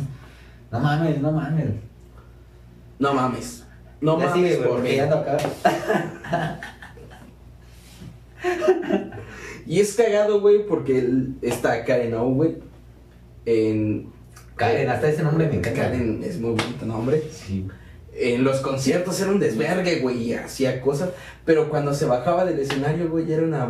no 0.72 0.80
mames, 0.80 1.20
no 1.20 1.32
mames. 1.32 1.66
No 2.98 3.12
mames. 3.14 3.66
No 4.00 4.16
mames 4.16 4.32
sigue, 4.34 4.56
güey, 4.56 4.68
por 4.68 4.76
porque 4.76 4.90
mí. 4.90 4.96
ya 4.96 5.10
toca. 5.10 5.36
Y 9.66 9.80
es 9.80 9.94
cagado, 9.94 10.40
güey, 10.40 10.66
porque 10.66 10.98
el- 10.98 11.34
está 11.42 11.84
Karen 11.84 12.14
O, 12.14 12.30
güey. 12.30 12.56
En. 13.46 14.08
Karen, 14.56 14.88
hasta 14.90 15.08
ese 15.08 15.22
nombre 15.22 15.46
me 15.48 15.56
encanta. 15.56 15.82
Karen 15.82 16.22
es 16.24 16.38
muy 16.40 16.50
bonito 16.50 16.86
nombre. 16.86 17.22
Sí. 17.30 17.66
En 18.14 18.44
los 18.44 18.60
conciertos 18.60 19.20
era 19.20 19.30
un 19.30 19.38
desvergue, 19.40 20.00
güey, 20.00 20.22
y 20.24 20.34
hacía 20.34 20.80
cosas. 20.80 21.10
Pero 21.44 21.68
cuando 21.70 21.94
se 21.94 22.04
bajaba 22.06 22.44
del 22.44 22.58
escenario, 22.58 23.08
güey, 23.08 23.30
era 23.32 23.42
una 23.42 23.68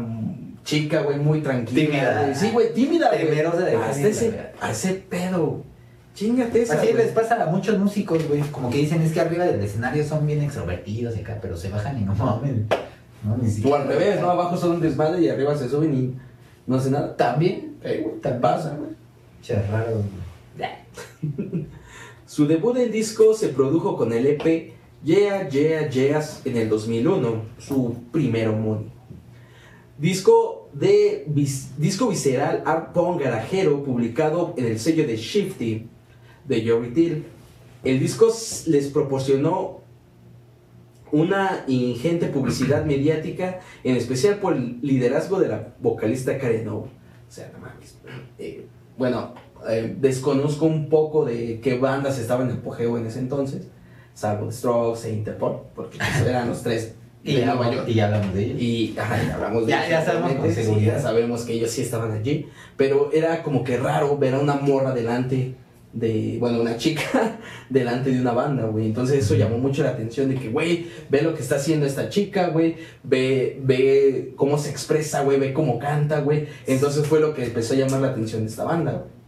chica, 0.65 1.03
güey, 1.03 1.19
muy 1.19 1.41
tranquila. 1.41 1.81
Tímida. 1.87 2.23
güey. 2.23 2.35
Sí, 2.35 2.51
güey, 2.53 2.75
tímida, 2.75 3.09
güey. 3.09 3.27
Temerosa 3.27 3.59
de 3.65 3.77
Hasta 3.77 4.09
ese, 4.09 4.31
güey. 4.31 4.41
a 4.61 4.71
ese 4.71 4.95
pedo. 4.95 5.63
Chingate 6.15 6.63
esa, 6.63 6.75
Así 6.75 6.87
güey. 6.89 6.97
les 7.05 7.13
pasa 7.13 7.43
a 7.43 7.47
muchos 7.47 7.79
músicos, 7.79 8.27
güey, 8.29 8.41
como 8.51 8.69
que 8.69 8.79
dicen, 8.79 9.01
es 9.03 9.13
que 9.13 9.21
arriba 9.21 9.45
del 9.45 9.63
escenario 9.63 10.05
son 10.05 10.27
bien 10.27 10.43
extrovertidos 10.43 11.17
y 11.17 11.21
acá, 11.21 11.39
pero 11.41 11.57
se 11.57 11.69
bajan 11.69 11.99
y 12.01 12.05
no 12.05 12.15
mames. 12.15 12.53
No, 13.23 13.71
O 13.71 13.75
al 13.75 13.87
revés, 13.87 14.21
¿no? 14.21 14.31
Abajo 14.31 14.57
son 14.57 14.73
un 14.73 14.81
desmadre 14.81 15.21
y 15.23 15.29
arriba 15.29 15.57
se 15.57 15.69
suben 15.69 15.95
y 15.95 16.15
no 16.67 16.77
hace 16.77 16.91
nada. 16.91 17.17
También. 17.17 17.77
Eh, 17.85 18.01
güey, 18.03 18.17
te 18.17 18.23
También. 18.23 18.41
pasa, 18.41 18.75
güey. 18.77 18.91
Che, 19.43 19.55
raro, 19.71 19.93
güey. 19.93 21.67
Su 22.31 22.47
debut 22.47 22.77
en 22.77 22.93
disco 22.93 23.35
se 23.35 23.49
produjo 23.49 23.97
con 23.97 24.13
el 24.13 24.25
EP 24.25 24.73
Yeah 25.03 25.49
Yeah 25.49 25.91
Yeahs 25.91 26.43
en 26.45 26.59
el 26.59 26.69
2001, 26.69 27.43
su 27.59 28.05
primer 28.13 28.47
homónimo. 28.47 28.93
Disco 29.99 30.69
de 30.73 31.27
disco 31.77 32.07
visceral 32.07 32.63
art 32.67 32.93
punk 32.93 33.21
garajero 33.21 33.83
publicado 33.83 34.55
en 34.57 34.67
el 34.67 34.79
sello 34.79 35.09
de 35.09 35.17
Shifty 35.17 35.89
de 36.47 36.69
Joey 36.69 36.91
Till. 36.93 37.25
El 37.83 37.99
disco 37.99 38.33
les 38.67 38.87
proporcionó 38.91 39.81
una 41.11 41.65
ingente 41.67 42.29
publicidad 42.29 42.85
mediática, 42.85 43.59
en 43.83 43.97
especial 43.97 44.37
por 44.37 44.53
el 44.55 44.79
liderazgo 44.83 45.41
de 45.41 45.49
la 45.49 45.75
vocalista 45.81 46.39
Karen 46.39 46.69
O. 46.69 46.77
O 46.77 46.89
sea, 47.29 47.51
no 47.53 47.59
mames. 47.59 47.99
Eh, 48.39 48.67
bueno, 48.97 49.35
eh, 49.69 49.97
desconozco 49.99 50.67
un 50.67 50.89
poco 50.89 51.25
de 51.25 51.61
qué 51.61 51.79
bandas 51.79 52.19
estaban 52.19 52.51
en 52.51 52.57
apogeo 52.59 52.97
en 52.99 53.07
ese 53.07 53.19
entonces, 53.19 53.67
salvo 54.15 54.47
The 54.47 54.53
Strokes 54.53 55.07
e 55.09 55.13
Interpol, 55.13 55.61
porque 55.75 55.99
pues, 55.99 56.21
eran 56.27 56.49
los 56.49 56.63
tres 56.63 56.95
Y 57.25 57.37
de 57.37 57.47
Nueva 57.47 57.73
York. 57.73 57.89
y 57.89 57.95
ya 57.95 58.07
hablamos 58.07 58.35
de 58.35 58.45
ellos. 58.45 58.61
Y 58.63 58.95
ajá, 58.99 59.23
ya 59.23 59.35
hablamos 59.35 59.67
de 59.67 59.71
Ya- 59.71 59.83
eso, 59.83 59.91
ya 59.91 60.05
sabemos 60.05 60.33
con 60.35 60.53
seguridad. 60.55 60.95
ya 60.97 61.03
sabemos 61.03 61.43
que 61.43 61.53
ellos 61.55 61.71
sí 61.71 61.83
estaban 61.83 62.13
allí. 62.13 62.47
Pero 62.77 63.11
era 63.13 63.43
como 63.43 63.63
que 63.65 63.77
raro 63.77 64.17
ver 64.19 64.35
a 64.35 64.39
una 64.41 64.55
morra 64.55 64.93
delante 64.95 65.55
de, 65.93 66.37
bueno, 66.39 66.61
una 66.61 66.77
chica 66.77 67.39
delante 67.69 68.11
de 68.13 68.21
una 68.21 68.33
banda, 68.33 68.65
güey. 68.67 68.87
Entonces 68.87 69.25
eso 69.25 69.35
llamó 69.35 69.59
mucho 69.59 69.83
la 69.83 69.91
atención 69.91 70.29
de 70.31 70.37
que, 70.37 70.49
güey, 70.49 70.87
ve 71.11 71.21
lo 71.23 71.35
que 71.35 71.43
está 71.43 71.57
haciendo 71.57 71.85
esta 71.85 72.09
chica, 72.09 72.49
güey. 72.49 72.77
Ve, 73.03 73.61
ve 73.63 74.33
cómo 74.37 74.57
se 74.57 74.71
expresa, 74.71 75.23
güey, 75.23 75.39
ve 75.39 75.53
cómo 75.53 75.79
canta, 75.79 76.21
güey. 76.21 76.47
Entonces 76.67 77.07
fue 77.07 77.21
lo 77.21 77.35
que 77.35 77.45
empezó 77.45 77.75
a 77.75 77.77
llamar 77.77 78.01
la 78.01 78.09
atención 78.09 78.43
de 78.43 78.49
esta 78.51 78.65
banda, 78.65 78.93
güey. 78.93 79.20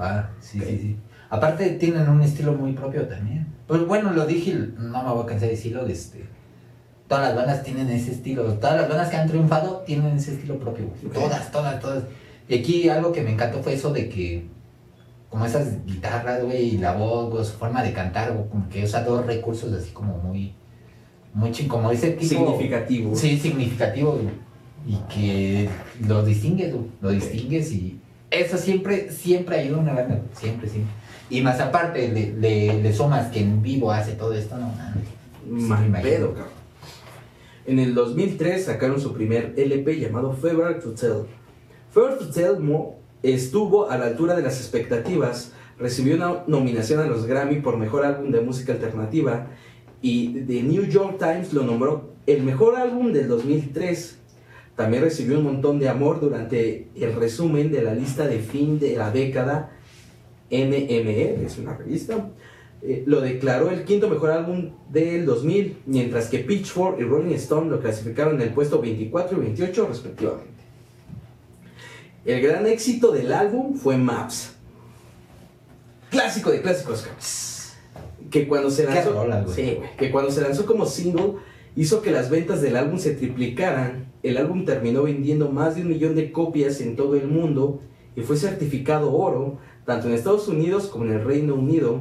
Va, 0.00 0.30
sí, 0.40 0.58
sí, 0.60 0.78
sí. 0.78 0.96
Aparte 1.28 1.70
tienen 1.72 2.08
un 2.08 2.22
estilo 2.22 2.52
muy 2.54 2.72
propio 2.72 3.06
también. 3.06 3.46
Pues 3.66 3.86
bueno, 3.86 4.12
lo 4.12 4.26
dije, 4.26 4.54
no 4.78 5.02
me 5.04 5.10
voy 5.10 5.22
a 5.22 5.26
cansar 5.26 5.48
de 5.48 5.54
decirlo, 5.54 5.86
este, 5.86 6.24
todas 7.06 7.28
las 7.28 7.36
bandas 7.36 7.62
tienen 7.62 7.88
ese 7.90 8.12
estilo, 8.12 8.44
todas 8.54 8.76
las 8.80 8.88
bandas 8.88 9.10
que 9.10 9.16
han 9.16 9.28
triunfado 9.28 9.78
tienen 9.86 10.16
ese 10.16 10.32
estilo 10.32 10.58
propio, 10.58 10.86
todas, 11.12 11.52
todas, 11.52 11.78
todas. 11.80 12.04
Y 12.48 12.58
aquí 12.58 12.88
algo 12.88 13.12
que 13.12 13.22
me 13.22 13.32
encantó 13.32 13.62
fue 13.62 13.74
eso 13.74 13.92
de 13.92 14.08
que, 14.08 14.48
como 15.28 15.44
esas 15.46 15.84
guitarras, 15.86 16.42
güey, 16.42 16.74
y 16.74 16.78
la 16.78 16.94
voz, 16.94 17.46
su 17.46 17.54
forma 17.58 17.82
de 17.84 17.92
cantar, 17.92 18.34
como 18.50 18.68
que 18.68 18.82
usa 18.82 19.04
dos 19.04 19.24
recursos 19.24 19.72
así 19.72 19.92
como 19.92 20.16
muy, 20.18 20.52
muy 21.32 21.50
ching- 21.50 21.68
como 21.68 21.92
ese 21.92 22.10
tipo. 22.12 22.28
Significativo. 22.28 23.14
Sí, 23.14 23.38
significativo. 23.38 24.18
Y 24.84 24.96
que 25.14 25.68
lo 26.08 26.24
distingues. 26.24 26.74
Lo 27.00 27.10
distingues 27.10 27.70
y 27.70 27.99
eso 28.30 28.56
siempre, 28.56 29.10
siempre 29.10 29.58
ayuda 29.58 29.78
una 29.78 29.92
banda. 29.94 30.20
Siempre, 30.34 30.68
siempre. 30.68 30.92
Y 31.28 31.42
más 31.42 31.60
aparte, 31.60 32.08
le 32.08 32.92
sumas 32.92 33.30
que 33.30 33.40
en 33.40 33.62
vivo 33.62 33.92
hace 33.92 34.12
todo 34.12 34.32
esto, 34.34 34.56
no 34.56 34.72
pedo, 36.02 36.34
cabrón. 36.34 36.52
En 37.66 37.78
el 37.78 37.94
2003 37.94 38.64
sacaron 38.64 39.00
su 39.00 39.12
primer 39.12 39.54
LP 39.56 39.98
llamado 40.00 40.32
Fever 40.32 40.80
to 40.80 40.90
Tell. 40.92 41.26
Fever 41.92 42.18
to 42.18 42.30
Tell 42.30 42.58
mo- 42.58 42.98
estuvo 43.22 43.90
a 43.90 43.98
la 43.98 44.06
altura 44.06 44.34
de 44.34 44.42
las 44.42 44.58
expectativas, 44.58 45.52
recibió 45.78 46.16
una 46.16 46.42
nominación 46.46 47.00
a 47.00 47.06
los 47.06 47.26
Grammy 47.26 47.60
por 47.60 47.76
Mejor 47.76 48.04
Álbum 48.06 48.30
de 48.32 48.40
Música 48.40 48.72
Alternativa 48.72 49.46
y 50.02 50.40
The 50.40 50.62
New 50.62 50.84
York 50.86 51.18
Times 51.18 51.52
lo 51.52 51.62
nombró 51.62 52.10
el 52.26 52.42
mejor 52.42 52.76
álbum 52.76 53.12
del 53.12 53.28
2003. 53.28 54.18
También 54.76 55.02
recibió 55.02 55.38
un 55.38 55.44
montón 55.44 55.78
de 55.78 55.88
amor 55.88 56.20
durante 56.20 56.88
el 56.94 57.14
resumen 57.14 57.70
de 57.70 57.82
la 57.82 57.94
lista 57.94 58.26
de 58.26 58.38
fin 58.38 58.78
de 58.78 58.96
la 58.96 59.10
década 59.10 59.72
NME, 60.50 61.44
es 61.44 61.58
una 61.58 61.76
revista, 61.76 62.30
eh, 62.82 63.04
lo 63.06 63.20
declaró 63.20 63.70
el 63.70 63.84
quinto 63.84 64.08
mejor 64.08 64.30
álbum 64.30 64.70
del 64.90 65.26
2000, 65.26 65.82
mientras 65.86 66.28
que 66.28 66.38
Pitchfork 66.40 66.98
y 66.98 67.04
Rolling 67.04 67.34
Stone 67.34 67.70
lo 67.70 67.80
clasificaron 67.80 68.36
en 68.36 68.42
el 68.42 68.50
puesto 68.54 68.80
24 68.80 69.38
y 69.38 69.40
28 69.40 69.86
respectivamente. 69.86 70.50
El 72.24 72.42
gran 72.42 72.66
éxito 72.66 73.12
del 73.12 73.32
álbum 73.32 73.76
fue 73.76 73.96
Maps. 73.96 74.54
Clásico 76.10 76.50
de 76.50 76.60
clásicos, 76.60 77.06
que 78.30 78.48
cuando 78.48 78.70
se 78.70 78.84
lanzó, 78.84 79.12
rola. 79.12 79.46
Sí, 79.54 79.78
que 79.96 80.10
cuando 80.10 80.30
se 80.30 80.40
lanzó 80.40 80.66
como 80.66 80.86
single 80.86 81.34
hizo 81.76 82.02
que 82.02 82.10
las 82.10 82.30
ventas 82.30 82.60
del 82.60 82.76
álbum 82.76 82.98
se 82.98 83.14
triplicaran. 83.14 84.09
El 84.22 84.36
álbum 84.36 84.64
terminó 84.64 85.04
vendiendo 85.04 85.50
más 85.50 85.74
de 85.74 85.82
un 85.82 85.88
millón 85.88 86.14
de 86.14 86.30
copias 86.32 86.80
en 86.80 86.96
todo 86.96 87.16
el 87.16 87.26
mundo 87.26 87.80
y 88.16 88.20
fue 88.20 88.36
certificado 88.36 89.12
oro 89.12 89.58
tanto 89.84 90.08
en 90.08 90.14
Estados 90.14 90.46
Unidos 90.48 90.86
como 90.86 91.06
en 91.06 91.12
el 91.12 91.24
Reino 91.24 91.54
Unido. 91.54 92.00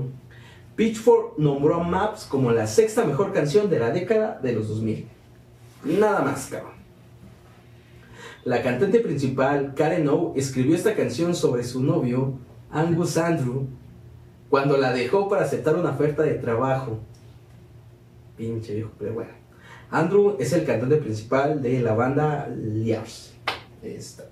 Pitchfork 0.75 1.37
nombró 1.37 1.75
a 1.75 1.83
Maps 1.83 2.25
como 2.25 2.51
la 2.51 2.67
sexta 2.67 3.05
mejor 3.05 3.33
canción 3.33 3.69
de 3.69 3.79
la 3.79 3.91
década 3.91 4.39
de 4.41 4.53
los 4.53 4.67
2000. 4.67 5.07
Nada 5.85 6.21
más, 6.21 6.47
cabrón. 6.47 6.79
La 8.45 8.61
cantante 8.63 8.99
principal, 8.99 9.73
Karen 9.75 10.07
O, 10.07 10.33
escribió 10.35 10.75
esta 10.75 10.95
canción 10.95 11.35
sobre 11.35 11.63
su 11.63 11.83
novio, 11.83 12.33
Angus 12.71 13.17
Andrew, 13.17 13.67
cuando 14.49 14.77
la 14.77 14.93
dejó 14.93 15.27
para 15.27 15.43
aceptar 15.43 15.75
una 15.75 15.91
oferta 15.91 16.23
de 16.23 16.35
trabajo. 16.35 16.99
Pinche 18.37 18.75
viejo, 18.75 18.91
pero 18.97 19.13
bueno. 19.13 19.31
Andrew 19.91 20.35
es 20.39 20.53
el 20.53 20.65
cantante 20.65 20.97
principal 20.97 21.61
de 21.61 21.81
la 21.81 21.93
banda 21.93 22.47
Liars. 22.55 23.33
Esta, 23.81 24.23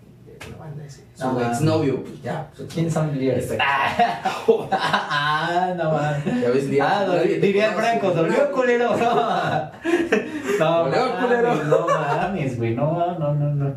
la 0.52 0.58
banda 0.58 0.86
ese. 0.86 1.04
Su 1.16 1.26
Ah. 1.26 1.50
exnovio, 1.52 2.04
pues 2.04 2.22
ya. 2.22 2.50
pues, 2.56 2.72
¿Quién 2.74 2.92
son? 2.92 3.10
Está- 3.20 3.64
Ah, 4.72 5.74
no 5.76 5.92
mames. 5.92 6.42
Ya 6.42 6.50
ves, 6.50 6.66
Liars. 6.70 6.88
Ah, 6.92 7.06
nadie 7.08 7.20
doli- 7.22 7.40
te 7.42 7.48
diría. 7.48 7.72
Franco, 7.72 8.12
dolió 8.12 8.52
culero. 8.52 8.96
No, 8.98 9.16
no 10.60 10.84
Dolió, 10.84 11.06
mames, 11.06 11.24
culero. 11.24 11.56
no 11.64 11.88
mames, 11.88 12.58
güey, 12.58 12.76
no, 12.76 13.18
no, 13.18 13.34
no, 13.34 13.56
no. 13.56 13.76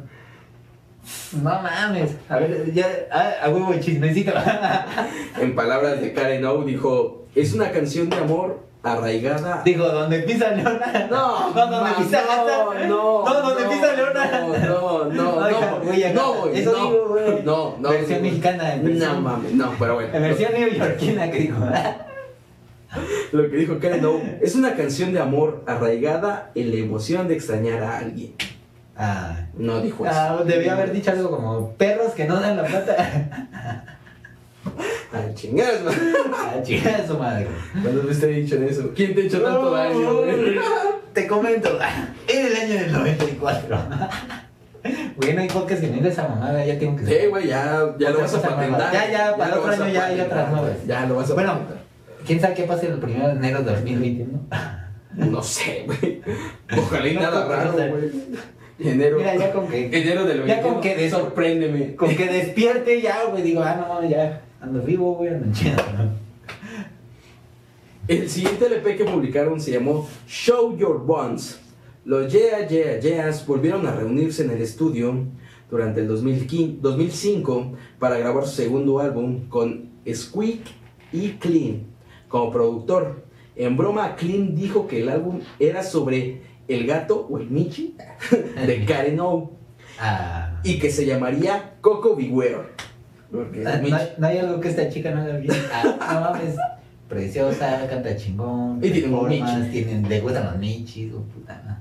No 1.33 1.62
mames. 1.62 2.16
A 2.29 2.38
ver, 2.38 2.73
ya, 2.73 2.87
ah, 3.12 3.33
a 3.44 3.49
huevo 3.51 3.73
chismecito. 3.81 4.33
En 5.40 5.55
palabras 5.55 6.01
de 6.01 6.12
Karen 6.12 6.44
O, 6.44 6.64
dijo: 6.64 7.27
Es 7.35 7.55
una 7.55 7.70
canción 7.70 8.11
de 8.11 8.16
amor 8.16 8.70
arraigada. 8.83 9.62
Digo, 9.64 9.88
donde 9.88 10.20
pisa 10.20 10.51
Leona. 10.51 11.09
No, 11.11 11.51
no, 11.55 11.66
donde 11.66 11.90
pisa 12.03 12.23
no, 12.27 12.75
no, 12.75 13.25
no, 13.25 13.40
donde 13.42 13.64
no, 13.64 13.70
pisa 13.70 13.92
Leona. 13.94 14.40
No, 14.40 15.05
no, 15.05 15.05
no, 15.05 15.51
no, 15.51 15.81
güey, 15.85 16.12
no, 16.12 16.35
güey, 16.35 16.61
Eso 16.61 16.73
no, 16.73 16.90
digo, 16.90 17.09
güey. 17.09 17.42
No, 17.44 17.77
no. 17.79 17.88
Versión 17.90 18.23
mexicana, 18.23 18.77
No 18.77 19.20
mames, 19.20 19.53
no, 19.53 19.73
pero 19.79 19.94
bueno. 19.94 20.14
En 20.14 20.23
versión 20.23 20.53
neoyorquina 20.53 21.31
que 21.31 21.38
dijo. 21.38 21.59
Lo, 23.33 23.42
lo 23.42 23.51
que 23.51 23.57
dijo 23.57 23.79
Karen 23.79 24.05
O 24.05 24.20
es 24.40 24.55
una 24.57 24.75
canción 24.75 25.12
de 25.12 25.20
amor 25.20 25.62
arraigada 25.66 26.51
en 26.55 26.70
la 26.70 26.77
emoción 26.77 27.29
de 27.29 27.35
extrañar 27.35 27.83
a 27.83 27.99
alguien. 27.99 28.35
Ah. 29.03 29.35
No 29.55 29.81
dijo 29.81 30.05
eso. 30.05 30.15
Ah, 30.15 30.43
debía 30.45 30.75
haber 30.75 30.93
dicho 30.93 31.11
algo 31.11 31.31
como 31.31 31.73
perros 31.73 32.13
que 32.13 32.27
no 32.27 32.39
dan 32.39 32.59
la 32.59 32.65
plata. 32.65 33.87
Al 35.13 35.35
chingadas, 35.35 35.83
man. 35.83 35.95
Ah, 36.35 36.57
chingada 36.63 37.07
su 37.07 37.17
madre. 37.17 37.49
¿Cuándo 37.83 38.03
viste 38.03 38.27
dicho 38.27 38.57
en 38.57 38.65
eso? 38.65 38.93
¿Quién 38.95 39.15
te 39.15 39.23
ha 39.23 39.25
hecho 39.25 39.41
tanto 39.43 39.71
daño? 39.71 40.21
Te 41.15 41.27
comento, 41.27 41.79
era 42.29 42.47
el 42.47 42.57
año 42.57 42.75
del 42.75 42.93
94. 42.93 43.79
Güey, 45.17 45.35
no 45.35 45.41
hay 45.41 45.49
podcast 45.49 45.81
que 45.81 45.89
diga 45.89 46.09
esa 46.09 46.29
mamada, 46.29 46.65
ya 46.65 46.79
tengo 46.79 46.97
que 46.97 47.05
Sí, 47.05 47.27
güey, 47.27 47.49
ya, 47.49 47.97
ya 47.99 48.11
lo 48.11 48.21
vas 48.21 48.35
a 48.35 48.43
patentar. 48.43 48.93
Ya, 48.93 49.11
ya, 49.11 49.37
para 49.37 49.59
otro 49.59 49.73
a 49.73 49.75
año 49.75 49.89
ya 49.89 50.07
hay 50.07 50.21
otras 50.21 50.53
nuevas. 50.53 50.87
Ya 50.87 51.07
lo 51.07 51.17
vas 51.17 51.31
a 51.31 51.35
Bueno, 51.35 51.53
patentar. 51.53 51.79
¿Quién 52.25 52.41
sabe 52.41 52.55
qué 52.55 52.63
pasa 52.65 52.87
el 52.87 53.03
1 53.03 53.29
de 53.29 53.33
enero 53.33 53.63
de 53.63 53.73
2021? 53.73 54.41
No 55.17 55.43
sé, 55.43 55.85
güey. 55.87 56.23
Ojalá 56.79 57.09
y 57.09 57.15
No 57.15 57.23
nada 57.23 57.49
raro, 57.49 57.73
güey. 57.73 58.11
Enero. 58.88 59.19
Mira, 59.19 59.37
ya 59.37 59.53
con 59.53 59.69
que, 59.69 59.87
Enero 59.87 60.25
del 60.25 60.47
Ya 60.47 60.62
con 60.62 60.81
21, 60.81 60.81
que 60.81 60.97
de- 60.97 61.11
sorpréndeme. 61.11 61.97
con 61.97 62.14
que 62.14 62.27
despierte 62.27 63.01
ya, 63.01 63.25
güey, 63.31 63.43
digo, 63.43 63.62
ah, 63.62 63.87
no, 64.03 64.09
ya, 64.09 64.43
ando 64.61 64.81
vivo, 64.83 65.14
güey, 65.14 65.35
ando 65.35 65.53
chido. 65.53 65.77
El 68.09 68.29
siguiente 68.29 68.66
LP 68.66 68.97
que 68.97 69.05
publicaron 69.05 69.61
se 69.61 69.73
llamó 69.73 70.09
Show 70.27 70.77
Your 70.77 71.05
Bonds. 71.05 71.61
Los 72.05 72.33
Yeah 72.33 72.66
Yeah 72.66 72.99
Yeahs 72.99 73.47
volvieron 73.47 73.87
a 73.87 73.95
reunirse 73.95 74.43
en 74.43 74.51
el 74.51 74.62
estudio 74.62 75.14
durante 75.71 76.01
el 76.01 76.09
2015 76.09 76.79
2005 76.81 77.73
para 77.99 78.19
grabar 78.19 78.45
su 78.47 78.55
segundo 78.57 78.99
álbum 78.99 79.47
con 79.49 79.90
Squeak 80.12 80.61
y 81.12 81.33
Clean 81.33 81.83
como 82.29 82.51
productor. 82.51 83.23
En 83.55 83.77
broma, 83.77 84.16
Clean 84.16 84.55
dijo 84.57 84.88
que 84.88 85.03
el 85.03 85.09
álbum 85.11 85.40
era 85.61 85.83
sobre 85.85 86.40
el 86.74 86.87
gato 86.87 87.26
o 87.30 87.38
el 87.38 87.50
Michi 87.50 87.96
de 88.66 88.85
Karen 88.88 89.20
O 89.20 89.52
Ah. 90.02 90.61
y 90.64 90.78
que 90.78 90.90
se 90.90 91.04
llamaría 91.04 91.74
Coco 91.83 92.16
Beware. 92.16 92.68
No, 93.30 93.42
hay- 93.68 94.12
no 94.16 94.26
hay 94.26 94.38
algo 94.38 94.59
que 94.61 94.68
esta 94.68 94.88
chica 94.88 95.11
no 95.11 95.20
haga 95.20 95.37
bien. 95.37 95.54
Ah, 95.72 96.14
no 96.14 96.20
mames. 96.33 96.54
Preciosa, 97.09 97.87
canta 97.88 98.16
chingón. 98.16 98.78
Y 98.83 98.90
tiene 98.90 99.09
formas, 99.09 99.70
tienen- 99.70 100.09
le 100.09 100.20
gustan 100.20 100.46
los 100.46 100.56
michis, 100.59 101.12
oh, 101.12 101.22
puta. 101.22 101.62
no. 101.66 101.76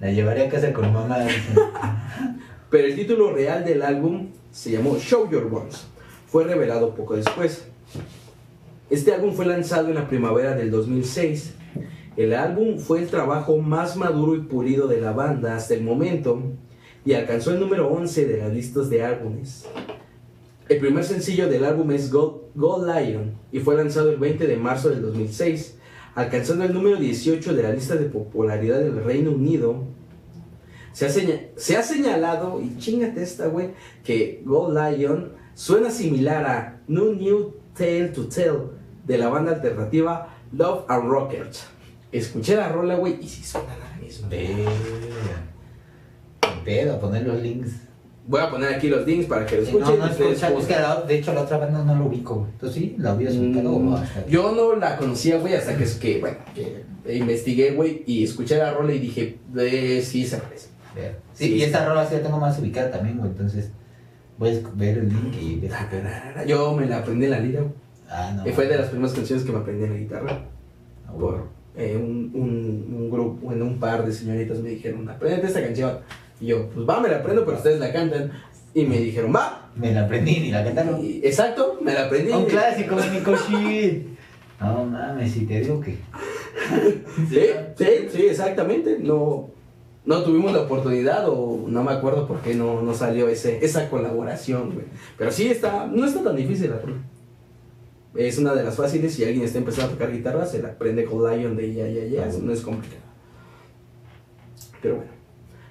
La 0.00 0.10
llevaré 0.12 0.46
a 0.46 0.48
casa 0.48 0.72
con 0.72 0.90
mamá. 0.92 1.18
Pero 2.70 2.86
el 2.88 2.94
título 2.94 3.32
real 3.32 3.64
del 3.64 3.82
álbum 3.82 4.28
se 4.50 4.70
llamó 4.72 4.96
Show 4.98 5.30
Your 5.30 5.52
Ones. 5.52 5.86
Fue 6.28 6.44
revelado 6.44 6.94
poco 6.94 7.16
después. 7.16 7.66
Este 8.88 9.12
álbum 9.14 9.32
fue 9.34 9.46
lanzado 9.46 9.88
en 9.88 9.94
la 9.96 10.08
primavera 10.08 10.54
del 10.54 10.70
2006. 10.70 11.54
El 12.16 12.32
álbum 12.34 12.78
fue 12.78 13.00
el 13.00 13.08
trabajo 13.08 13.58
más 13.58 13.96
maduro 13.96 14.34
y 14.34 14.40
pulido 14.40 14.86
de 14.88 15.00
la 15.00 15.12
banda 15.12 15.54
hasta 15.56 15.74
el 15.74 15.82
momento 15.82 16.40
y 17.04 17.12
alcanzó 17.12 17.52
el 17.52 17.60
número 17.60 17.88
11 17.88 18.24
de 18.26 18.38
las 18.38 18.52
listas 18.52 18.88
de 18.88 19.02
álbumes. 19.04 19.66
El 20.68 20.78
primer 20.78 21.04
sencillo 21.04 21.48
del 21.48 21.64
álbum 21.64 21.90
es 21.92 22.10
Gold, 22.10 22.36
Gold 22.54 22.86
Lion 22.90 23.34
y 23.52 23.60
fue 23.60 23.76
lanzado 23.76 24.10
el 24.10 24.16
20 24.16 24.46
de 24.46 24.56
marzo 24.56 24.88
del 24.88 25.02
2006, 25.02 25.76
alcanzando 26.14 26.64
el 26.64 26.72
número 26.72 26.96
18 26.96 27.54
de 27.54 27.62
la 27.62 27.70
lista 27.72 27.94
de 27.96 28.06
popularidad 28.06 28.78
del 28.80 29.04
Reino 29.04 29.30
Unido 29.32 29.84
se 30.92 31.04
ha, 31.04 31.10
seña- 31.10 31.40
se 31.56 31.76
ha 31.76 31.82
señalado, 31.82 32.58
y 32.62 32.78
chingate 32.78 33.22
esta, 33.22 33.48
güey, 33.48 33.72
que 34.02 34.40
Gold 34.46 34.78
Lion 34.96 35.32
suena 35.54 35.90
similar 35.90 36.44
a 36.46 36.80
No 36.88 37.12
New 37.12 37.52
Tale 37.76 38.08
to 38.08 38.26
Tell 38.28 38.54
de 39.06 39.18
la 39.18 39.28
banda 39.28 39.52
alternativa 39.52 40.34
Love 40.52 40.84
and 40.88 41.08
Rockets. 41.10 41.66
Escuché 42.12 42.56
la 42.56 42.68
rola, 42.68 42.94
güey, 42.96 43.18
y 43.20 43.28
sí 43.28 43.42
suena 43.44 43.74
la 43.76 44.00
misma. 44.00 44.28
Pedo, 46.64 46.98
poner 47.00 47.26
los 47.26 47.40
links. 47.42 47.70
Voy 48.26 48.40
a 48.40 48.50
poner 48.50 48.74
aquí 48.74 48.88
los 48.88 49.06
links 49.06 49.26
para 49.26 49.46
que 49.46 49.58
lo 49.58 49.64
Sí, 49.66 49.72
no, 49.72 49.78
escuchen. 49.78 49.98
no 50.00 50.06
ustedes 50.06 50.42
escucha, 50.42 50.58
es 50.60 50.66
que 50.66 50.74
la- 50.74 51.00
de 51.02 51.18
hecho 51.18 51.32
la 51.32 51.42
otra 51.42 51.58
banda 51.58 51.84
no 51.84 51.94
lo 51.94 52.06
ubico, 52.06 52.34
güey. 52.36 52.50
¿Tú 52.58 52.68
sí? 52.68 52.96
¿La 52.98 53.12
habías 53.12 53.34
ubicado 53.36 53.70
o 53.76 53.94
hasta- 53.94 54.26
Yo 54.26 54.52
no 54.52 54.74
la 54.74 54.96
conocía, 54.96 55.38
güey, 55.38 55.54
hasta 55.54 55.76
que, 55.76 55.84
es 55.84 55.94
que 55.94 56.18
bueno, 56.20 56.38
que 56.54 56.84
investigué, 57.16 57.70
güey, 57.72 58.02
y 58.06 58.24
escuché 58.24 58.56
la 58.58 58.72
rola 58.72 58.92
y 58.92 58.98
dije, 58.98 59.38
eh, 59.56 60.02
sí, 60.04 60.26
se 60.26 60.38
parece. 60.38 60.68
Sí, 60.94 61.02
Sí, 61.34 61.54
y 61.54 61.62
esta 61.62 61.86
rola 61.86 62.04
sí 62.08 62.14
la 62.16 62.22
tengo 62.22 62.38
más 62.38 62.58
ubicada 62.58 62.90
también, 62.90 63.18
güey. 63.18 63.30
Entonces 63.30 63.70
voy 64.38 64.48
a 64.48 64.52
esc- 64.54 64.74
ver 64.74 64.98
el 64.98 65.08
link 65.08 65.34
y 65.40 65.56
ver 65.60 65.70
qué 65.70 65.96
pedo. 65.98 66.46
Yo 66.46 66.74
me 66.74 66.86
la 66.86 66.98
aprendí 66.98 67.26
en 67.26 67.30
la 67.30 67.38
lira, 67.40 67.60
güey. 67.60 67.72
Ah, 68.08 68.32
no. 68.34 68.48
Y 68.48 68.52
fue 68.52 68.66
de 68.66 68.78
las 68.78 68.88
primeras 68.88 69.12
canciones 69.12 69.44
que 69.44 69.52
me 69.52 69.58
aprendí 69.58 69.84
en 69.84 69.90
la 69.92 69.98
guitarra. 69.98 70.44
Ah, 71.06 71.12
por 71.12 71.46
eh, 71.76 71.96
un, 71.96 72.30
un, 72.34 72.94
un 72.96 73.10
grupo, 73.10 73.46
bueno, 73.46 73.64
un 73.64 73.78
par 73.78 74.04
de 74.06 74.12
señoritas 74.12 74.58
me 74.60 74.70
dijeron, 74.70 75.08
aprende 75.08 75.46
esta 75.46 75.62
canción. 75.62 75.98
Y 76.40 76.46
yo, 76.46 76.68
pues 76.70 76.86
va, 76.88 77.00
me 77.00 77.08
la 77.08 77.18
aprendo, 77.18 77.44
pero 77.44 77.56
ustedes 77.56 77.80
la 77.80 77.92
cantan. 77.92 78.32
Y 78.74 78.84
me 78.84 78.98
dijeron, 78.98 79.32
va. 79.34 79.70
Me 79.74 79.92
la 79.92 80.02
aprendí 80.04 80.38
ni 80.40 80.50
la 80.50 80.64
cantaron. 80.64 81.02
Y- 81.04 81.20
exacto, 81.24 81.78
me 81.82 81.94
la 81.94 82.06
aprendí. 82.06 82.32
Un 82.32 82.44
clásico 82.44 82.96
de 82.96 83.36
shit. 83.48 84.06
No 84.60 84.84
mames, 84.86 85.32
si 85.32 85.46
te 85.46 85.60
digo 85.60 85.80
que. 85.80 85.96
Sí, 87.28 87.40
sí, 87.76 87.86
sí, 88.12 88.26
exactamente. 88.26 88.98
No, 89.00 89.50
no 90.04 90.22
tuvimos 90.22 90.52
la 90.52 90.62
oportunidad 90.62 91.28
o 91.28 91.64
no 91.68 91.82
me 91.82 91.92
acuerdo 91.92 92.26
por 92.26 92.40
qué 92.40 92.54
no, 92.54 92.82
no 92.82 92.94
salió 92.94 93.28
ese, 93.28 93.64
esa 93.64 93.88
colaboración, 93.88 94.72
güey. 94.74 94.86
Pero 95.16 95.30
sí 95.30 95.48
está, 95.48 95.86
no 95.86 96.04
está 96.06 96.22
tan 96.22 96.36
difícil 96.36 96.70
la. 96.70 96.80
Es 98.16 98.38
una 98.38 98.54
de 98.54 98.64
las 98.64 98.76
fáciles. 98.76 99.14
Si 99.14 99.24
alguien 99.24 99.44
está 99.44 99.58
empezando 99.58 99.88
a 99.88 99.92
tocar 99.92 100.12
guitarra, 100.12 100.46
se 100.46 100.62
la 100.62 100.68
aprende 100.68 101.04
con 101.04 101.18
Lion 101.18 101.56
de 101.56 101.74
ya, 101.74 101.88
ya, 101.88 102.04
ya. 102.04 102.26
No 102.40 102.52
es 102.52 102.60
complicado. 102.60 103.02
Pero 104.80 104.96
bueno. 104.96 105.10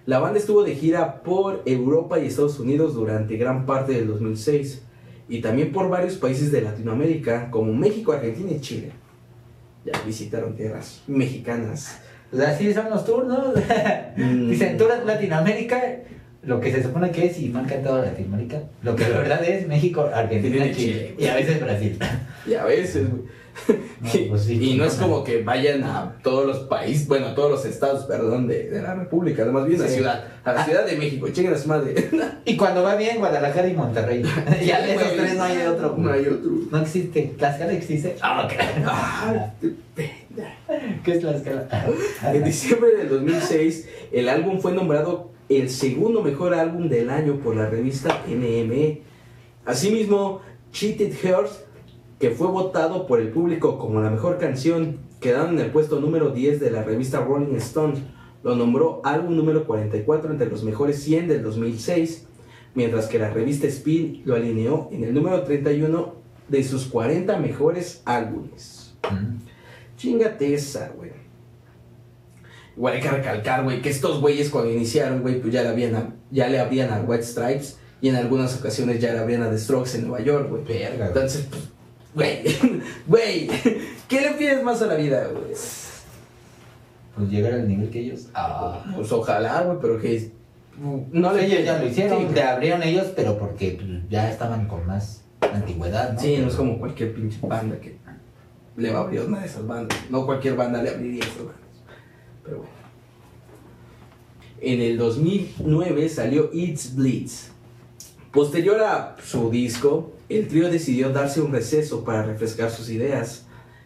La 0.06 0.20
banda 0.20 0.38
estuvo 0.38 0.64
de 0.64 0.76
gira 0.76 1.24
por 1.24 1.64
Europa 1.66 2.20
y 2.20 2.28
Estados 2.28 2.60
Unidos 2.60 2.94
durante 2.94 3.38
gran 3.38 3.66
parte 3.66 3.94
del 3.94 4.08
2006 4.08 4.84
y 5.28 5.42
también 5.42 5.72
por 5.72 5.90
varios 5.90 6.16
países 6.16 6.52
de 6.52 6.62
Latinoamérica 6.62 7.50
como 7.50 7.74
México, 7.74 8.12
Argentina 8.12 8.52
y 8.52 8.62
Chile. 8.62 8.92
Ya 9.84 9.94
visitaron 10.06 10.56
tierras 10.56 11.02
mexicanas. 11.08 12.00
Sea, 12.32 12.50
así 12.50 12.74
son 12.74 12.90
los 12.90 13.06
tours, 13.06 13.28
¿no? 13.28 13.54
Mm. 14.18 14.50
Dicen 14.50 14.78
tour 14.78 14.92
Latinoamérica, 15.06 15.82
lo 16.46 16.60
que 16.62 16.72
se 16.72 16.84
supone 16.84 17.12
que 17.12 17.26
es 17.26 17.40
y 17.40 17.50
marca 17.50 17.82
toda 17.82 18.06
Latinoamérica. 18.06 18.62
Lo 18.84 18.96
que 18.96 19.10
la 19.10 19.18
verdad 19.18 19.44
es 19.44 19.68
México, 19.68 20.10
Argentina, 20.14 20.72
Chile. 20.72 21.16
Y 21.18 21.26
a 21.26 21.36
veces 21.36 21.60
Brasil. 21.60 21.98
Y 22.46 22.54
a 22.54 22.64
veces, 22.64 23.10
güey. 23.10 23.24
No, 24.02 24.12
pues 24.30 24.44
sí, 24.44 24.60
y 24.62 24.78
no 24.78 24.84
no, 24.84 24.90
es 24.90 24.96
como 24.96 25.24
que 25.24 25.42
vayan 25.42 25.84
a 25.84 26.18
todos 26.22 26.46
los 26.46 26.60
países, 26.68 27.08
bueno, 27.08 27.28
a 27.28 27.36
todos 27.36 27.50
los 27.50 27.66
estados, 27.66 28.04
perdón, 28.06 28.48
de, 28.48 28.70
de 28.70 28.82
la 28.82 28.94
República, 28.94 29.44
además 29.44 29.66
bien 29.66 29.80
a 29.80 29.86
la 29.86 29.90
ciudad, 29.90 30.24
a 30.44 30.54
la 30.54 30.66
Ciudad 30.66 30.86
de 30.86 30.98
México, 30.98 31.28
chequen 31.30 31.54
a 31.54 31.58
su 31.58 31.70
madre. 31.70 31.96
Y 32.46 32.58
cuando 32.58 32.84
va 32.84 32.96
bien, 32.96 33.18
Guadalajara 33.18 33.68
y 33.68 33.74
Monterrey. 33.74 34.22
ya 34.66 34.82
de 34.82 34.94
esos 34.94 35.16
tres 35.16 35.36
no 35.36 35.44
hay 35.44 35.66
otro. 35.66 35.96
No 35.98 36.12
hay 36.12 36.28
otro. 36.28 36.52
No 36.70 36.78
existe. 36.80 37.34
¿Tlaxcala 37.38 37.74
existe? 37.74 38.16
Ah, 38.22 38.46
ok. 38.46 38.54
Ah, 38.86 39.52
qué 39.60 39.72
pena. 39.96 40.54
¿Qué 41.04 41.14
es 41.14 41.20
Tlaxcala? 41.22 41.68
En 42.32 42.44
diciembre 42.44 42.92
del 42.98 43.10
2006, 43.10 43.90
el 44.12 44.30
álbum 44.30 44.60
fue 44.60 44.74
nombrado 44.74 45.32
el 45.50 45.70
segundo 45.70 46.22
mejor 46.22 46.54
álbum 46.54 46.90
del 46.90 47.10
año 47.10 47.40
por 47.40 47.56
la 47.56 47.70
revista 47.70 48.24
NME. 48.28 49.02
Asimismo, 49.66 50.42
Cheated 50.72 51.14
Hearts, 51.14 51.64
que 52.20 52.32
fue 52.32 52.48
votado 52.48 53.08
por 53.08 53.20
el 53.20 53.30
público 53.30 53.78
como 53.78 54.02
la 54.02 54.10
mejor 54.10 54.38
canción, 54.38 54.98
quedando 55.20 55.60
en 55.60 55.66
el 55.66 55.72
puesto 55.72 56.00
número 56.00 56.32
10 56.32 56.60
de 56.60 56.72
la 56.72 56.84
revista 56.84 57.24
Rolling 57.24 57.56
Stone, 57.56 57.96
lo 58.44 58.56
nombró 58.56 59.02
álbum 59.04 59.36
número 59.36 59.66
44 59.66 60.32
entre 60.32 60.50
los 60.50 60.64
mejores 60.64 61.02
100 61.04 61.28
del 61.28 61.44
2006, 61.44 62.28
mientras 62.76 63.08
que 63.08 63.20
la 63.20 63.32
revista 63.32 63.68
Spin 63.68 64.22
lo 64.26 64.36
alineó 64.36 64.90
en 64.92 65.04
el 65.04 65.14
número 65.14 65.44
31 65.44 66.14
de 66.48 66.64
sus 66.64 66.86
40 66.86 67.38
mejores 67.40 68.02
álbumes. 68.06 68.94
Mm. 69.12 69.38
Chingate 69.98 70.54
esa, 70.54 70.92
güey. 70.96 71.25
Igual 72.78 72.96
hay 72.96 73.02
que 73.02 73.10
recalcar, 73.10 73.64
güey, 73.64 73.82
que 73.82 73.90
estos 73.90 74.20
güeyes 74.20 74.50
cuando 74.50 74.72
iniciaron, 74.72 75.22
güey, 75.22 75.40
pues 75.40 75.54
ya 75.54 75.64
le, 75.64 75.70
habían 75.70 75.96
a- 75.96 76.14
ya 76.32 76.48
le 76.50 76.60
abrían 76.60 76.92
a 76.92 77.02
White 77.02 77.24
Stripes 77.24 77.78
y 78.02 78.10
en 78.10 78.16
algunas 78.18 78.58
ocasiones 78.60 79.00
ya 79.00 79.14
le 79.14 79.20
abrían 79.20 79.44
a 79.44 79.50
The 79.50 79.58
Strokes 79.58 79.96
en 79.96 80.08
Nueva 80.08 80.24
York, 80.24 80.50
güey. 80.50 80.64
Verga, 80.64 80.96
güey. 80.98 81.08
Entonces, 81.08 81.48
pues, 81.50 81.64
güey, 82.14 82.82
güey, 83.08 83.50
¿qué 84.10 84.22
le 84.22 84.32
pides 84.32 84.62
más 84.64 84.82
a 84.82 84.88
la 84.88 84.96
vida, 84.96 85.28
güey? 85.32 85.54
Pues 87.16 87.30
llegar 87.30 87.54
al 87.54 87.68
nivel 87.68 87.90
que 87.90 88.00
ellos. 88.00 88.28
Ah. 88.34 88.84
Pues 88.94 89.10
ojalá, 89.12 89.62
güey, 89.62 89.78
pero 89.82 90.00
que 90.02 90.32
no 91.14 91.32
le 91.34 91.46
ellos 91.46 91.64
ya 91.64 91.78
lo 91.80 91.88
hicieron. 91.88 92.28
Sí, 92.28 92.34
Te 92.34 92.42
abrieron 92.44 92.84
ellos, 92.84 93.08
pero 93.16 93.38
porque 93.38 93.78
pues, 93.80 93.88
ya 94.10 94.30
estaban 94.30 94.68
con 94.68 94.86
más 94.86 95.22
antigüedad, 95.40 96.12
¿no? 96.14 96.20
Sí, 96.20 96.38
no 96.40 96.48
es 96.50 96.56
como 96.56 96.78
cualquier 96.78 97.14
pinche 97.14 97.38
banda 97.42 97.78
que 97.80 97.96
le 98.76 98.92
va 98.92 99.00
a 99.00 99.02
abrir 99.04 99.22
una 99.22 99.40
de 99.40 99.46
esas 99.46 99.66
bandas. 99.66 99.98
No 100.10 100.26
cualquier 100.26 100.56
banda 100.58 100.84
le 100.84 100.90
abriría 100.90 101.24
esas 101.24 101.38
bandas. 101.38 101.56
Pero 102.46 102.58
bueno. 102.60 102.76
En 104.62 104.82
el 104.82 104.98
2009 104.98 106.10
salió 106.10 106.50
It's 106.54 106.96
Bleeds. 106.96 107.52
Posterior 108.32 108.82
a 108.82 109.16
su 109.24 109.50
disco, 109.50 110.14
el 110.28 110.48
trío 110.48 110.70
decidió 110.70 111.10
darse 111.12 111.42
un 111.42 111.52
receso 111.52 112.04
para 112.04 112.24
refrescar 112.24 112.72
sus 112.72 112.90
ideas. 112.90 113.46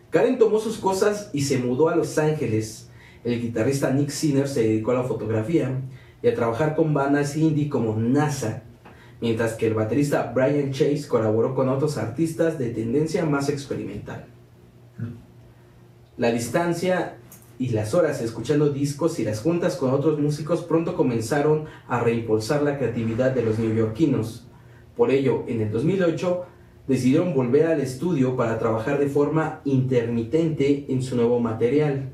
Karen 0.09 0.37
tomó 0.37 0.59
sus 0.59 0.77
cosas 0.77 1.29
y 1.33 1.41
se 1.41 1.57
mudó 1.57 1.89
a 1.89 1.95
Los 1.95 2.17
Ángeles. 2.17 2.89
El 3.23 3.41
guitarrista 3.41 3.91
Nick 3.91 4.09
Sinner 4.09 4.47
se 4.47 4.63
dedicó 4.63 4.91
a 4.91 4.95
la 4.95 5.03
fotografía 5.03 5.81
y 6.23 6.27
a 6.27 6.33
trabajar 6.33 6.75
con 6.75 6.93
bandas 6.93 7.35
indie 7.35 7.69
como 7.69 7.95
NASA, 7.95 8.63
mientras 9.21 9.53
que 9.53 9.67
el 9.67 9.73
baterista 9.73 10.31
Brian 10.33 10.71
Chase 10.71 11.07
colaboró 11.07 11.53
con 11.53 11.69
otros 11.69 11.97
artistas 11.97 12.57
de 12.57 12.69
tendencia 12.69 13.25
más 13.25 13.49
experimental. 13.49 14.25
La 16.17 16.31
distancia 16.31 17.18
y 17.59 17.69
las 17.69 17.93
horas 17.93 18.21
escuchando 18.21 18.69
discos 18.69 19.19
y 19.19 19.25
las 19.25 19.41
juntas 19.41 19.75
con 19.75 19.91
otros 19.91 20.17
músicos 20.17 20.63
pronto 20.63 20.95
comenzaron 20.95 21.65
a 21.89 21.99
reimpulsar 21.99 22.63
la 22.63 22.77
creatividad 22.77 23.31
de 23.31 23.43
los 23.43 23.59
neoyorquinos. 23.59 24.47
Por 24.95 25.11
ello, 25.11 25.43
en 25.47 25.61
el 25.61 25.71
2008 25.71 26.45
decidieron 26.87 27.33
volver 27.33 27.67
al 27.67 27.81
estudio 27.81 28.37
para 28.37 28.57
trabajar 28.59 28.97
de 28.97 29.09
forma 29.09 29.59
intermitente 29.65 30.85
en 30.87 31.03
su 31.03 31.17
nuevo 31.17 31.41
material. 31.41 32.09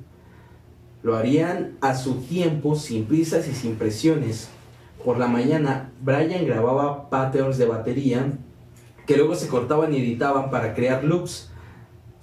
Lo 1.03 1.15
harían 1.15 1.77
a 1.79 1.95
su 1.95 2.15
tiempo, 2.15 2.75
sin 2.75 3.05
prisas 3.05 3.47
y 3.47 3.53
sin 3.53 3.75
presiones. 3.75 4.49
Por 5.05 5.19
la 5.19 5.27
mañana, 5.27 5.91
Brian 6.01 6.47
grababa 6.47 7.11
patterns 7.11 7.59
de 7.59 7.67
batería 7.67 8.33
que 9.05 9.15
luego 9.15 9.35
se 9.35 9.47
cortaban 9.47 9.93
y 9.93 9.97
editaban 9.97 10.49
para 10.49 10.73
crear 10.73 11.03
loops. 11.03 11.51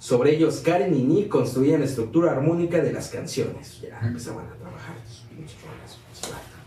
Sobre 0.03 0.35
ellos, 0.35 0.59
Karen 0.59 0.93
y 0.93 1.01
Nick 1.01 1.29
construían 1.29 1.79
la 1.79 1.85
estructura 1.85 2.33
armónica 2.33 2.81
de 2.81 2.91
las 2.91 3.07
canciones. 3.07 3.79
Ya 3.79 4.05
empezaban 4.05 4.45
a 4.47 4.53
trabajar. 4.55 4.95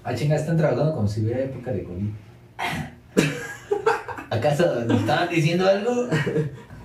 Ah, 0.02 0.14
chinga, 0.14 0.36
están 0.36 0.56
trabajando 0.56 0.94
como 0.94 1.06
si 1.06 1.20
hubiera 1.20 1.40
época 1.40 1.70
de 1.70 1.84
COVID. 1.84 2.08
¿Acaso 4.30 4.86
nos 4.86 5.00
estaban 5.02 5.28
diciendo 5.28 5.68
algo? 5.68 6.08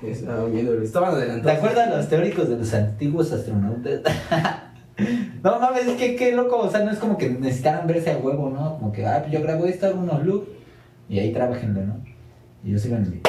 Estaban 0.03 0.51
viendo, 0.51 0.81
estaban 0.81 1.11
¿Te 1.11 1.21
adelantados. 1.21 1.57
acuerdas 1.57 1.89
los 1.89 2.09
teóricos 2.09 2.49
de 2.49 2.57
los 2.57 2.73
antiguos 2.73 3.31
astronautas? 3.31 4.01
no 5.43 5.57
mames, 5.57 5.87
es 5.87 5.97
que 5.97 6.17
qué 6.17 6.33
loco, 6.33 6.57
o 6.57 6.69
sea, 6.69 6.83
no 6.83 6.91
es 6.91 6.97
como 6.99 7.17
que 7.17 7.29
necesitaran 7.29 7.87
verse 7.87 8.11
a 8.11 8.17
huevo, 8.17 8.49
¿no? 8.49 8.77
Como 8.77 8.91
que, 8.91 9.05
ah, 9.05 9.25
yo 9.31 9.41
grabo 9.41 9.67
esto, 9.67 9.87
hago 9.87 10.01
unos 10.01 10.25
loops 10.25 10.49
y 11.07 11.17
ahí 11.17 11.31
trabajenlo, 11.31 11.85
¿no? 11.85 12.03
Y 12.61 12.71
yo 12.71 12.77
sigan, 12.77 13.21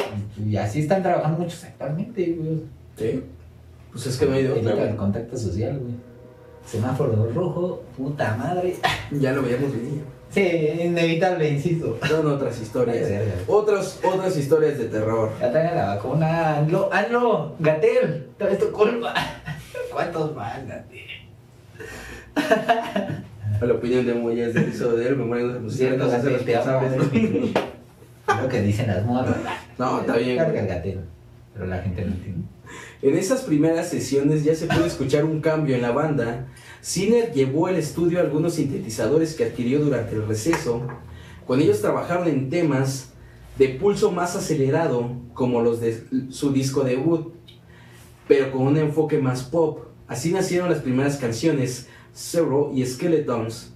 y 0.45 0.57
así 0.57 0.81
están 0.81 1.01
trabajando 1.01 1.39
muchos 1.39 1.63
actualmente, 1.63 2.35
güey. 2.37 2.82
Sí. 2.97 3.23
Pues 3.91 4.07
es 4.07 4.17
que 4.17 4.25
no 4.25 4.33
hay 4.33 4.43
de 4.43 4.51
otra. 4.51 4.89
El 4.89 4.95
contacto 4.95 5.37
social, 5.37 5.79
güey. 5.79 5.93
Semáforo 6.65 7.29
rojo, 7.33 7.83
puta 7.97 8.35
madre. 8.37 8.75
Ya 9.11 9.31
lo 9.33 9.43
veíamos 9.43 9.71
venir. 9.71 10.01
Sí, 10.33 10.41
inevitable, 10.81 11.47
insisto. 11.47 11.99
Son 12.07 12.25
otras 12.25 12.59
historias. 12.59 13.07
Otras, 13.47 13.99
otras 14.03 14.35
historias 14.35 14.79
de 14.79 14.85
terror. 14.85 15.29
Ya 15.39 15.51
traigan 15.51 15.75
la 15.75 15.95
vacuna, 15.95 16.57
ANLO, 16.57 16.89
ANLO, 16.91 17.55
Gatel, 17.59 18.29
todo 18.39 18.49
esto 18.49 18.71
culpa. 18.71 19.13
¿Cuántos 19.93 20.35
más, 20.35 20.67
Gatel? 20.67 21.01
A 23.61 23.65
la 23.65 23.73
opinión 23.75 24.07
de 24.07 24.15
Moyes 24.15 24.55
del 24.55 24.63
episodio 24.63 24.97
de 24.97 25.07
él, 25.09 25.17
memoria 25.17 25.45
de 25.45 25.59
los 25.59 25.73
Cierto, 25.73 26.09
Gatel, 26.09 26.43
te 26.43 26.55
amo. 26.55 26.81
Es 26.81 28.41
lo 28.41 28.49
que 28.49 28.61
dicen 28.61 28.87
las 28.87 29.05
morras. 29.05 29.37
No, 29.77 30.01
está 30.01 30.17
bien, 30.17 30.37
Carga 30.37 30.61
el 30.61 30.67
Gatel, 30.67 31.01
pero 31.53 31.67
la 31.67 31.77
gente 31.77 32.05
no 32.05 32.11
entiende. 32.11 32.47
En 33.03 33.17
esas 33.17 33.41
primeras 33.41 33.89
sesiones 33.89 34.45
ya 34.45 34.55
se 34.55 34.65
puede 34.65 34.87
escuchar 34.87 35.25
un 35.25 35.41
cambio 35.41 35.75
en 35.75 35.81
la 35.81 35.91
banda. 35.91 36.47
Sinner 36.79 37.33
llevó 37.33 37.67
al 37.67 37.75
estudio 37.75 38.21
algunos 38.21 38.53
sintetizadores 38.53 39.35
que 39.35 39.43
adquirió 39.43 39.81
durante 39.81 40.15
el 40.15 40.25
receso. 40.25 40.81
Con 41.45 41.59
ellos 41.59 41.81
trabajaron 41.81 42.29
en 42.29 42.49
temas 42.49 43.09
de 43.57 43.67
pulso 43.67 44.13
más 44.13 44.37
acelerado, 44.37 45.17
como 45.33 45.59
los 45.61 45.81
de 45.81 46.01
su 46.29 46.53
disco 46.53 46.85
debut, 46.85 47.33
pero 48.25 48.53
con 48.53 48.61
un 48.61 48.77
enfoque 48.77 49.17
más 49.17 49.43
pop. 49.43 49.79
Así 50.07 50.31
nacieron 50.31 50.69
las 50.69 50.79
primeras 50.79 51.17
canciones, 51.17 51.87
Zero 52.15 52.71
y 52.73 52.85
Skeletons. 52.85 53.73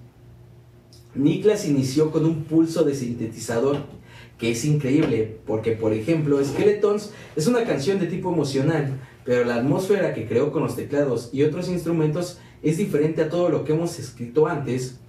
Niklas 1.15 1.67
inició 1.67 2.11
con 2.11 2.23
un 2.23 2.45
pulso 2.45 2.85
de 2.85 2.95
sintetizador 2.95 3.97
que 4.37 4.51
es 4.51 4.63
increíble, 4.65 5.39
porque 5.45 5.71
por 5.71 5.93
ejemplo, 5.93 6.43
Skeletons 6.43 7.11
es 7.35 7.47
una 7.47 7.65
canción 7.65 7.99
de 7.99 8.05
tipo 8.05 8.31
emocional, 8.31 8.99
pero 9.27 9.43
la 9.43 9.55
atmósfera 9.55 10.13
que 10.13 10.25
creó 10.25 10.53
con 10.53 10.63
los 10.63 10.77
teclados 10.77 11.31
y 11.33 11.43
otros 11.43 11.67
instrumentos 11.67 12.39
es 12.63 12.77
diferente 12.77 13.21
a 13.21 13.29
todo 13.29 13.49
lo 13.49 13.65
que 13.65 13.73
hemos 13.73 13.99
escrito 13.99 14.47
antes, 14.47 15.01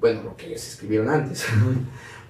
bueno, 0.00 0.22
lo 0.22 0.36
que 0.36 0.46
ellos 0.46 0.64
escribieron 0.64 1.08
antes. 1.08 1.44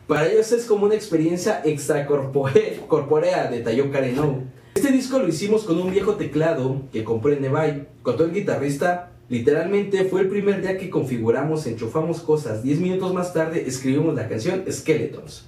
Para 0.09 0.29
ellos 0.29 0.51
es 0.53 0.65
como 0.65 0.87
una 0.87 0.95
experiencia 0.95 1.61
extracorpórea, 1.63 3.51
detalló 3.51 3.91
Karen 3.93 4.19
O. 4.19 4.45
Este 4.77 4.91
disco 4.91 5.19
lo 5.19 5.29
hicimos 5.29 5.65
con 5.65 5.79
un 5.79 5.91
viejo 5.91 6.15
teclado 6.15 6.81
que 6.91 7.05
compré 7.05 7.35
en 7.35 7.43
Nevai. 7.43 7.89
Contó 8.03 8.25
el 8.25 8.33
guitarrista, 8.33 9.13
literalmente 9.29 10.07
fue 10.07 10.23
el 10.23 10.29
primer 10.29 10.63
día 10.63 10.79
que 10.79 10.89
configuramos, 10.89 11.67
enchufamos 11.67 12.21
cosas. 12.21 12.63
Diez 12.63 12.81
minutos 12.81 13.13
más 13.13 13.35
tarde 13.35 13.65
escribimos 13.67 14.15
la 14.15 14.27
canción 14.27 14.65
Skeletons. 14.71 15.45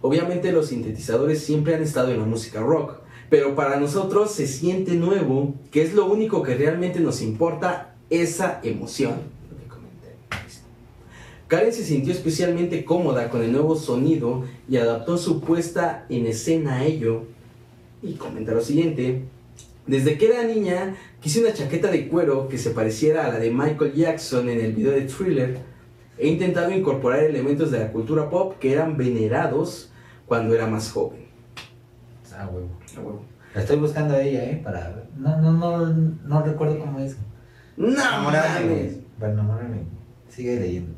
Obviamente 0.00 0.50
los 0.50 0.66
sintetizadores 0.66 1.44
siempre 1.44 1.76
han 1.76 1.82
estado 1.84 2.10
en 2.10 2.18
la 2.18 2.26
música 2.26 2.60
rock, 2.60 3.02
pero 3.30 3.54
para 3.54 3.78
nosotros 3.78 4.30
se 4.32 4.46
siente 4.46 4.94
nuevo, 4.94 5.54
que 5.70 5.82
es 5.82 5.94
lo 5.94 6.06
único 6.06 6.42
que 6.42 6.54
realmente 6.54 7.00
nos 7.00 7.20
importa 7.20 7.94
esa 8.10 8.60
emoción. 8.62 9.38
Karen 11.46 11.72
se 11.72 11.84
sintió 11.84 12.12
especialmente 12.12 12.84
cómoda 12.84 13.30
con 13.30 13.42
el 13.42 13.52
nuevo 13.52 13.74
sonido 13.74 14.44
y 14.68 14.76
adaptó 14.76 15.16
su 15.16 15.40
puesta 15.40 16.04
en 16.10 16.26
escena 16.26 16.76
a 16.76 16.84
ello. 16.84 17.24
Y 18.02 18.14
comenta 18.14 18.52
lo 18.52 18.60
siguiente. 18.60 19.22
Desde 19.86 20.18
que 20.18 20.26
era 20.26 20.44
niña, 20.44 20.96
quise 21.20 21.40
una 21.40 21.54
chaqueta 21.54 21.90
de 21.90 22.08
cuero 22.08 22.48
que 22.48 22.58
se 22.58 22.70
pareciera 22.70 23.24
a 23.24 23.32
la 23.32 23.38
de 23.38 23.50
Michael 23.50 23.94
Jackson 23.94 24.50
en 24.50 24.60
el 24.60 24.74
video 24.74 24.92
de 24.92 25.02
Thriller. 25.02 25.58
He 26.18 26.28
intentado 26.28 26.70
incorporar 26.70 27.20
elementos 27.24 27.70
de 27.70 27.78
la 27.78 27.92
cultura 27.92 28.28
pop 28.28 28.58
que 28.58 28.72
eran 28.72 28.98
venerados 28.98 29.90
cuando 30.26 30.54
era 30.54 30.66
más 30.66 30.90
joven. 30.90 31.28
Ah, 32.38 32.48
huevo. 32.52 32.68
La 33.54 33.60
estoy 33.62 33.76
buscando 33.78 34.14
a 34.14 34.20
ella, 34.22 34.44
¿eh? 34.44 34.60
Para... 34.62 35.04
No, 35.16 35.40
no, 35.40 35.52
no, 35.52 35.86
no 36.24 36.42
recuerdo 36.42 36.78
cómo 36.78 36.98
es. 37.00 37.16
No 37.76 37.88
Enamorarme. 37.88 38.92
Para 39.18 39.32
enamorarme. 39.32 39.78
Sigue 40.28 40.60
leyendo. 40.60 40.92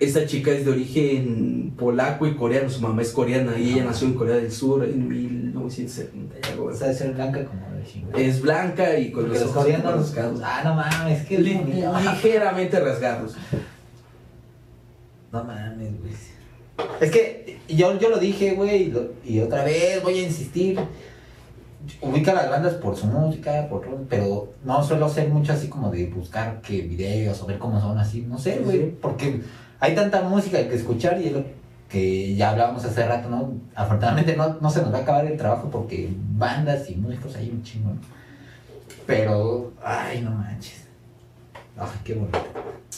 Esta 0.00 0.24
chica 0.26 0.52
es 0.52 0.64
de 0.64 0.70
origen 0.70 1.74
polaco 1.76 2.26
y 2.26 2.34
coreano. 2.36 2.70
Su 2.70 2.80
mamá 2.80 3.02
es 3.02 3.10
coreana 3.10 3.58
y 3.58 3.72
ella 3.72 3.84
nació 3.84 4.06
en 4.08 4.14
Corea 4.14 4.36
del 4.36 4.50
Sur 4.52 4.84
en 4.84 5.08
1970 5.08 6.36
y 6.38 6.52
algo. 6.52 6.66
O 6.66 6.72
sea, 6.72 6.88
de 6.88 6.94
ser 6.94 7.12
blanca 7.14 7.44
como 7.44 7.60
la 7.60 7.84
chingada. 7.84 8.18
Es 8.22 8.40
blanca 8.40 8.98
y 8.98 9.10
con 9.10 9.28
los 9.28 9.32
los 9.40 9.50
ojos 9.50 9.64
coreanos. 9.64 9.92
rasgados. 9.94 10.40
Ah, 10.44 10.60
no 10.64 10.74
mames, 10.74 11.26
que 11.26 11.38
Li- 11.38 11.60
ligeramente 11.64 12.78
rasgados. 12.80 13.36
No 15.32 15.44
mames, 15.44 15.98
güey. 16.00 16.12
Es 17.00 17.10
que 17.10 17.58
yo, 17.68 17.98
yo 17.98 18.08
lo 18.08 18.18
dije, 18.18 18.54
güey, 18.54 18.92
y 19.24 19.40
otra 19.40 19.64
vez 19.64 20.02
voy 20.02 20.18
a 20.18 20.22
insistir. 20.22 20.78
Ubica 22.00 22.34
las 22.34 22.50
bandas 22.50 22.74
por 22.74 22.96
su 22.96 23.06
música, 23.06 23.66
por 23.68 23.86
pero 24.08 24.52
no 24.64 24.82
suelo 24.82 25.08
ser 25.08 25.28
mucho 25.28 25.52
así 25.52 25.68
como 25.68 25.90
de 25.90 26.06
buscar 26.06 26.60
que 26.60 26.82
videos 26.82 27.40
o 27.42 27.46
ver 27.46 27.58
cómo 27.58 27.80
son 27.80 27.98
así, 27.98 28.22
no 28.22 28.38
sé, 28.38 28.60
güey, 28.64 28.78
sí. 28.78 28.98
porque 29.00 29.40
hay 29.80 29.94
tanta 29.94 30.22
música 30.22 30.58
que 30.68 30.74
escuchar 30.74 31.20
y 31.20 31.26
es 31.26 31.32
lo 31.32 31.44
que 31.88 32.34
ya 32.34 32.50
hablábamos 32.50 32.84
hace 32.84 33.06
rato, 33.06 33.30
¿no? 33.30 33.54
Afortunadamente 33.74 34.36
no, 34.36 34.58
no 34.60 34.70
se 34.70 34.82
nos 34.82 34.92
va 34.92 34.98
a 34.98 35.02
acabar 35.02 35.26
el 35.26 35.36
trabajo 35.38 35.70
porque 35.70 36.10
bandas 36.32 36.90
y 36.90 36.96
músicos 36.96 37.34
hay 37.36 37.50
un 37.50 37.62
chingo, 37.62 37.90
¿no? 37.90 38.00
Pero, 39.06 39.72
ay, 39.82 40.20
no 40.20 40.30
manches. 40.32 40.86
Ay, 41.78 41.88
qué 42.04 42.14
bonito. 42.14 42.38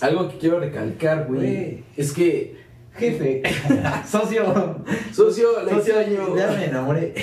Algo 0.01 0.29
que 0.29 0.38
quiero 0.38 0.59
recalcar, 0.59 1.27
güey, 1.29 1.85
es 1.97 2.12
que, 2.12 2.59
Jefe, 2.97 3.43
socio, 4.07 4.83
socio, 5.12 5.49
socio, 5.69 6.01
extraño. 6.01 6.37
ya 6.37 6.49
me 6.49 6.64
enamoré. 6.64 7.14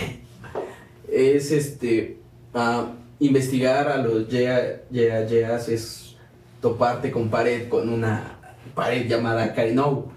Es 1.17 1.51
este 1.51 2.17
ah, 2.53 2.93
investigar 3.19 3.87
a 3.87 3.97
los 3.97 4.27
yeah, 4.27 4.81
yeah, 4.91 5.25
yeahs 5.25 5.69
es 5.69 6.15
toparte 6.61 7.11
con 7.11 7.29
pared 7.29 7.69
con 7.69 7.89
una 7.89 8.37
pared 8.75 9.07
llamada 9.07 9.53
Karinou 9.53 10.11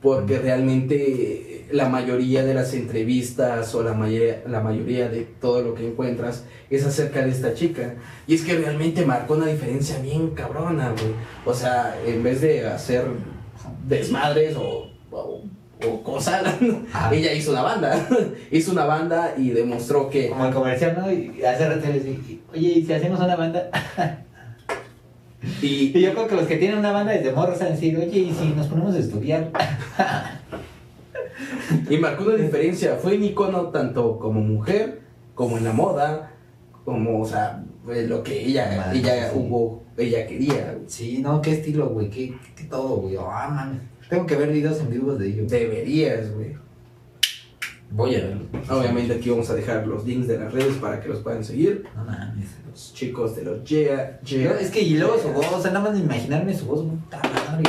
porque 0.00 0.38
realmente 0.38 1.66
la 1.72 1.88
mayoría 1.88 2.44
de 2.44 2.54
las 2.54 2.74
entrevistas 2.74 3.74
o 3.74 3.82
la 3.82 3.92
mayoría, 3.92 4.42
la 4.46 4.60
mayoría 4.60 5.08
de 5.08 5.22
todo 5.22 5.62
lo 5.62 5.74
que 5.74 5.86
encuentras 5.86 6.44
es 6.70 6.84
acerca 6.84 7.24
de 7.24 7.30
esta 7.30 7.54
chica. 7.54 7.94
Y 8.26 8.34
es 8.34 8.42
que 8.42 8.56
realmente 8.56 9.04
marcó 9.04 9.34
una 9.34 9.46
diferencia 9.46 9.98
bien 9.98 10.30
cabrona 10.30 10.90
güey. 10.90 11.12
O 11.44 11.54
sea 11.54 11.98
en 12.06 12.22
vez 12.22 12.40
de 12.40 12.66
hacer 12.66 13.04
desmadres 13.88 14.56
o, 14.56 14.90
o, 15.10 15.42
o 15.86 16.18
Ah. 16.92 17.10
ella 17.12 17.32
hizo 17.32 17.52
una 17.52 17.62
banda 17.62 18.08
hizo 18.50 18.72
una 18.72 18.84
banda 18.84 19.34
y 19.36 19.50
demostró 19.50 20.10
que 20.10 20.28
Como 20.28 20.46
el 20.46 20.54
comercial, 20.54 20.96
¿no? 20.98 21.10
Y 21.10 21.42
hace 21.44 21.68
rato 21.68 21.86
les 21.88 22.04
dije, 22.04 22.40
oye, 22.52 22.68
¿y 22.68 22.84
si 22.84 22.92
hacemos 22.92 23.20
una 23.20 23.36
banda? 23.36 23.70
y, 25.62 25.96
Y 25.96 26.00
yo 26.00 26.12
creo 26.12 26.26
que 26.26 26.34
los 26.34 26.46
que 26.46 26.56
tienen 26.56 26.78
una 26.78 26.92
banda 26.92 27.12
desde 27.12 27.32
morros 27.32 27.58
van 27.58 27.68
a 27.68 27.70
decir, 27.72 27.96
oye, 27.96 28.18
¿y 28.18 28.32
si 28.32 28.48
nos 28.48 28.66
ponemos 28.66 28.94
a 28.94 28.98
estudiar? 28.98 29.50
y 31.90 31.96
marcó 31.98 32.24
una 32.24 32.34
diferencia 32.34 32.96
fue 32.96 33.16
un 33.16 33.24
icono 33.24 33.68
tanto 33.68 34.18
como 34.18 34.40
mujer 34.40 35.00
como 35.34 35.58
en 35.58 35.64
la 35.64 35.72
moda 35.72 36.30
como 36.84 37.20
o 37.20 37.26
sea 37.26 37.62
lo 37.86 38.22
que 38.22 38.46
ella 38.46 38.72
Madre, 38.76 38.98
ella 38.98 39.30
sí. 39.30 39.38
hubo 39.38 39.82
ella 39.96 40.26
quería 40.26 40.78
Sí, 40.86 41.18
no, 41.18 41.40
qué 41.40 41.52
estilo, 41.52 41.88
güey, 41.88 42.10
qué, 42.10 42.34
qué 42.56 42.64
todo, 42.64 42.96
güey. 42.96 43.16
Ah, 43.18 43.48
mames. 43.50 43.80
Tengo 44.08 44.26
que 44.26 44.36
ver 44.36 44.50
videos 44.52 44.80
en 44.80 44.90
vivos 44.90 45.18
de 45.18 45.28
ellos. 45.28 45.50
deberías 45.50 46.32
güey 46.32 46.56
Voy 47.90 48.16
a 48.16 48.18
verlo. 48.20 48.44
obviamente 48.68 49.14
aquí 49.14 49.30
vamos 49.30 49.48
a 49.48 49.54
dejar 49.54 49.86
los 49.86 50.04
links 50.04 50.26
de 50.26 50.38
las 50.38 50.52
redes 50.52 50.74
para 50.76 51.00
que 51.00 51.08
los 51.08 51.20
puedan 51.20 51.44
seguir 51.44 51.84
No 51.96 52.04
mames. 52.04 52.46
los 52.68 52.92
chicos 52.94 53.36
de 53.36 53.44
los 53.44 53.64
yeah, 53.64 54.18
yeah 54.22 54.58
Es 54.60 54.70
que 54.70 54.80
y 54.80 54.98
luego 54.98 55.18
su 55.18 55.28
voz, 55.28 55.46
o 55.52 55.60
sea, 55.62 55.70
nada 55.70 55.84
más 55.86 55.94
de 55.94 56.00
imaginarme 56.04 56.52
su 56.56 56.66
voz, 56.66 56.82
puta 56.82 57.20
madre. 57.22 57.64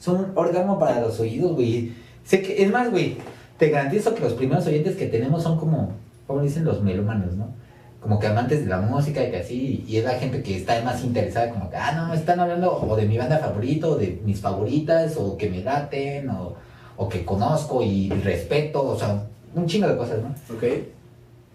Son 0.00 0.16
un 0.16 0.32
órgano 0.34 0.78
para 0.80 1.00
los 1.00 1.18
oídos, 1.20 1.52
güey. 1.52 1.92
Sé 2.24 2.42
que, 2.42 2.62
es 2.64 2.70
más, 2.72 2.90
güey, 2.90 3.18
te 3.56 3.70
garantizo 3.70 4.14
que 4.16 4.22
los 4.22 4.32
primeros 4.32 4.66
oyentes 4.66 4.96
que 4.96 5.06
tenemos 5.06 5.44
son 5.44 5.58
como, 5.58 5.92
como 6.26 6.42
dicen 6.42 6.64
los 6.64 6.82
melómanos, 6.82 7.36
¿no? 7.36 7.54
Como 8.02 8.18
que 8.18 8.26
amantes 8.26 8.64
de 8.64 8.68
la 8.70 8.80
música 8.80 9.22
y 9.22 9.30
que 9.30 9.36
así, 9.38 9.84
y 9.86 9.96
es 9.98 10.04
la 10.04 10.14
gente 10.14 10.42
que 10.42 10.56
está 10.56 10.82
más 10.82 11.04
interesada, 11.04 11.50
como 11.50 11.70
que, 11.70 11.76
ah, 11.76 11.92
no, 11.92 12.12
están 12.12 12.40
hablando 12.40 12.76
o 12.76 12.96
de 12.96 13.06
mi 13.06 13.16
banda 13.16 13.38
favorita, 13.38 13.86
o 13.88 13.96
de 13.96 14.20
mis 14.24 14.40
favoritas, 14.40 15.16
o 15.16 15.36
que 15.36 15.48
me 15.48 15.62
laten, 15.62 16.28
o, 16.30 16.54
o 16.96 17.08
que 17.08 17.24
conozco 17.24 17.80
y 17.82 18.10
respeto, 18.10 18.82
o 18.84 18.98
sea, 18.98 19.22
un 19.54 19.66
chingo 19.66 19.86
de 19.86 19.96
cosas, 19.96 20.18
¿no? 20.20 20.30
ok 20.56 20.64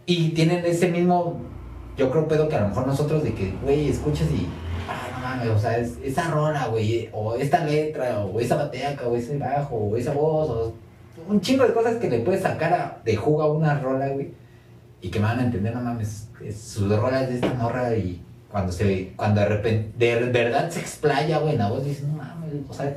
Y 0.05 0.29
tienen 0.29 0.65
ese 0.65 0.87
mismo, 0.89 1.37
yo 1.97 2.09
creo, 2.09 2.27
pedo 2.29 2.47
que 2.47 2.55
a 2.55 2.61
lo 2.61 2.69
mejor 2.69 2.87
nosotros 2.87 3.23
de 3.23 3.33
que, 3.33 3.51
güey, 3.61 3.89
escuchas 3.89 4.27
y, 4.31 4.47
ah, 4.87 5.09
no 5.11 5.19
mames, 5.19 5.49
o 5.49 5.59
sea, 5.59 5.77
es- 5.77 5.97
esa 6.01 6.29
rola, 6.31 6.67
güey, 6.67 7.09
o 7.11 7.35
esta 7.35 7.65
letra, 7.65 8.21
o 8.23 8.39
esa 8.39 8.55
bateaca, 8.55 9.05
o 9.05 9.17
ese 9.17 9.37
bajo, 9.37 9.75
o 9.75 9.97
esa 9.97 10.13
voz, 10.13 10.49
o 10.49 10.73
un 11.27 11.41
chingo 11.41 11.65
de 11.67 11.73
cosas 11.73 11.97
que 11.97 12.09
le 12.09 12.19
puedes 12.19 12.41
sacar 12.41 12.71
a- 12.73 13.01
de 13.03 13.17
jugo 13.17 13.41
a 13.41 13.51
una 13.51 13.77
rola, 13.81 14.07
güey, 14.09 14.31
y 15.01 15.09
que 15.09 15.19
me 15.19 15.25
van 15.25 15.39
a 15.39 15.43
entender, 15.43 15.75
no 15.75 15.81
mames, 15.81 16.07
es- 16.07 16.26
sus 16.55 16.89
rolas 16.97 17.27
de 17.29 17.35
esta 17.35 17.53
morra 17.53 17.95
y 17.95 18.21
cuando 18.51 18.71
se, 18.71 19.13
cuando 19.15 19.41
de 19.41 19.47
repente, 19.49 19.91
de 19.97 20.29
verdad 20.31 20.69
se 20.69 20.79
explaya, 20.79 21.39
güey, 21.39 21.53
en 21.53 21.59
la 21.59 21.69
voz, 21.69 21.83
dices, 21.85 22.03
no 22.03 22.13
mames, 22.13 22.53
o 22.69 22.73
sea, 22.73 22.95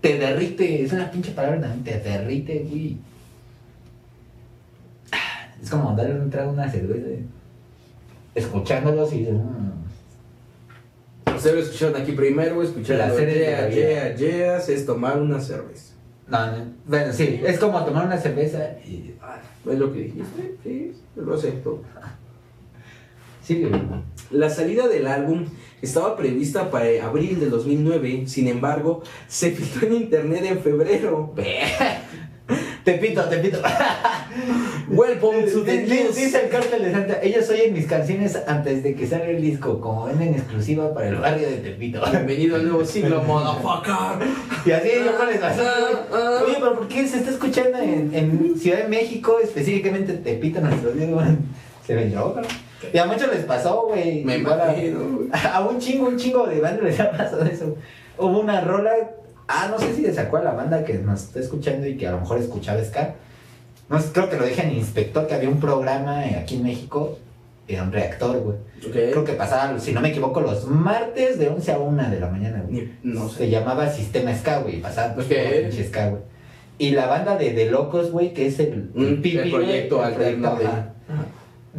te 0.00 0.18
derrite, 0.18 0.82
es 0.84 0.92
una 0.92 1.10
pinche 1.10 1.32
palabra 1.32 1.60
también, 1.60 1.82
te 1.84 1.98
derrite, 2.08 2.66
güey. 2.68 2.96
Es 5.62 5.70
como 5.70 5.94
darle 5.94 6.14
un 6.20 6.30
trago 6.30 6.50
a 6.50 6.52
una 6.54 6.70
cerveza. 6.70 7.06
eh. 7.08 7.24
Escuchándolos 8.34 9.12
y 9.12 9.18
dices, 9.18 9.34
"Mm". 9.34 9.82
ustedes 11.36 11.54
lo 11.56 11.60
escucharon 11.62 12.00
aquí 12.02 12.12
primero 12.12 12.62
escucharon 12.62 13.08
La 13.08 13.14
serie 13.14 13.34
de 13.34 13.44
yeah, 13.44 13.68
yeah, 13.68 14.14
yeahs, 14.16 14.68
es 14.68 14.86
tomar 14.86 15.20
una 15.20 15.38
cerveza 15.40 15.92
No, 16.28 16.46
no, 16.46 16.64
bueno, 16.86 17.12
sí, 17.12 17.40
es 17.44 17.58
como 17.58 17.84
tomar 17.84 18.06
una 18.06 18.16
cerveza 18.18 18.58
y. 18.86 19.14
ah, 19.20 19.38
es 19.70 19.78
lo 19.78 19.92
que 19.92 19.98
dijiste 20.00 20.56
sí 20.64 20.92
lo 21.16 21.34
acepto 21.34 21.82
La 24.30 24.48
salida 24.50 24.86
del 24.86 25.06
álbum 25.06 25.46
estaba 25.82 26.16
prevista 26.16 26.70
para 26.70 26.86
abril 27.04 27.40
del 27.40 27.50
2009, 27.50 28.24
sin 28.26 28.46
embargo, 28.46 29.02
se 29.26 29.50
filtró 29.50 29.88
en 29.88 29.94
internet 29.94 30.44
en 30.44 30.60
febrero. 30.60 31.34
Te 32.84 32.94
pito, 32.94 33.22
te 33.26 33.38
pito. 33.38 33.62
Welcome 34.88 35.44
to 35.44 35.62
the 35.62 35.82
Dice 35.82 36.02
news. 36.02 36.16
dice 36.16 36.44
el 36.44 36.50
cártel 36.50 36.82
de 36.82 36.90
Santa, 36.92 37.20
ellos 37.22 37.48
oyen 37.48 37.72
mis 37.72 37.86
canciones 37.86 38.36
antes 38.48 38.82
de 38.82 38.96
que 38.96 39.06
salga 39.06 39.28
el 39.28 39.40
disco, 39.40 39.80
como 39.80 40.06
ven 40.06 40.20
en 40.20 40.34
exclusiva 40.34 40.92
para 40.92 41.08
el 41.08 41.16
barrio 41.16 41.48
de 41.48 41.58
Tepito. 41.58 42.02
Bienvenido 42.10 42.56
al 42.56 42.64
nuevo 42.68 42.84
siglo, 42.84 43.22
motherfucker. 43.22 44.26
Y 44.66 44.72
así 44.72 44.88
yo 45.04 45.16
con 45.16 45.28
les. 45.28 45.40
Oye, 45.40 46.56
pero 46.58 46.74
¿por 46.74 46.88
qué 46.88 47.06
se 47.06 47.18
está 47.18 47.30
escuchando 47.30 47.78
en, 47.78 48.10
en 48.12 48.58
Ciudad 48.58 48.78
de 48.78 48.88
México, 48.88 49.38
específicamente 49.40 50.14
Tepito, 50.14 50.60
nuestro 50.60 50.90
Dios, 50.90 51.10
güey? 51.10 51.26
Se 51.86 51.94
ven 51.94 52.12
¿no? 52.12 52.34
Y 52.92 52.98
a 52.98 53.06
muchos 53.06 53.28
les 53.32 53.44
pasó, 53.44 53.86
güey. 53.88 54.24
Me 54.24 54.34
a- 54.34 54.36
imagino, 54.38 55.00
güey. 55.00 55.28
A 55.52 55.60
un 55.60 55.78
chingo, 55.78 56.08
un 56.08 56.16
chingo 56.16 56.46
de 56.46 56.60
bandas 56.60 56.82
les 56.84 57.00
ha 57.00 57.10
pasado 57.10 57.44
eso. 57.44 57.76
Hubo 58.18 58.40
una 58.40 58.60
rola, 58.60 58.90
ah, 59.48 59.68
no 59.70 59.78
sé 59.78 59.94
si 59.94 60.02
le 60.02 60.12
sacó 60.12 60.36
a 60.38 60.42
la 60.42 60.52
banda 60.52 60.84
que 60.84 60.94
nos 60.94 61.22
está 61.24 61.40
escuchando 61.40 61.86
y 61.86 61.96
que 61.96 62.06
a 62.06 62.12
lo 62.12 62.20
mejor 62.20 62.38
escuchaba 62.38 62.82
Ska. 62.84 63.14
No 63.88 63.98
sé, 64.00 64.08
creo 64.12 64.28
que 64.30 64.36
lo 64.36 64.46
dije 64.46 64.62
en 64.62 64.72
Inspector, 64.72 65.26
que 65.26 65.34
había 65.34 65.48
un 65.48 65.60
programa 65.60 66.20
aquí 66.40 66.56
en 66.56 66.62
México, 66.64 67.18
era 67.68 67.82
un 67.82 67.92
reactor, 67.92 68.38
güey. 68.40 68.56
Creo 68.92 69.24
que 69.24 69.32
pasaba, 69.34 69.78
si 69.78 69.92
no 69.92 70.00
me 70.00 70.08
equivoco, 70.08 70.40
los 70.40 70.66
martes 70.66 71.38
de 71.38 71.48
11 71.48 71.72
a 71.72 71.78
1 71.78 72.10
de 72.10 72.20
la 72.20 72.28
mañana, 72.28 72.64
güey. 72.68 72.90
No 73.02 73.28
Se 73.28 73.38
sé. 73.38 73.50
llamaba 73.50 73.88
Sistema 73.88 74.34
Ska, 74.34 74.58
güey. 74.60 74.80
Pasaba 74.80 75.12
Ok. 75.12 75.24
puro 75.26 75.28
pinche 75.62 75.84
Ska, 75.88 76.08
güey. 76.10 76.22
Y 76.78 76.90
la 76.90 77.06
banda 77.06 77.36
de 77.36 77.50
The 77.50 77.70
Locos, 77.70 78.10
güey, 78.10 78.32
que 78.34 78.46
es 78.46 78.58
el, 78.58 78.90
Mm, 78.94 79.02
el 79.06 79.20
Pipi, 79.22 79.50
proyecto 79.50 79.98
el 80.00 80.04
alterno 80.04 80.50
proyecto, 80.54 80.58
de- 80.58 80.66
ajá. 80.66 80.91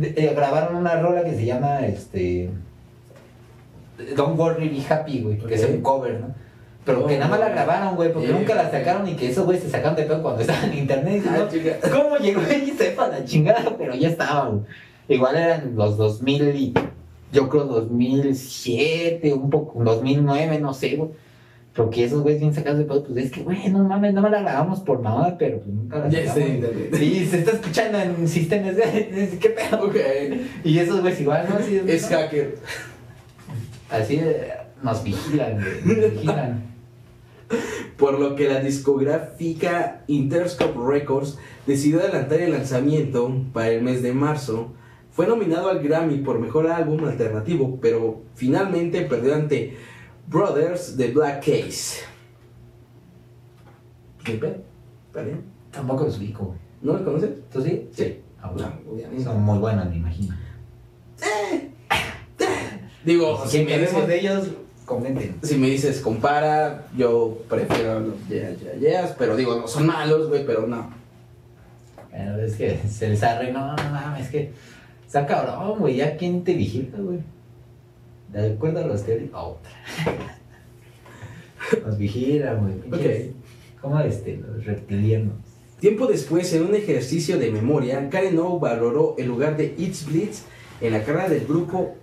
Eh, 0.01 0.33
grabaron 0.35 0.75
una 0.75 0.99
rola 0.99 1.23
que 1.23 1.35
se 1.35 1.45
llama 1.45 1.85
este 1.85 2.49
Don't 4.15 4.37
Worry 4.39 4.69
Be 4.69 4.81
Happy, 4.93 5.21
güey, 5.21 5.37
que 5.37 5.53
es 5.55 5.63
un 5.65 5.81
cover, 5.81 6.19
¿no? 6.19 6.33
Pero 6.85 7.05
que 7.05 7.17
nada 7.17 7.29
más 7.29 7.39
la 7.39 7.45
güey. 7.45 7.55
grabaron, 7.55 7.95
güey, 7.95 8.11
porque 8.11 8.29
Eh. 8.29 8.33
nunca 8.33 8.55
la 8.55 8.69
sacaron 8.69 9.07
y 9.07 9.13
que 9.15 9.29
esos 9.29 9.45
güeyes 9.45 9.63
se 9.63 9.69
sacaron 9.69 9.95
de 9.95 10.03
pedo 10.03 10.21
cuando 10.21 10.41
estaban 10.41 10.71
en 10.71 10.79
internet. 10.79 11.23
Y 11.23 11.27
Ah, 11.29 11.47
"No. 11.89 12.03
¿Cómo 12.03 12.17
llegó 12.17 12.41
ahí? 12.41 12.73
Sepa 12.77 13.07
la 13.07 13.23
chingada, 13.23 13.75
pero 13.77 13.93
ya 13.95 14.09
estaba, 14.09 14.49
güey. 14.49 14.63
Igual 15.07 15.35
eran 15.35 15.75
los 15.75 15.95
2000 15.97 16.55
y 16.55 16.73
yo 17.31 17.47
creo 17.49 17.65
2007, 17.65 19.33
un 19.33 19.49
poco, 19.49 19.81
2009, 19.83 20.59
no 20.59 20.73
sé, 20.73 20.95
güey. 20.95 21.11
Pero 21.75 21.89
que 21.89 22.03
esos 22.03 22.21
güeyes 22.21 22.39
bien 22.39 22.53
sacados 22.53 22.77
de 22.77 22.85
pedo, 22.85 23.03
pues 23.03 23.25
es 23.25 23.31
que, 23.31 23.41
güey, 23.41 23.67
no 23.69 23.83
mames, 23.83 24.13
no 24.13 24.21
me 24.21 24.29
la 24.29 24.41
grabamos 24.41 24.81
por 24.81 25.01
mamá, 25.01 25.35
pero 25.39 25.57
pues 25.57 25.73
nunca 25.73 25.99
la 25.99 26.11
sé, 26.11 26.61
Sí, 26.93 27.25
se 27.25 27.39
está 27.39 27.51
escuchando 27.51 27.97
en 27.99 28.27
sistemas 28.27 28.75
de... 28.75 29.37
¿Qué 29.41 29.49
pedo? 29.49 29.85
Ok. 29.85 29.95
Y 30.63 30.77
esos 30.77 31.01
güeyes 31.01 31.21
igual, 31.21 31.47
¿no? 31.49 31.55
Así, 31.55 31.81
Es 31.87 32.11
¿no? 32.11 32.17
hacker. 32.17 32.57
Así 33.89 34.21
nos 34.83 35.03
vigilan, 35.03 35.55
güey, 35.55 35.97
nos 35.97 36.11
vigilan. 36.11 36.63
Por 37.97 38.19
lo 38.19 38.35
que 38.35 38.47
la 38.47 38.59
discográfica 38.59 40.03
Interscope 40.07 40.79
Records 40.87 41.37
decidió 41.65 42.01
adelantar 42.01 42.39
el 42.41 42.51
lanzamiento 42.51 43.33
para 43.51 43.69
el 43.69 43.81
mes 43.81 44.03
de 44.03 44.13
marzo. 44.13 44.73
Fue 45.11 45.27
nominado 45.27 45.69
al 45.69 45.81
Grammy 45.81 46.17
por 46.17 46.39
mejor 46.39 46.67
álbum 46.67 47.05
alternativo, 47.05 47.79
pero 47.81 48.23
finalmente 48.35 49.01
perdió 49.01 49.35
ante 49.35 49.77
Brothers 50.27 50.97
de 50.97 51.11
Black 51.11 51.39
Case. 51.45 52.01
¿Qué 54.23 54.33
pedo? 54.33 54.55
¿Está 55.07 55.21
bien? 55.21 55.43
Tampoco 55.71 56.05
los 56.05 56.17
ubico, 56.17 56.45
güey. 56.45 56.59
¿No 56.81 56.93
lo 56.93 57.03
conoces? 57.05 57.29
¿Tú 57.51 57.61
sí? 57.61 57.89
Sí. 57.93 58.19
Ah, 58.41 58.51
bueno. 58.51 58.73
No, 58.85 58.91
obviamente. 58.93 59.23
Son 59.23 59.41
muy 59.41 59.57
buenos, 59.59 59.89
me 59.89 59.97
imagino. 59.97 60.35
Digo, 63.05 63.43
si 63.45 63.57
Si 63.59 63.65
me, 63.65 63.77
dices, 63.79 64.07
de 64.07 64.19
ellos, 64.19 64.47
comenten. 64.85 65.35
si 65.43 65.55
me 65.57 65.67
dices 65.67 65.99
compara, 65.99 66.87
yo 66.95 67.37
prefiero 67.49 67.99
los 67.99 68.27
Yeah, 68.29 68.55
Yeah, 68.55 68.75
Yeahs, 68.75 69.15
pero 69.17 69.35
digo, 69.35 69.55
no 69.59 69.67
son 69.67 69.87
malos, 69.87 70.29
güey, 70.29 70.45
pero 70.45 70.67
no. 70.67 70.89
Bueno, 72.09 72.37
es 72.39 72.55
que 72.55 72.77
se 72.87 73.09
les 73.09 73.21
arruinó, 73.23 73.75
no 73.75 73.89
mames, 73.91 74.25
es 74.25 74.31
que 74.31 74.53
está 75.05 75.25
cabrón, 75.25 75.79
güey, 75.79 75.97
ya 75.97 76.15
quién 76.15 76.43
te 76.45 76.53
vigila, 76.53 76.97
güey. 76.99 77.19
De 78.33 78.53
acuerdo 78.53 78.79
a 78.83 78.87
los 78.87 79.03
teóricos, 79.03 79.39
otra. 79.41 79.71
Nos 81.85 81.97
vigilan, 81.97 82.61
güey. 82.61 82.73
pinches- 82.81 83.31
¿Cómo 83.81 83.99
este? 83.99 84.37
Los 84.37 84.65
reptilianos. 84.65 85.33
Tiempo 85.79 86.07
después, 86.07 86.53
en 86.53 86.63
un 86.63 86.75
ejercicio 86.75 87.37
de 87.37 87.51
memoria, 87.51 88.09
Karen 88.09 88.37
O 88.39 88.59
valoró 88.59 89.15
el 89.17 89.27
lugar 89.27 89.57
de 89.57 89.75
It's 89.77 90.05
Blitz 90.05 90.43
en 90.81 90.93
la 90.93 91.03
carrera 91.03 91.29
del 91.29 91.45
grupo. 91.45 91.95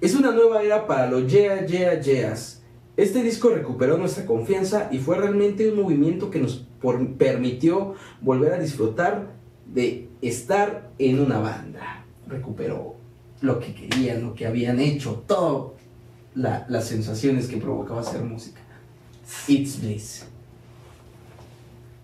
Es 0.00 0.14
una 0.14 0.30
nueva 0.32 0.62
era 0.62 0.86
para 0.86 1.10
los 1.10 1.30
Yeah 1.30 1.66
Yeah 1.66 2.00
Yeahs. 2.00 2.62
Este 2.96 3.22
disco 3.22 3.50
recuperó 3.50 3.96
nuestra 3.98 4.26
confianza 4.26 4.88
y 4.92 4.98
fue 4.98 5.16
realmente 5.16 5.68
un 5.70 5.80
movimiento 5.82 6.30
que 6.30 6.38
nos 6.38 6.66
por- 6.80 7.14
permitió 7.16 7.94
volver 8.20 8.52
a 8.52 8.58
disfrutar 8.58 9.32
de 9.66 10.08
estar 10.22 10.90
en 10.98 11.18
una 11.20 11.38
banda. 11.40 12.04
Recuperó 12.28 12.96
lo 13.40 13.58
que 13.60 13.74
querían, 13.74 14.22
lo 14.22 14.34
que 14.34 14.46
habían 14.46 14.80
hecho, 14.80 15.24
todas 15.26 15.72
las 16.34 16.86
sensaciones 16.86 17.46
que 17.48 17.56
provocaba 17.56 18.00
hacer 18.00 18.22
música. 18.22 18.60
It's 19.48 19.80
Bliss. 19.80 20.24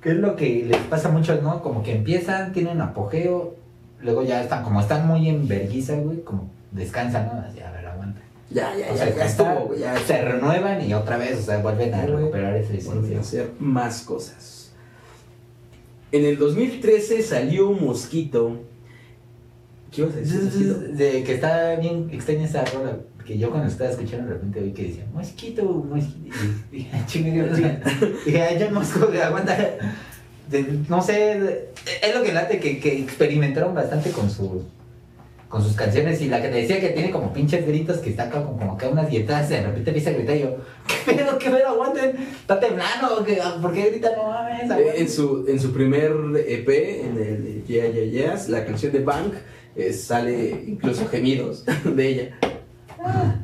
¿Qué 0.00 0.10
es 0.10 0.16
lo 0.16 0.36
que 0.36 0.64
les 0.66 0.78
pasa 0.82 1.08
mucho, 1.08 1.40
no? 1.42 1.62
Como 1.62 1.82
que 1.82 1.96
empiezan, 1.96 2.52
tienen 2.52 2.80
apogeo, 2.80 3.56
luego 4.00 4.22
ya 4.22 4.42
están, 4.42 4.62
como 4.62 4.80
están 4.80 5.06
muy 5.06 5.28
en 5.28 5.48
vergüenza, 5.48 5.94
güey, 5.96 6.22
como 6.22 6.48
descansan, 6.70 7.26
¿no? 7.26 7.40
Así, 7.40 7.60
a 7.60 7.70
ver, 7.72 7.86
aguanta. 7.86 8.20
Ya, 8.50 8.72
ya, 8.76 8.92
O 8.92 8.94
ya, 8.94 8.96
sea, 8.96 9.16
ya 9.16 9.24
está- 9.24 9.52
estuvo, 9.52 9.66
güey, 9.68 9.80
ya 9.80 9.98
se 9.98 10.22
renuevan 10.22 10.84
y 10.88 10.94
otra 10.94 11.16
vez, 11.16 11.38
o 11.38 11.42
sea, 11.42 11.58
vuelven 11.58 11.92
a 11.94 12.06
recuperar 12.06 12.56
esa 12.56 12.72
Volver 12.90 13.16
a 13.16 13.20
esencia. 13.20 13.20
hacer 13.20 13.50
más 13.58 14.02
cosas. 14.02 14.70
En 16.12 16.24
el 16.24 16.38
2013 16.38 17.22
salió 17.22 17.68
un 17.68 17.84
mosquito. 17.84 18.60
¿Qué 19.90 20.02
ibas 20.02 20.14
a 20.14 20.18
decir? 20.18 20.76
De 20.94 21.22
que 21.24 21.34
está 21.34 21.76
bien 21.76 22.08
extraña 22.12 22.44
esa 22.44 22.64
rola, 22.66 22.96
que 23.24 23.38
yo 23.38 23.50
cuando 23.50 23.68
estaba 23.68 23.90
escuchando 23.90 24.26
de 24.28 24.34
repente 24.34 24.60
oí 24.60 24.72
que 24.72 24.84
decía, 24.84 25.04
mosquito, 25.12 25.64
mosquito, 25.64 26.36
y 26.72 26.76
dije, 26.76 26.90
"Ah, 26.94 27.04
chingue, 27.06 27.32
Dios 27.32 27.58
mío". 27.58 27.70
dije, 28.24 28.42
ay, 28.42 28.58
ya 28.58 28.70
mosco, 28.70 29.08
aguanta. 29.24 29.56
De- 30.50 30.78
no 30.88 31.02
sé, 31.02 31.70
es 32.02 32.14
lo 32.14 32.22
que 32.22 32.32
late, 32.32 32.60
que, 32.60 32.78
que 32.78 33.00
experimentaron 33.00 33.74
bastante 33.74 34.10
con 34.10 34.30
sus 34.30 34.62
con 35.48 35.62
sus 35.62 35.74
canciones 35.76 36.20
y 36.20 36.28
la 36.28 36.42
que 36.42 36.48
te 36.48 36.56
decía 36.56 36.80
que 36.80 36.88
tiene 36.88 37.12
como 37.12 37.32
pinches 37.32 37.64
gritos 37.64 37.98
que 37.98 38.10
está 38.10 38.24
acá 38.24 38.42
como, 38.42 38.58
como 38.58 38.72
acá 38.72 38.88
unas 38.88 39.08
dietas, 39.08 39.48
de 39.48 39.62
repente 39.62 39.90
empieza 39.90 40.10
a 40.10 40.14
gritar 40.14 40.36
y 40.36 40.40
yo, 40.40 40.56
¿qué 41.06 41.12
pedo, 41.14 41.38
qué 41.38 41.50
pedo, 41.50 41.68
aguanten? 41.68 42.16
¿Está 42.40 42.58
temblando? 42.58 43.24
¿Qué- 43.24 43.40
¿Por 43.62 43.72
qué 43.72 43.90
grita? 43.90 44.10
No 44.16 44.24
mames, 44.28 44.62
Eh, 44.62 44.72
aguanten". 44.74 45.02
En 45.02 45.08
su, 45.08 45.44
en 45.48 45.60
su 45.60 45.72
primer 45.72 46.12
EP, 46.48 46.68
en 47.00 47.16
el 47.16 47.64
Yeah 47.64 47.86
Yeah 47.88 48.04
Yeahs, 48.04 48.48
la 48.48 48.64
canción 48.66 48.90
de 48.92 48.98
Bank, 48.98 49.34
eh, 49.76 49.92
sale 49.92 50.64
incluso 50.66 51.06
gemidos 51.08 51.64
de 51.84 52.08
ella. 52.08 52.38
Ah. 52.98 53.42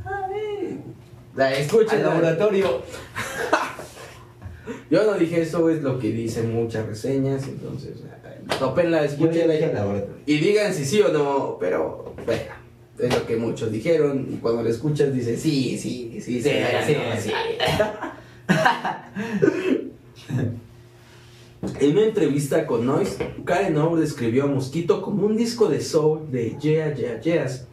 La 1.35 1.55
escuchen. 1.55 1.99
Al 1.99 2.07
laboratorio. 2.07 2.83
Yo 4.91 5.05
no 5.05 5.15
dije 5.15 5.43
eso, 5.43 5.69
es 5.71 5.83
lo 5.83 5.99
que 5.99 6.11
dicen 6.11 6.55
muchas 6.55 6.87
reseñas, 6.87 7.49
entonces, 7.49 7.97
eh, 7.97 8.91
ya 8.91 9.05
escúchenla 9.05 9.55
y-. 9.55 10.05
Y 10.27 10.39
digan 10.39 10.73
si 10.75 10.85
sí 10.85 11.01
o 11.01 11.09
no, 11.09 11.57
pero 11.59 12.15
es 12.99 13.15
lo 13.15 13.27
que 13.27 13.37
muchos 13.37 13.73
dijeron. 13.73 14.29
Y 14.31 14.37
cuando 14.37 14.63
lo 14.63 14.69
escuchas 14.69 15.15
dices, 15.15 15.41
sí, 15.41 15.79
sí, 15.79 16.21
sí, 16.21 16.21
sí, 16.21 16.43
Sí, 16.43 16.51
sí, 16.87 16.97
sí, 17.19 17.31
sí. 17.31 17.33
En 21.83 21.91
una 21.97 22.05
entrevista 22.07 22.65
con 22.65 22.87
Noise, 22.87 23.17
Karen 23.45 23.77
O 23.77 23.97
describió 23.97 24.45
a 24.45 24.47
Mosquito 24.47 25.03
como 25.03 25.27
un 25.27 25.37
disco 25.37 25.67
de 25.69 25.81
soul 25.81 26.31
de 26.31 26.57
Yeah 26.61 26.95
Yeah 26.95 27.21
Yeahs. 27.21 27.67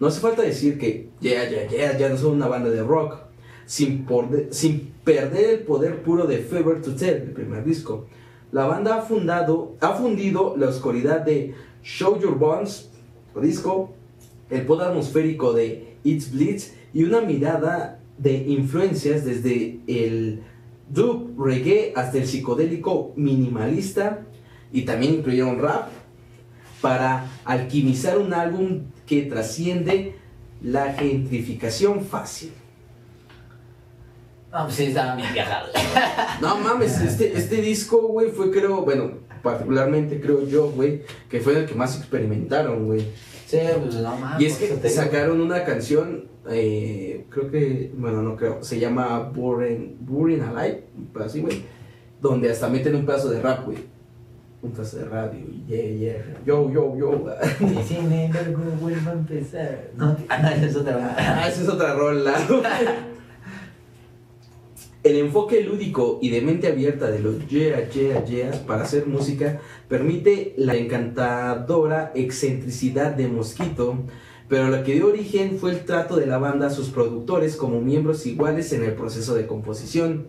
No 0.00 0.08
hace 0.08 0.18
falta 0.20 0.42
decir 0.42 0.78
que 0.78 1.10
Yeah 1.20 1.48
Yeah 1.48 1.68
Yeahs 1.68 1.96
ya 1.96 2.08
no 2.08 2.16
son 2.16 2.32
una 2.32 2.48
banda 2.48 2.70
de 2.70 2.82
rock, 2.82 3.18
sin, 3.64 4.04
porde- 4.04 4.48
sin 4.50 4.92
perder 5.04 5.50
el 5.50 5.58
poder 5.60 6.02
puro 6.02 6.26
de 6.26 6.38
Fever 6.38 6.82
to 6.82 6.96
Tell, 6.96 7.22
el 7.22 7.30
primer 7.30 7.64
disco. 7.64 8.06
La 8.50 8.66
banda 8.66 8.96
ha, 8.96 9.02
fundado, 9.02 9.76
ha 9.80 9.92
fundido 9.94 10.56
la 10.56 10.66
oscuridad 10.68 11.20
de 11.20 11.54
Show 11.84 12.18
Your 12.20 12.36
Bones, 12.36 12.90
o 13.32 13.40
disco, 13.40 13.92
el 14.50 14.66
pod 14.66 14.82
atmosférico 14.82 15.52
de 15.52 15.94
It's 16.02 16.32
Blitz 16.32 16.72
y 16.92 17.04
una 17.04 17.20
mirada 17.20 18.00
de 18.18 18.38
influencias 18.38 19.24
desde 19.24 19.78
el 19.86 20.42
dub 20.92 21.34
reggae 21.42 21.92
hasta 21.96 22.18
el 22.18 22.26
psicodélico 22.26 23.12
minimalista 23.16 24.20
y 24.72 24.82
también 24.82 25.14
incluyeron 25.14 25.60
rap 25.60 25.88
para 26.80 27.26
alquimizar 27.44 28.18
un 28.18 28.34
álbum 28.34 28.82
que 29.06 29.22
trasciende 29.22 30.16
la 30.62 30.92
gentrificación 30.92 32.04
fácil. 32.04 32.52
No, 34.52 34.64
pues 34.64 34.74
sí, 34.74 34.84
estaban 34.86 35.16
bien 35.16 35.32
viajados. 35.32 35.70
No 36.42 36.58
mames, 36.58 37.00
este, 37.00 37.36
este 37.36 37.62
disco, 37.62 38.08
güey, 38.08 38.30
fue 38.30 38.50
creo, 38.50 38.82
bueno, 38.82 39.12
particularmente 39.42 40.20
creo 40.20 40.46
yo, 40.46 40.70
güey, 40.70 41.02
que 41.30 41.40
fue 41.40 41.58
el 41.58 41.66
que 41.66 41.74
más 41.74 41.96
experimentaron, 41.96 42.84
güey. 42.84 43.00
Sí, 43.46 43.58
pues 43.80 43.94
no 43.94 44.16
mames. 44.16 44.42
Y 44.42 44.46
es 44.46 44.56
que 44.56 44.88
sacaron 44.90 45.40
una 45.40 45.64
canción, 45.64 46.28
eh, 46.48 47.26
creo 47.28 47.50
que, 47.50 47.92
bueno, 47.96 48.22
no 48.22 48.36
creo, 48.36 48.62
se 48.62 48.78
llama 48.80 49.30
Burning, 49.34 49.96
Burning 50.00 50.40
Alive, 50.40 50.84
así, 51.24 51.40
güey, 51.40 51.62
donde 52.20 52.50
hasta 52.50 52.68
meten 52.68 52.96
un 52.96 53.06
pedazo 53.06 53.30
de 53.30 53.40
rap, 53.40 53.64
güey. 53.64 53.78
Un 54.62 54.70
pedazo 54.70 54.98
de 54.98 55.04
radio, 55.06 55.40
yeah, 55.66 55.90
yeah, 55.90 56.40
yo, 56.46 56.70
yo, 56.70 56.96
yo. 56.96 57.26
Y 57.60 57.82
sin 57.82 58.12
embargo 58.12 58.62
vuelvo 58.80 59.10
a 59.10 59.12
empezar. 59.12 59.90
No, 59.96 60.16
ah, 60.28 60.38
no, 60.38 60.48
esa 60.48 60.66
es 60.66 60.76
otra. 60.76 61.16
Ah, 61.18 61.48
esa 61.48 61.62
es 61.62 61.68
otra 61.68 61.94
rola. 61.94 62.34
El 65.02 65.16
enfoque 65.16 65.62
lúdico 65.62 66.20
y 66.22 66.30
de 66.30 66.42
mente 66.42 66.68
abierta 66.68 67.10
de 67.10 67.18
los 67.18 67.48
Yeah 67.48 67.88
Yeah 67.90 68.24
Yeahs 68.24 68.58
para 68.58 68.84
hacer 68.84 69.08
música 69.08 69.60
permite 69.88 70.54
la 70.56 70.76
encantadora 70.76 72.12
excentricidad 72.14 73.10
de 73.10 73.26
Mosquito, 73.26 73.96
pero 74.52 74.68
lo 74.68 74.84
que 74.84 74.92
dio 74.92 75.08
origen 75.08 75.56
fue 75.58 75.70
el 75.70 75.86
trato 75.86 76.16
de 76.16 76.26
la 76.26 76.36
banda 76.36 76.66
a 76.66 76.70
sus 76.70 76.90
productores 76.90 77.56
como 77.56 77.80
miembros 77.80 78.26
iguales 78.26 78.70
en 78.74 78.84
el 78.84 78.92
proceso 78.92 79.34
de 79.34 79.46
composición. 79.46 80.26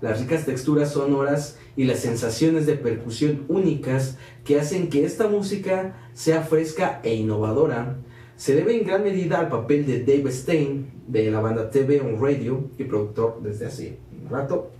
Las 0.00 0.18
ricas 0.18 0.44
texturas 0.44 0.90
sonoras 0.90 1.56
y 1.76 1.84
las 1.84 2.00
sensaciones 2.00 2.66
de 2.66 2.74
percusión 2.74 3.44
únicas 3.46 4.18
que 4.44 4.58
hacen 4.58 4.90
que 4.90 5.04
esta 5.04 5.28
música 5.28 5.94
sea 6.14 6.42
fresca 6.42 6.98
e 7.04 7.14
innovadora 7.14 7.94
se 8.34 8.56
debe 8.56 8.76
en 8.76 8.88
gran 8.88 9.04
medida 9.04 9.38
al 9.38 9.50
papel 9.50 9.86
de 9.86 10.00
Dave 10.00 10.32
Stein 10.32 10.90
de 11.06 11.30
la 11.30 11.38
banda 11.38 11.70
TV 11.70 12.00
on 12.00 12.20
Radio 12.20 12.70
y 12.76 12.82
productor 12.82 13.40
desde 13.40 13.66
hace 13.66 13.98
un 14.20 14.30
rato. 14.30 14.72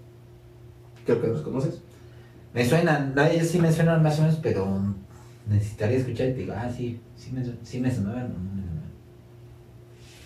Creo 1.07 1.21
que 1.21 1.29
los 1.29 1.43
conoces. 1.43 1.81
Me 2.53 2.69
suenan, 2.69 3.15
sí 3.45 3.61
me 3.61 3.73
suenan 3.73 4.03
más 4.03 4.19
o 4.19 4.23
menos, 4.23 4.41
pero 4.43 4.67
necesitaría 5.47 5.99
escuchar 5.99 6.29
y 6.29 6.33
te 6.33 6.39
digo, 6.41 6.55
ah, 6.57 6.71
sí, 6.75 7.01
sí 7.17 7.31
me, 7.33 7.45
sí 7.63 7.81
me 7.81 7.89
no. 7.91 8.15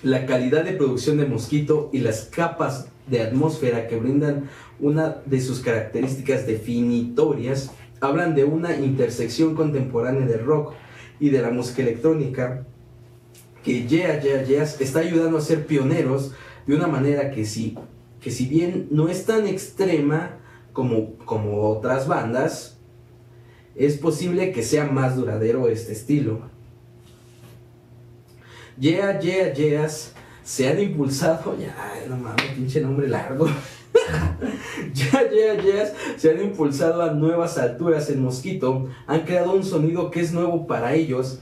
La 0.03 0.27
calidad 0.27 0.65
de 0.65 0.73
producción 0.73 1.17
de 1.19 1.27
Mosquito 1.27 1.91
y 1.93 1.99
las 1.99 2.25
capas 2.25 2.89
de 3.09 3.23
atmósfera 3.23 3.89
que 3.89 3.97
brindan 3.97 4.49
una 4.79 5.17
de 5.27 5.41
sus 5.41 5.61
características 5.61 6.47
definitorias 6.47 7.73
hablan 8.01 8.35
de 8.35 8.45
una 8.45 8.77
intersección 8.77 9.55
contemporánea 9.55 10.27
del 10.27 10.45
rock 10.45 10.75
y 11.19 11.31
de 11.31 11.43
la 11.43 11.51
música 11.51 11.83
electrónica 11.83 12.65
que 13.65 13.87
Yeah 13.87 14.21
Yeah 14.21 14.45
Yeahs 14.45 14.81
está 14.81 15.01
ayudando 15.01 15.39
a 15.39 15.41
ser 15.41 15.67
pioneros 15.67 16.33
de 16.67 16.77
una 16.77 16.87
manera 16.87 17.31
que 17.31 17.45
sí, 17.45 17.77
que 18.21 18.31
si 18.31 18.47
bien 18.47 18.89
no 18.91 19.09
es 19.09 19.25
tan 19.25 19.47
extrema 19.47 20.37
como, 20.73 21.15
como 21.25 21.69
otras 21.71 22.07
bandas, 22.07 22.78
es 23.79 23.97
posible 23.97 24.53
que 24.53 24.63
sea 24.63 24.87
más 24.87 25.17
duradero 25.17 25.69
este 25.69 25.93
estilo. 25.93 26.41
Yeah 28.79 29.19
Yeah 29.21 29.53
Yeahs 29.53 30.13
se 30.43 30.67
han 30.67 30.81
impulsado, 30.81 31.57
ya, 31.59 31.75
no 32.09 32.17
mames, 32.17 32.47
pinche 32.57 32.81
nombre 32.81 33.09
largo. 33.09 33.47
Ya, 34.95 35.23
ya, 35.31 35.63
ya, 35.63 35.93
se 36.17 36.31
han 36.31 36.41
impulsado 36.41 37.03
a 37.03 37.13
nuevas 37.13 37.59
alturas 37.59 38.09
en 38.11 38.23
Mosquito, 38.23 38.89
han 39.07 39.23
creado 39.23 39.53
un 39.53 39.65
sonido 39.65 40.11
que 40.11 40.21
es 40.21 40.33
nuevo 40.33 40.67
para 40.67 40.95
ellos 40.95 41.41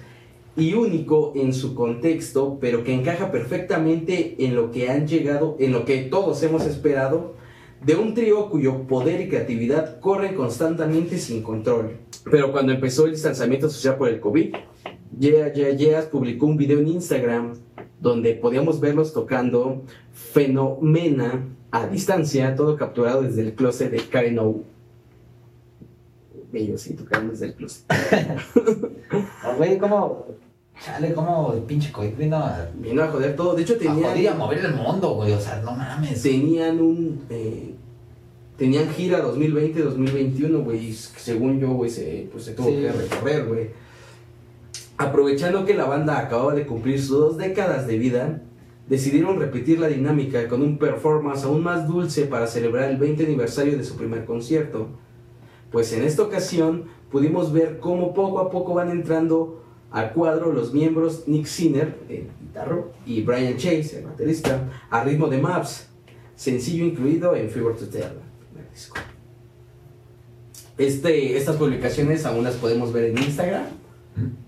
y 0.56 0.74
único 0.74 1.32
en 1.36 1.52
su 1.52 1.74
contexto, 1.74 2.58
pero 2.60 2.82
que 2.82 2.94
encaja 2.94 3.30
perfectamente 3.30 4.36
en 4.38 4.56
lo 4.56 4.70
que 4.70 4.90
han 4.90 5.06
llegado, 5.06 5.56
en 5.60 5.72
lo 5.72 5.84
que 5.84 5.98
todos 5.98 6.42
hemos 6.42 6.64
esperado, 6.64 7.34
de 7.84 7.94
un 7.94 8.14
trío 8.14 8.50
cuyo 8.50 8.82
poder 8.86 9.20
y 9.20 9.28
creatividad 9.28 10.00
corren 10.00 10.34
constantemente 10.34 11.18
sin 11.18 11.42
control. 11.42 11.98
Pero 12.30 12.52
cuando 12.52 12.72
empezó 12.72 13.06
el 13.06 13.12
distanciamiento 13.12 13.68
social 13.68 13.96
por 13.96 14.08
el 14.08 14.20
COVID, 14.20 14.54
Yeah 15.18 15.52
Yeah 15.52 15.70
Yeah 15.70 16.10
publicó 16.10 16.46
un 16.46 16.56
video 16.56 16.80
en 16.80 16.88
Instagram 16.88 17.54
donde 18.00 18.34
podíamos 18.34 18.80
verlos 18.80 19.12
tocando 19.12 19.82
Fenomena 20.12 21.44
a 21.70 21.86
distancia, 21.86 22.54
todo 22.54 22.76
capturado 22.76 23.22
desde 23.22 23.42
el 23.42 23.54
closet 23.54 23.90
de 23.90 23.98
Karen 23.98 24.38
O. 24.38 24.62
Ellos 26.52 26.80
sí 26.80 26.94
tocaron 26.94 27.30
desde 27.30 27.46
el 27.46 27.54
closet. 27.54 27.84
Oh, 29.44 29.54
Güey, 29.56 29.78
¿cómo? 29.78 30.26
Chale, 30.84 31.12
¿cómo 31.14 31.52
el 31.54 31.62
pinche 31.62 31.90
COVID 31.90 32.14
vino 32.16 32.36
a, 32.36 32.68
Vino 32.76 33.02
a 33.02 33.08
joder 33.08 33.34
todo. 33.34 33.54
De 33.54 33.62
hecho, 33.62 33.76
tenían, 33.78 34.38
mover 34.38 34.58
el 34.64 34.74
mundo, 34.74 35.14
güey? 35.14 35.32
O 35.32 35.40
sea, 35.40 35.60
no 35.64 35.72
mames. 35.72 36.22
tenían 36.22 36.80
un. 36.80 37.22
eh, 37.30 37.74
tenían 38.56 38.88
gira 38.90 39.22
2020-2021, 39.24 40.64
güey. 40.64 40.86
y 40.88 40.92
Según 40.92 41.58
yo, 41.60 41.70
güey, 41.72 41.90
se, 41.90 42.28
pues, 42.30 42.44
se 42.44 42.52
tuvo 42.52 42.68
Sí. 42.68 42.76
que 42.76 42.92
recorrer, 42.92 43.46
güey. 43.46 43.70
Aprovechando 44.98 45.64
que 45.64 45.74
la 45.74 45.84
banda 45.86 46.18
acababa 46.18 46.54
de 46.54 46.66
cumplir 46.66 47.00
sus 47.00 47.10
dos 47.18 47.36
décadas 47.36 47.86
de 47.86 47.98
vida, 47.98 48.42
decidieron 48.88 49.38
repetir 49.38 49.78
la 49.80 49.88
dinámica 49.88 50.46
con 50.48 50.62
un 50.62 50.78
performance 50.78 51.44
aún 51.44 51.62
más 51.62 51.86
dulce 51.88 52.24
para 52.26 52.46
celebrar 52.46 52.88
el 52.90 52.96
20 52.96 53.24
aniversario 53.24 53.76
de 53.76 53.84
su 53.84 53.96
primer 53.96 54.24
concierto. 54.24 54.88
Pues 55.70 55.92
en 55.92 56.04
esta 56.04 56.22
ocasión 56.22 56.84
pudimos 57.10 57.52
ver 57.52 57.78
cómo 57.78 58.14
poco 58.14 58.38
a 58.40 58.50
poco 58.50 58.72
van 58.74 58.90
entrando 58.90 59.62
a 59.96 60.12
cuadro 60.12 60.52
los 60.52 60.74
miembros 60.74 61.26
Nick 61.26 61.46
Sinner, 61.46 61.96
el 62.10 62.28
guitarro, 62.38 62.92
y 63.06 63.22
Brian 63.22 63.56
Chase, 63.56 64.00
el 64.00 64.04
baterista, 64.04 64.68
a 64.90 65.02
ritmo 65.02 65.26
de 65.28 65.38
Maps, 65.38 65.88
sencillo 66.34 66.84
incluido 66.84 67.34
en 67.34 67.48
Fever 67.48 67.74
to 67.74 67.88
Tell. 67.88 68.02
el 68.02 68.70
disco. 68.74 68.98
Este, 70.76 71.38
estas 71.38 71.56
publicaciones 71.56 72.26
aún 72.26 72.44
las 72.44 72.56
podemos 72.56 72.92
ver 72.92 73.04
en 73.04 73.16
Instagram 73.16 73.64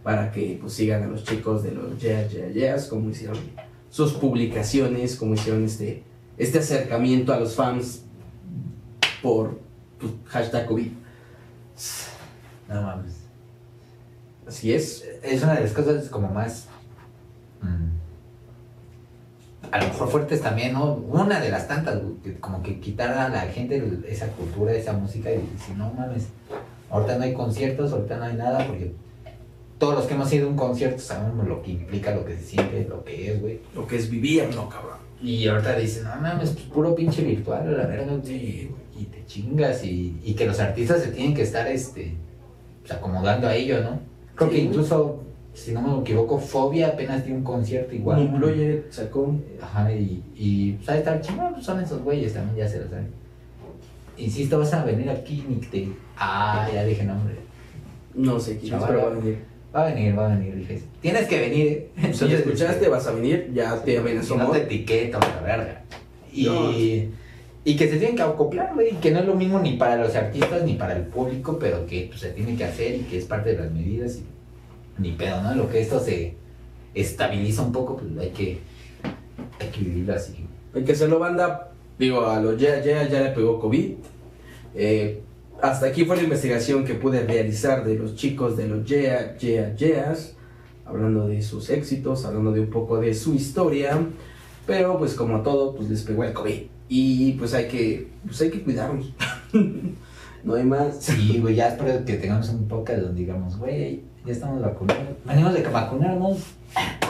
para 0.02 0.30
que 0.30 0.58
pues, 0.60 0.74
sigan 0.74 1.04
a 1.04 1.06
los 1.06 1.24
chicos 1.24 1.62
de 1.62 1.72
los 1.72 1.98
Yeah 1.98 2.28
Yeah 2.28 2.50
Yeahs, 2.50 2.84
como 2.84 3.08
hicieron 3.08 3.38
sus 3.88 4.12
publicaciones, 4.12 5.16
como 5.16 5.32
hicieron 5.32 5.64
este, 5.64 6.02
este 6.36 6.58
acercamiento 6.58 7.32
a 7.32 7.40
los 7.40 7.54
fans 7.54 8.02
por 9.22 9.58
pues, 9.98 10.12
hashtag 10.26 10.66
COVID. 10.66 10.90
No 12.68 12.82
mames. 12.82 13.17
Así 14.48 14.72
es. 14.72 15.04
Es 15.22 15.42
una 15.42 15.54
de 15.54 15.60
las 15.60 15.72
cosas 15.72 16.08
como 16.08 16.28
más. 16.28 16.66
mm, 17.60 17.98
a 19.70 19.78
lo 19.78 19.88
mejor 19.88 20.08
fuertes 20.08 20.40
también, 20.40 20.72
¿no? 20.72 20.94
Una 20.94 21.40
de 21.40 21.50
las 21.50 21.68
tantas, 21.68 22.00
como 22.40 22.62
que 22.62 22.80
quitar 22.80 23.10
a 23.10 23.28
la 23.28 23.42
gente 23.42 23.82
esa 24.08 24.28
cultura, 24.28 24.72
esa 24.72 24.94
música 24.94 25.30
y 25.30 25.46
si 25.64 25.72
no 25.74 25.92
mames, 25.92 26.28
ahorita 26.90 27.18
no 27.18 27.24
hay 27.24 27.34
conciertos, 27.34 27.92
ahorita 27.92 28.16
no 28.16 28.24
hay 28.24 28.34
nada, 28.34 28.66
porque 28.66 28.94
todos 29.78 29.94
los 29.94 30.06
que 30.06 30.14
hemos 30.14 30.32
ido 30.32 30.46
a 30.46 30.50
un 30.50 30.56
concierto 30.56 31.00
sabemos 31.00 31.46
lo 31.46 31.60
que 31.60 31.72
implica, 31.72 32.14
lo 32.14 32.24
que 32.24 32.36
se 32.36 32.44
siente, 32.44 32.86
lo 32.88 33.04
que 33.04 33.32
es, 33.32 33.40
güey. 33.42 33.60
Lo 33.74 33.86
que 33.86 33.96
es 33.96 34.08
vivirlo, 34.08 34.70
cabrón. 34.70 34.96
Y 35.20 35.46
ahorita 35.46 35.76
dicen, 35.76 36.04
no 36.04 36.16
mames, 36.16 36.50
pues 36.50 36.64
puro 36.64 36.94
pinche 36.94 37.22
virtual, 37.22 37.76
la 37.76 37.86
verga, 37.86 38.14
güey, 38.14 38.70
y 38.98 39.04
te 39.04 39.26
chingas, 39.26 39.84
y, 39.84 40.18
y 40.24 40.32
que 40.32 40.46
los 40.46 40.58
artistas 40.60 41.02
se 41.02 41.08
tienen 41.08 41.34
que 41.34 41.42
estar, 41.42 41.66
este, 41.66 42.14
pues, 42.80 42.92
acomodando 42.92 43.46
a 43.46 43.54
ello, 43.54 43.82
¿no? 43.82 44.00
Creo 44.38 44.50
que 44.50 44.58
incluso, 44.58 45.20
si 45.52 45.72
no 45.72 45.82
me 45.82 46.00
equivoco, 46.00 46.38
Fobia 46.38 46.88
apenas 46.88 47.24
dio 47.24 47.34
un 47.34 47.42
concierto 47.42 47.92
igual. 47.94 48.20
Un 48.20 48.38
project 48.38 48.92
sacó. 48.92 49.34
Ajá, 49.60 49.92
y, 49.92 50.22
y 50.36 50.72
pues 50.74 50.88
ahí 50.90 50.98
está 50.98 51.16
el 51.16 51.20
chingón, 51.20 51.54
pues 51.54 51.66
son 51.66 51.80
esos 51.82 52.00
güeyes 52.02 52.32
también, 52.34 52.56
ya 52.56 52.68
se 52.68 52.78
lo 52.80 52.88
saben. 52.88 53.08
Insisto, 54.16 54.60
vas 54.60 54.72
a 54.72 54.84
venir 54.84 55.10
aquí, 55.10 55.44
Nick, 55.48 55.70
te... 55.70 55.88
Ah, 56.16 56.68
ya 56.72 56.84
dije 56.84 57.04
nombre. 57.04 57.34
No 58.14 58.38
sé 58.38 58.58
quién 58.58 58.74
es, 58.74 58.82
pero 58.84 58.98
va 59.02 59.06
a 59.08 59.10
venir. 59.10 59.38
Va 59.74 59.82
a 59.82 59.92
venir, 59.92 60.18
va 60.18 60.26
a 60.26 60.36
venir, 60.36 60.54
dije. 60.54 60.82
Tienes 61.00 61.26
que 61.26 61.40
venir, 61.40 61.88
¿eh? 61.96 62.12
Si 62.14 62.28
ya 62.28 62.36
escuchaste, 62.38 62.88
vas 62.88 63.06
a 63.06 63.12
venir, 63.12 63.50
ya 63.52 63.82
te 63.82 63.98
amenazó. 63.98 64.36
no 64.36 64.50
te 64.50 64.62
etiqueto, 64.62 65.18
la 65.18 65.40
verga. 65.42 65.82
Y. 66.32 67.08
y 67.68 67.76
que 67.76 67.86
se 67.86 67.98
tienen 67.98 68.16
que 68.16 68.22
acoplar, 68.22 68.72
güey, 68.72 68.92
que 68.92 69.10
no 69.10 69.18
es 69.18 69.26
lo 69.26 69.34
mismo 69.34 69.60
ni 69.60 69.76
para 69.76 69.96
los 69.96 70.16
artistas 70.16 70.62
ni 70.62 70.76
para 70.76 70.96
el 70.96 71.02
público, 71.02 71.58
pero 71.60 71.84
que 71.84 72.06
pues, 72.08 72.20
se 72.20 72.30
tiene 72.30 72.56
que 72.56 72.64
hacer 72.64 72.94
y 72.94 73.00
que 73.00 73.18
es 73.18 73.26
parte 73.26 73.50
de 73.50 73.58
las 73.58 73.70
medidas 73.70 74.16
y 74.16 75.02
ni 75.02 75.12
pedo, 75.12 75.42
¿no? 75.42 75.54
Lo 75.54 75.68
que 75.68 75.82
esto 75.82 76.00
se 76.00 76.34
estabiliza 76.94 77.60
un 77.60 77.70
poco, 77.70 77.98
pues 77.98 78.10
hay 78.18 78.30
que, 78.30 78.58
hay 79.60 79.68
que 79.68 79.80
vivirlo 79.80 80.14
así. 80.14 80.46
Hay 80.74 80.82
que 80.82 80.92
hacerlo, 80.92 81.18
banda. 81.18 81.72
Digo, 81.98 82.24
a 82.24 82.40
los 82.40 82.58
Yeah 82.58 82.82
Yeah 82.82 83.06
ya 83.06 83.20
le 83.20 83.30
pegó 83.32 83.60
COVID. 83.60 83.96
Eh, 84.74 85.20
hasta 85.60 85.88
aquí 85.88 86.06
fue 86.06 86.16
la 86.16 86.22
investigación 86.22 86.86
que 86.86 86.94
pude 86.94 87.26
realizar 87.26 87.84
de 87.84 87.96
los 87.96 88.14
chicos 88.14 88.56
de 88.56 88.66
los 88.66 88.86
Yeah 88.86 89.36
Yeah 89.36 89.76
Yeahs. 89.76 90.36
Hablando 90.86 91.28
de 91.28 91.42
sus 91.42 91.68
éxitos, 91.68 92.24
hablando 92.24 92.50
de 92.50 92.60
un 92.60 92.70
poco 92.70 92.98
de 92.98 93.12
su 93.12 93.34
historia. 93.34 94.00
Pero 94.66 94.96
pues 94.96 95.12
como 95.12 95.42
todo, 95.42 95.74
pues 95.74 95.90
les 95.90 96.02
pegó 96.02 96.24
el 96.24 96.32
COVID. 96.32 96.77
Y 96.88 97.32
pues 97.32 97.54
hay 97.54 97.68
que, 97.68 98.08
pues 98.26 98.40
hay 98.40 98.50
que 98.50 98.62
cuidarnos. 98.62 99.12
no 100.44 100.54
hay 100.54 100.64
más. 100.64 100.96
Sí, 101.00 101.38
güey, 101.40 101.54
ya 101.54 101.68
espero 101.68 102.04
que 102.04 102.14
tengamos 102.14 102.48
un 102.50 102.66
podcast 102.68 103.02
donde 103.02 103.20
digamos, 103.20 103.58
güey, 103.58 104.02
ya 104.24 104.32
estamos 104.32 104.62
vacunados. 104.62 105.04
Venimos 105.26 105.54
de 105.54 105.62
vacunarnos. 105.62 106.38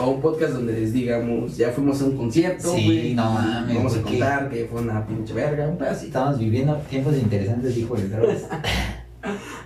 O 0.01 0.11
un 0.11 0.21
podcast 0.21 0.53
donde 0.53 0.71
les 0.73 0.93
digamos, 0.93 1.57
ya 1.57 1.69
fuimos 1.71 2.01
a 2.01 2.05
un 2.05 2.15
concierto, 2.15 2.73
Sí, 2.73 2.85
güey. 2.85 3.13
no 3.13 3.29
mames, 3.33 3.75
Vamos 3.75 3.97
a 3.97 4.01
contar 4.01 4.49
que 4.49 4.65
fue 4.65 4.81
una 4.81 5.05
pinche 5.05 5.33
verga, 5.33 5.67
un 5.67 5.77
pedacito. 5.77 6.07
Estamos 6.07 6.39
viviendo 6.39 6.75
tiempos 6.89 7.15
interesantes, 7.17 7.75
dijo 7.75 7.95
el 7.97 8.09
Dross. 8.09 8.43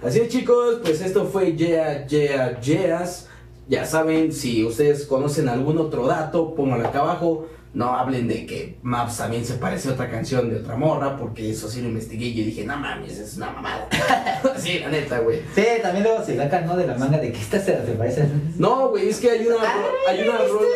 Así 0.04 0.20
es 0.20 0.30
chicos, 0.30 0.80
pues 0.84 1.00
esto 1.02 1.26
fue 1.26 1.56
Yeah, 1.56 2.08
Yeah, 2.08 2.60
Yeahs. 2.60 3.28
Ya 3.70 3.86
saben, 3.86 4.32
si 4.34 4.64
ustedes 4.66 5.06
conocen 5.06 5.48
algún 5.48 5.78
otro 5.78 6.08
dato, 6.08 6.54
pónganlo 6.56 6.88
acá 6.88 7.00
abajo. 7.00 7.48
No 7.74 7.96
hablen 7.96 8.28
de 8.28 8.46
que 8.46 8.78
Maps 8.84 9.18
también 9.18 9.44
se 9.44 9.56
parece 9.56 9.90
a 9.90 9.94
otra 9.94 10.10
canción 10.12 10.48
de 10.50 10.58
otra 10.58 10.76
morra, 10.76 11.18
porque 11.18 11.50
eso 11.50 11.68
sí 11.68 11.82
lo 11.82 11.88
investigué 11.88 12.28
y 12.28 12.36
yo 12.36 12.46
dije, 12.46 12.64
no 12.66 12.78
mames, 12.78 13.18
es 13.18 13.36
una 13.38 13.50
mamada. 13.50 13.88
sí, 14.58 14.78
la 14.80 14.90
neta, 14.90 15.20
güey. 15.20 15.42
Sí, 15.56 15.64
también 15.82 16.04
luego 16.04 16.24
se 16.24 16.38
sacan, 16.38 16.68
¿no? 16.68 16.78
De 16.78 16.86
la 16.86 16.96
manga 16.96 17.18
de 17.18 17.32
que 17.32 17.40
esta 17.40 17.60
se, 17.60 17.74
parece 17.74 18.22
a... 18.22 18.28
No, 18.60 18.90
güey, 18.90 19.10
es 19.10 19.20
que 19.20 19.32
hay 19.32 19.48
una, 19.48 19.58
hay 20.08 20.22
una 20.22 20.38
rola. 20.38 20.68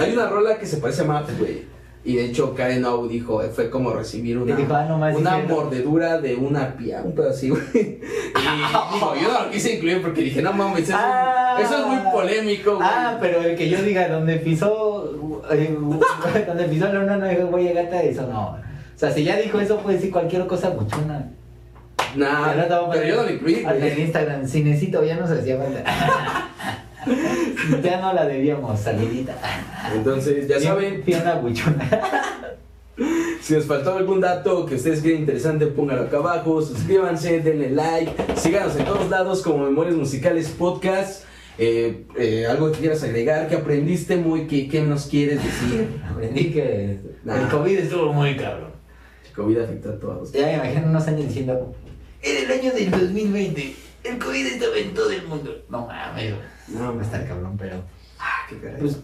Hay 0.00 0.12
una 0.12 0.26
rola 0.28 0.58
que 0.58 0.66
se 0.66 0.78
parece 0.78 1.02
a 1.02 1.04
Maps, 1.04 1.38
güey. 1.38 1.72
Y 2.06 2.16
de 2.16 2.26
hecho, 2.26 2.54
Karen 2.54 2.84
O 2.84 3.06
dijo, 3.08 3.40
fue 3.54 3.70
como 3.70 3.90
recibir 3.94 4.36
una, 4.36 4.54
dijo, 4.54 4.74
ah, 4.74 4.84
no 4.86 4.98
más. 4.98 5.16
una 5.16 5.38
mordedura 5.38 6.20
de 6.20 6.34
una 6.34 6.76
pía, 6.76 7.00
un 7.02 7.14
pedo 7.14 7.30
así, 7.30 7.48
güey. 7.48 7.62
Y 7.74 8.94
digo, 8.94 9.14
yo 9.22 9.32
no 9.32 9.44
lo 9.44 9.50
quise 9.50 9.76
incluir 9.76 10.02
porque 10.02 10.20
dije, 10.20 10.42
no 10.42 10.52
mames, 10.52 10.88
eso, 10.88 10.98
Ah. 10.98 11.56
eso 11.58 11.78
es 11.78 11.86
muy 11.86 12.12
polémico, 12.12 12.76
güey. 12.76 12.86
Ah, 12.90 13.16
pero 13.20 13.40
el 13.40 13.56
que 13.56 13.70
yo 13.70 13.80
diga, 13.82 14.06
donde 14.08 14.36
pisó, 14.36 14.93
eh, 15.50 15.76
donde 16.46 16.64
pisó 16.64 16.86
la 16.86 16.94
luna 16.94 17.16
no 17.16 17.28
dijo 17.28 17.46
güey 17.48 17.72
gata, 17.72 18.02
eso 18.02 18.26
no. 18.26 18.50
O 18.50 18.98
sea, 18.98 19.10
si 19.10 19.24
ya 19.24 19.36
dijo 19.36 19.60
eso, 19.60 19.78
puede 19.78 19.96
decir 19.96 20.12
cualquier 20.12 20.46
cosa 20.46 20.70
buchona. 20.70 21.30
Nah, 22.16 22.54
no 22.54 22.62
a 22.62 22.90
pero 22.90 23.04
yo 23.06 23.16
no 23.16 23.22
lo 23.24 23.30
incluí, 23.30 23.64
Hasta 23.64 23.86
en. 23.86 24.00
Instagram, 24.00 24.46
cinecito, 24.46 25.02
ya 25.04 25.16
nos 25.16 25.30
hacía 25.30 25.58
falta. 25.58 25.82
ya 27.82 28.00
no 28.00 28.12
la 28.12 28.26
debíamos, 28.26 28.78
salidita. 28.78 29.34
Entonces, 29.94 30.46
ya 30.46 30.60
saben, 30.60 31.02
una 31.06 31.34
buchona. 31.34 31.90
si 33.40 33.54
les 33.54 33.66
faltó 33.66 33.96
algún 33.96 34.20
dato 34.20 34.64
que 34.64 34.76
ustedes 34.76 35.02
creen 35.02 35.20
interesante, 35.20 35.66
pónganlo 35.66 36.04
acá 36.04 36.18
abajo, 36.18 36.62
suscríbanse, 36.62 37.40
denle 37.40 37.70
like, 37.70 38.12
síganos 38.36 38.76
en 38.76 38.84
todos 38.84 39.10
lados 39.10 39.42
como 39.42 39.64
Memorias 39.64 39.96
Musicales 39.96 40.48
Podcast. 40.48 41.24
Eh, 41.56 42.04
eh, 42.18 42.46
algo 42.46 42.72
que 42.72 42.78
quieras 42.80 43.02
agregar, 43.04 43.48
que 43.48 43.54
aprendiste 43.54 44.16
muy, 44.16 44.46
que, 44.46 44.68
¿qué 44.68 44.82
nos 44.82 45.06
quieres 45.06 45.42
decir? 45.42 45.88
Aprendí 46.10 46.50
que 46.52 46.98
Nah. 47.24 47.42
el 47.42 47.48
COVID 47.48 47.78
estuvo 47.78 48.12
muy 48.12 48.36
cabrón. 48.36 48.70
COVID 49.34 49.58
afecta 49.58 49.90
a 49.90 49.98
todos. 49.98 50.32
Ya 50.32 50.46
me 50.46 50.54
imagino 50.54 50.88
unos 50.88 51.06
años 51.08 51.26
diciendo, 51.28 51.74
en 52.22 52.44
el 52.44 52.58
año 52.60 52.72
del 52.72 52.90
2020, 52.90 53.74
el 54.04 54.18
COVID 54.18 54.46
estaba 54.46 54.76
en 54.76 54.94
todo 54.94 55.10
el 55.10 55.26
mundo. 55.26 55.50
No 55.68 55.86
mames, 55.86 56.34
No, 56.68 56.94
va 56.94 57.00
a 57.00 57.04
estar 57.04 57.26
cabrón, 57.26 57.56
pero 57.58 57.76
qué 58.48 58.58
caray. 58.58 58.80
Pues 58.80 58.98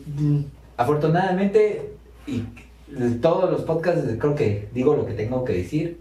afortunadamente, 0.77 1.93
y 2.27 2.45
de 2.89 3.11
todos 3.21 3.51
los 3.51 3.63
podcasts 3.63 4.03
creo 4.19 4.35
que 4.35 4.69
digo 4.75 4.95
lo 4.95 5.07
que 5.07 5.13
tengo 5.15 5.45
que 5.45 5.53
decir. 5.55 6.01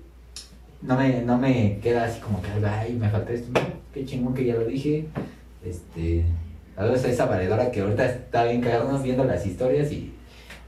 No 0.81 0.95
me, 0.95 1.21
no 1.21 1.37
me 1.37 1.79
queda 1.83 2.05
así 2.05 2.21
como 2.21 2.41
que, 2.41 2.49
ay, 2.65 2.93
me 2.93 3.09
falta 3.09 3.33
esto. 3.33 3.51
Qué 3.93 4.05
chingón 4.05 4.33
que 4.33 4.45
ya 4.45 4.55
lo 4.55 4.65
dije. 4.65 5.05
Este, 5.69 6.25
a 6.75 6.87
esa 6.87 7.25
valedora 7.25 7.71
que 7.71 7.81
ahorita 7.81 8.05
está 8.05 8.45
bien 8.45 8.61
cagándonos 8.61 9.03
viendo 9.03 9.25
las 9.25 9.45
historias 9.45 9.91
y, 9.91 10.13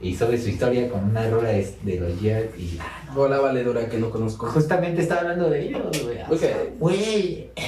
y 0.02 0.16
sobre 0.16 0.38
su 0.38 0.50
historia 0.50 0.90
con 0.90 1.06
una 1.06 1.30
rola 1.30 1.50
de, 1.50 1.74
de 1.84 2.00
los 2.00 2.20
Jets 2.20 2.60
y 2.60 2.78
ah, 2.82 3.04
no. 3.08 3.22
Hola, 3.22 3.40
valedora 3.40 3.88
que 3.88 3.98
no 3.98 4.10
conozco. 4.10 4.48
Justamente 4.48 5.02
estaba 5.02 5.22
hablando 5.22 5.50
de 5.50 5.62
ellos, 5.64 5.84
güey. 6.30 6.70
Güey. 6.80 7.50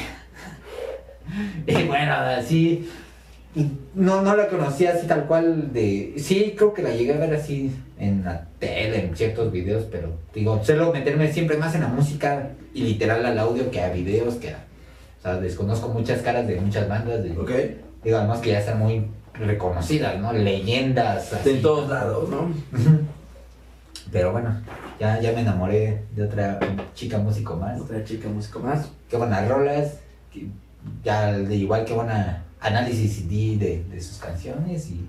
Y 1.65 1.83
bueno, 1.83 2.13
así. 2.13 2.87
No, 3.95 4.21
no 4.21 4.35
la 4.35 4.49
conocía 4.49 4.93
así 4.93 5.07
tal 5.07 5.25
cual 5.25 5.71
de. 5.73 6.13
Sí, 6.17 6.53
creo 6.55 6.73
que 6.73 6.83
la 6.83 6.91
llegué 6.91 7.13
a 7.13 7.17
ver 7.17 7.33
así 7.33 7.71
en 7.97 8.23
la 8.25 8.45
tele, 8.59 9.05
en 9.05 9.15
ciertos 9.15 9.51
videos, 9.51 9.85
pero 9.89 10.09
digo, 10.33 10.63
suelo 10.63 10.91
meterme 10.91 11.31
siempre 11.31 11.57
más 11.57 11.73
en 11.75 11.81
la 11.81 11.87
música 11.87 12.49
y 12.73 12.83
literal 12.83 13.25
al 13.25 13.39
audio 13.39 13.71
que 13.71 13.81
a 13.81 13.89
videos, 13.89 14.35
que 14.35 14.49
a. 14.49 14.65
O 15.23 15.25
sea, 15.25 15.39
desconozco 15.39 15.87
muchas 15.87 16.21
caras 16.21 16.45
de 16.47 16.59
muchas 16.59 16.85
bandas. 16.89 17.23
De. 17.23 17.29
Digo, 18.03 18.17
además 18.17 18.39
que 18.41 18.49
ya 18.49 18.59
están 18.59 18.77
muy 18.79 19.05
reconocidas, 19.33 20.19
¿no? 20.19 20.33
Leyendas. 20.33 21.31
así. 21.31 21.53
De 21.53 21.61
todos 21.61 21.89
lados, 21.89 22.27
¿no? 22.29 22.51
Pero 24.11 24.33
bueno, 24.33 24.53
ya, 24.99 25.21
ya 25.21 25.31
me 25.31 25.39
enamoré 25.39 26.03
de 26.13 26.23
otra 26.23 26.59
chica 26.93 27.19
músico 27.19 27.55
más. 27.55 27.79
Otra 27.79 28.03
chica 28.03 28.27
músico 28.27 28.59
más. 28.59 28.89
Qué 29.09 29.15
buenas 29.15 29.47
rolas, 29.47 29.93
que- 30.31 30.47
ya 31.05 31.31
de 31.31 31.55
igual 31.55 31.85
que 31.85 31.93
buena 31.93 32.43
análisis 32.59 33.29
di 33.29 33.55
de, 33.55 33.81
de 33.89 34.01
sus 34.01 34.17
canciones 34.17 34.89
y 34.89 35.07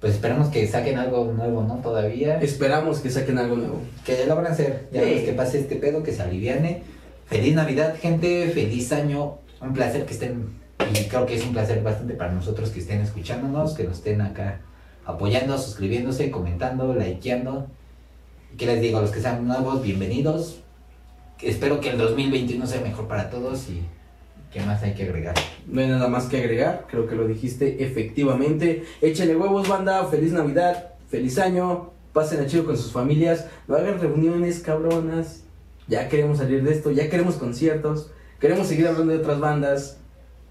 pues 0.00 0.14
esperamos 0.14 0.48
que 0.48 0.66
saquen 0.66 0.98
algo 0.98 1.26
nuevo, 1.36 1.62
¿no? 1.62 1.74
Todavía. 1.76 2.38
Esperamos 2.40 3.00
que 3.00 3.10
saquen 3.10 3.36
algo 3.38 3.56
nuevo. 3.56 3.82
Que 4.06 4.24
lo 4.26 4.34
van 4.36 4.46
a 4.46 4.50
hacer, 4.50 4.88
ya 4.90 5.02
Sí. 5.02 5.22
que 5.26 5.34
pase 5.34 5.60
este 5.60 5.76
pedo, 5.76 6.02
que 6.02 6.12
se 6.12 6.22
aliviane. 6.22 6.82
Feliz 7.26 7.54
Navidad, 7.54 7.96
gente, 8.00 8.50
feliz 8.50 8.92
año, 8.92 9.38
un 9.60 9.72
placer 9.72 10.04
que 10.04 10.12
estén, 10.12 10.48
y 10.92 11.04
creo 11.08 11.24
que 11.24 11.36
es 11.36 11.44
un 11.44 11.52
placer 11.52 11.82
bastante 11.82 12.14
para 12.14 12.32
nosotros 12.32 12.70
que 12.70 12.80
estén 12.80 13.00
escuchándonos, 13.00 13.74
que 13.74 13.84
nos 13.84 13.98
estén 13.98 14.20
acá 14.20 14.60
apoyando, 15.04 15.56
suscribiéndose, 15.58 16.30
comentando, 16.30 16.94
likeando. 16.94 17.66
Y 18.52 18.56
que 18.56 18.66
les 18.66 18.80
digo, 18.80 18.98
a 18.98 19.00
los 19.00 19.10
que 19.10 19.20
sean 19.20 19.46
nuevos, 19.46 19.82
bienvenidos. 19.82 20.60
Espero 21.40 21.80
que 21.80 21.90
el 21.90 21.98
2021 21.98 22.66
sea 22.66 22.80
mejor 22.80 23.08
para 23.08 23.30
todos 23.30 23.68
y 23.68 23.82
qué 24.52 24.60
más 24.60 24.82
hay 24.82 24.94
que 24.94 25.04
agregar. 25.04 25.34
No 25.66 25.80
hay 25.80 25.88
nada 25.88 26.08
más 26.08 26.26
que 26.26 26.36
agregar, 26.36 26.86
creo 26.88 27.08
que 27.08 27.16
lo 27.16 27.26
dijiste 27.26 27.82
efectivamente. 27.82 28.84
Échale 29.00 29.36
huevos, 29.36 29.68
banda, 29.68 30.06
feliz 30.06 30.32
Navidad, 30.32 30.92
feliz 31.08 31.38
año, 31.38 31.90
pasen 32.12 32.40
a 32.40 32.46
chido 32.46 32.64
con 32.64 32.76
sus 32.76 32.92
familias, 32.92 33.46
no 33.66 33.76
hagan 33.76 34.00
reuniones 34.00 34.60
cabronas. 34.60 35.41
Ya 35.92 36.08
queremos 36.08 36.38
salir 36.38 36.62
de 36.62 36.72
esto, 36.72 36.90
ya 36.90 37.10
queremos 37.10 37.34
conciertos, 37.34 38.10
queremos 38.40 38.66
seguir 38.66 38.88
hablando 38.88 39.12
de 39.12 39.18
otras 39.18 39.38
bandas. 39.38 39.98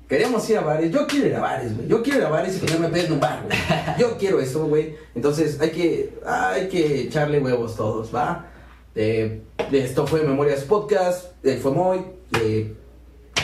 Queremos 0.08 0.48
ir 0.52 0.60
a 0.60 0.62
bares, 0.62 0.92
yo 0.92 1.08
quiero 1.08 1.26
ir 1.26 1.36
a 1.36 1.40
bares, 1.40 1.76
güey. 1.76 1.88
Yo 1.88 2.04
quiero 2.04 2.20
ir 2.20 2.26
a 2.26 2.30
bares 2.30 2.58
y 2.58 2.60
ponerme 2.60 2.90
pedo 2.90 3.08
en 3.08 3.14
un 3.14 3.20
bar, 3.20 3.44
güey. 3.44 3.58
Yo 3.98 4.18
quiero 4.20 4.40
eso, 4.40 4.68
güey. 4.68 4.96
Entonces 5.16 5.60
hay 5.60 5.72
que, 5.72 6.20
hay 6.24 6.68
que 6.68 7.02
echarle 7.02 7.40
huevos 7.40 7.76
todos, 7.76 8.14
¿va? 8.14 8.52
Eh, 8.94 9.42
esto 9.72 10.06
fue 10.06 10.22
Memorias 10.22 10.64
Podcast, 10.64 11.32
eh, 11.44 11.58
fue 11.60 11.72
Moy, 11.72 12.06
eh, 12.40 12.76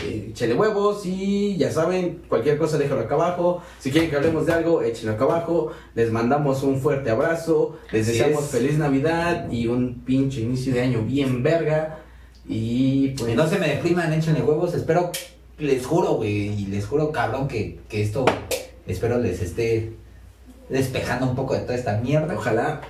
échale 0.06 0.54
huevos 0.54 1.06
y 1.06 1.58
ya 1.58 1.72
saben, 1.72 2.22
cualquier 2.30 2.58
cosa 2.58 2.78
déjalo 2.78 3.02
acá 3.02 3.16
abajo. 3.16 3.62
Si 3.80 3.92
quieren 3.92 4.10
que 4.10 4.16
hablemos 4.16 4.46
de 4.46 4.54
algo, 4.54 4.82
échenlo 4.82 5.14
acá 5.14 5.24
abajo. 5.26 5.72
Les 5.96 6.12
mandamos 6.12 6.64
un 6.64 6.80
fuerte 6.80 7.10
abrazo. 7.10 7.78
Les 7.92 8.08
Así 8.08 8.18
deseamos 8.18 8.44
es. 8.46 8.50
feliz 8.52 8.78
Navidad 8.78 9.50
y 9.52 9.68
un 9.68 10.02
pinche 10.06 10.42
inicio 10.42 10.74
de 10.74 10.82
año 10.82 11.02
bien 11.04 11.44
verga. 11.44 12.00
Y 12.48 13.10
pues 13.10 13.36
No 13.36 13.48
se 13.48 13.60
me 13.60 13.68
depriman, 13.68 14.14
échenle 14.14 14.42
huevos. 14.42 14.74
Espero, 14.74 15.12
les 15.60 15.86
juro, 15.86 16.14
güey, 16.14 16.48
y 16.62 16.66
les 16.68 16.86
juro, 16.86 17.12
cabrón, 17.12 17.48
que, 17.48 17.80
que 17.90 18.02
esto, 18.02 18.26
espero 18.86 19.18
les 19.20 19.42
esté 19.42 19.94
despejando 20.70 21.28
un 21.28 21.36
poco 21.36 21.54
de 21.54 21.62
toda 21.62 21.76
esta 21.76 21.98
mierda. 21.98 22.36
ojalá. 22.36 22.82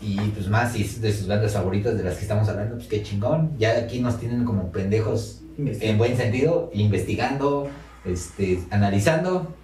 Y 0.00 0.16
pues 0.30 0.48
más, 0.48 0.72
si 0.72 0.82
es 0.82 1.00
de 1.00 1.12
sus 1.12 1.26
bandas 1.26 1.52
favoritas 1.52 1.96
de 1.96 2.04
las 2.04 2.16
que 2.16 2.22
estamos 2.22 2.48
hablando, 2.48 2.76
pues 2.76 2.86
qué 2.86 3.02
chingón. 3.02 3.52
Ya 3.58 3.78
aquí 3.78 4.00
nos 4.00 4.18
tienen 4.20 4.44
como 4.44 4.70
pendejos 4.70 5.40
en 5.58 5.98
buen 5.98 6.16
sentido, 6.16 6.70
investigando, 6.74 7.68
este, 8.04 8.60
analizando. 8.70 9.54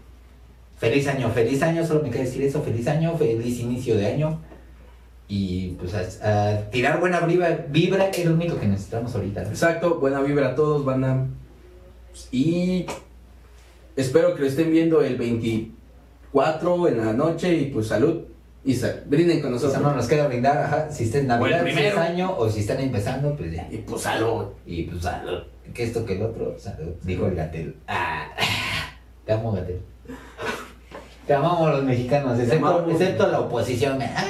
Feliz 0.78 1.06
año, 1.06 1.30
feliz 1.30 1.62
año, 1.62 1.86
solo 1.86 2.02
me 2.02 2.10
queda 2.10 2.22
decir 2.22 2.42
eso, 2.42 2.62
feliz 2.62 2.88
año, 2.88 3.16
feliz 3.16 3.60
inicio 3.60 3.96
de 3.96 4.06
año. 4.06 4.40
Y 5.28 5.76
pues 5.78 5.94
a, 5.94 6.48
a 6.48 6.70
tirar 6.70 6.98
buena 6.98 7.20
vibra, 7.20 7.66
vibra, 7.70 8.10
que 8.10 8.22
es 8.22 8.26
lo 8.26 8.34
único 8.34 8.58
que 8.58 8.66
necesitamos 8.66 9.14
ahorita. 9.14 9.44
¿no? 9.44 9.50
Exacto, 9.50 10.00
buena 10.00 10.20
vibra 10.22 10.48
a 10.48 10.54
todos, 10.54 10.84
banda. 10.84 11.26
Y 12.30 12.86
espero 13.96 14.34
que 14.34 14.40
lo 14.40 14.46
estén 14.46 14.70
viendo 14.72 15.02
el 15.02 15.16
24 15.16 16.88
en 16.88 16.98
la 16.98 17.12
noche 17.12 17.54
y 17.54 17.66
pues 17.66 17.88
salud. 17.88 18.31
Y 18.64 18.74
sa- 18.74 18.94
brinden 19.06 19.40
con 19.40 19.50
nosotros. 19.50 19.82
no 19.82 19.94
nos 19.94 20.06
queda 20.06 20.28
brindar, 20.28 20.56
ajá, 20.58 20.90
si 20.90 21.04
está 21.04 21.18
en 21.18 21.26
Navidad, 21.26 21.64
si 21.66 21.80
es 21.84 21.96
año, 21.96 22.36
o 22.36 22.48
si 22.48 22.60
están 22.60 22.78
empezando, 22.80 23.34
pues 23.36 23.52
ya. 23.52 23.66
Y 23.70 23.78
pues 23.78 24.02
salud. 24.02 24.46
Y 24.64 24.84
pues 24.84 25.02
salud. 25.02 25.42
Que 25.74 25.84
esto 25.84 26.04
que 26.04 26.14
el 26.16 26.22
otro, 26.22 26.54
salud. 26.58 26.92
Dijo 27.02 27.26
el 27.26 27.34
Gatel. 27.34 27.76
Ah, 27.88 28.26
te 29.26 29.32
amo, 29.32 29.52
Gatel. 29.52 29.80
Te 31.26 31.34
amamos 31.34 31.70
los 31.70 31.84
mexicanos, 31.84 32.38
excepto, 32.38 32.66
amamos. 32.66 32.92
excepto 32.92 33.26
la 33.28 33.40
oposición. 33.40 34.00
Ay, 34.02 34.26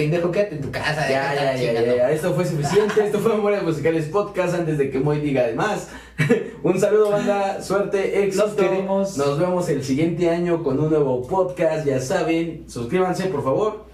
pendejo, 0.00 0.30
quédate 0.30 0.54
en 0.54 0.62
tu 0.62 0.70
casa. 0.70 1.08
Ya, 1.10 1.34
ya, 1.34 1.54
ya, 1.56 1.72
ya, 1.72 1.94
ya. 1.96 2.10
Esto 2.10 2.32
fue 2.32 2.46
suficiente. 2.46 3.04
Esto 3.04 3.18
fue 3.18 3.34
Memorias 3.34 3.62
Musicales 3.62 4.06
Podcast 4.06 4.54
antes 4.54 4.78
de 4.78 4.90
que 4.90 4.98
Moy 4.98 5.20
diga 5.20 5.42
de 5.46 5.54
más. 5.54 5.90
un 6.62 6.80
saludo, 6.80 7.10
banda. 7.10 7.62
Suerte, 7.62 8.24
éxito. 8.24 8.56
Queremos. 8.56 9.18
Nos 9.18 9.38
vemos 9.38 9.68
el 9.68 9.84
siguiente 9.84 10.30
año 10.30 10.62
con 10.62 10.78
un 10.78 10.88
nuevo 10.88 11.26
podcast. 11.26 11.86
Ya 11.86 12.00
saben, 12.00 12.64
suscríbanse, 12.66 13.26
por 13.26 13.44
favor. 13.44 13.84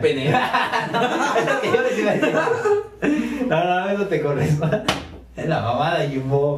Pene. 0.00 0.24
Les 0.24 1.98
iba 1.98 2.10
a 2.10 2.14
decir. 2.14 2.34
No, 3.48 3.64
no, 3.64 3.90
eso 3.90 4.06
te 4.06 4.20
corresponde. 4.20 4.82
Es 5.36 5.46
la 5.46 5.60
mamada, 5.60 6.08
Jumbo. 6.12 6.50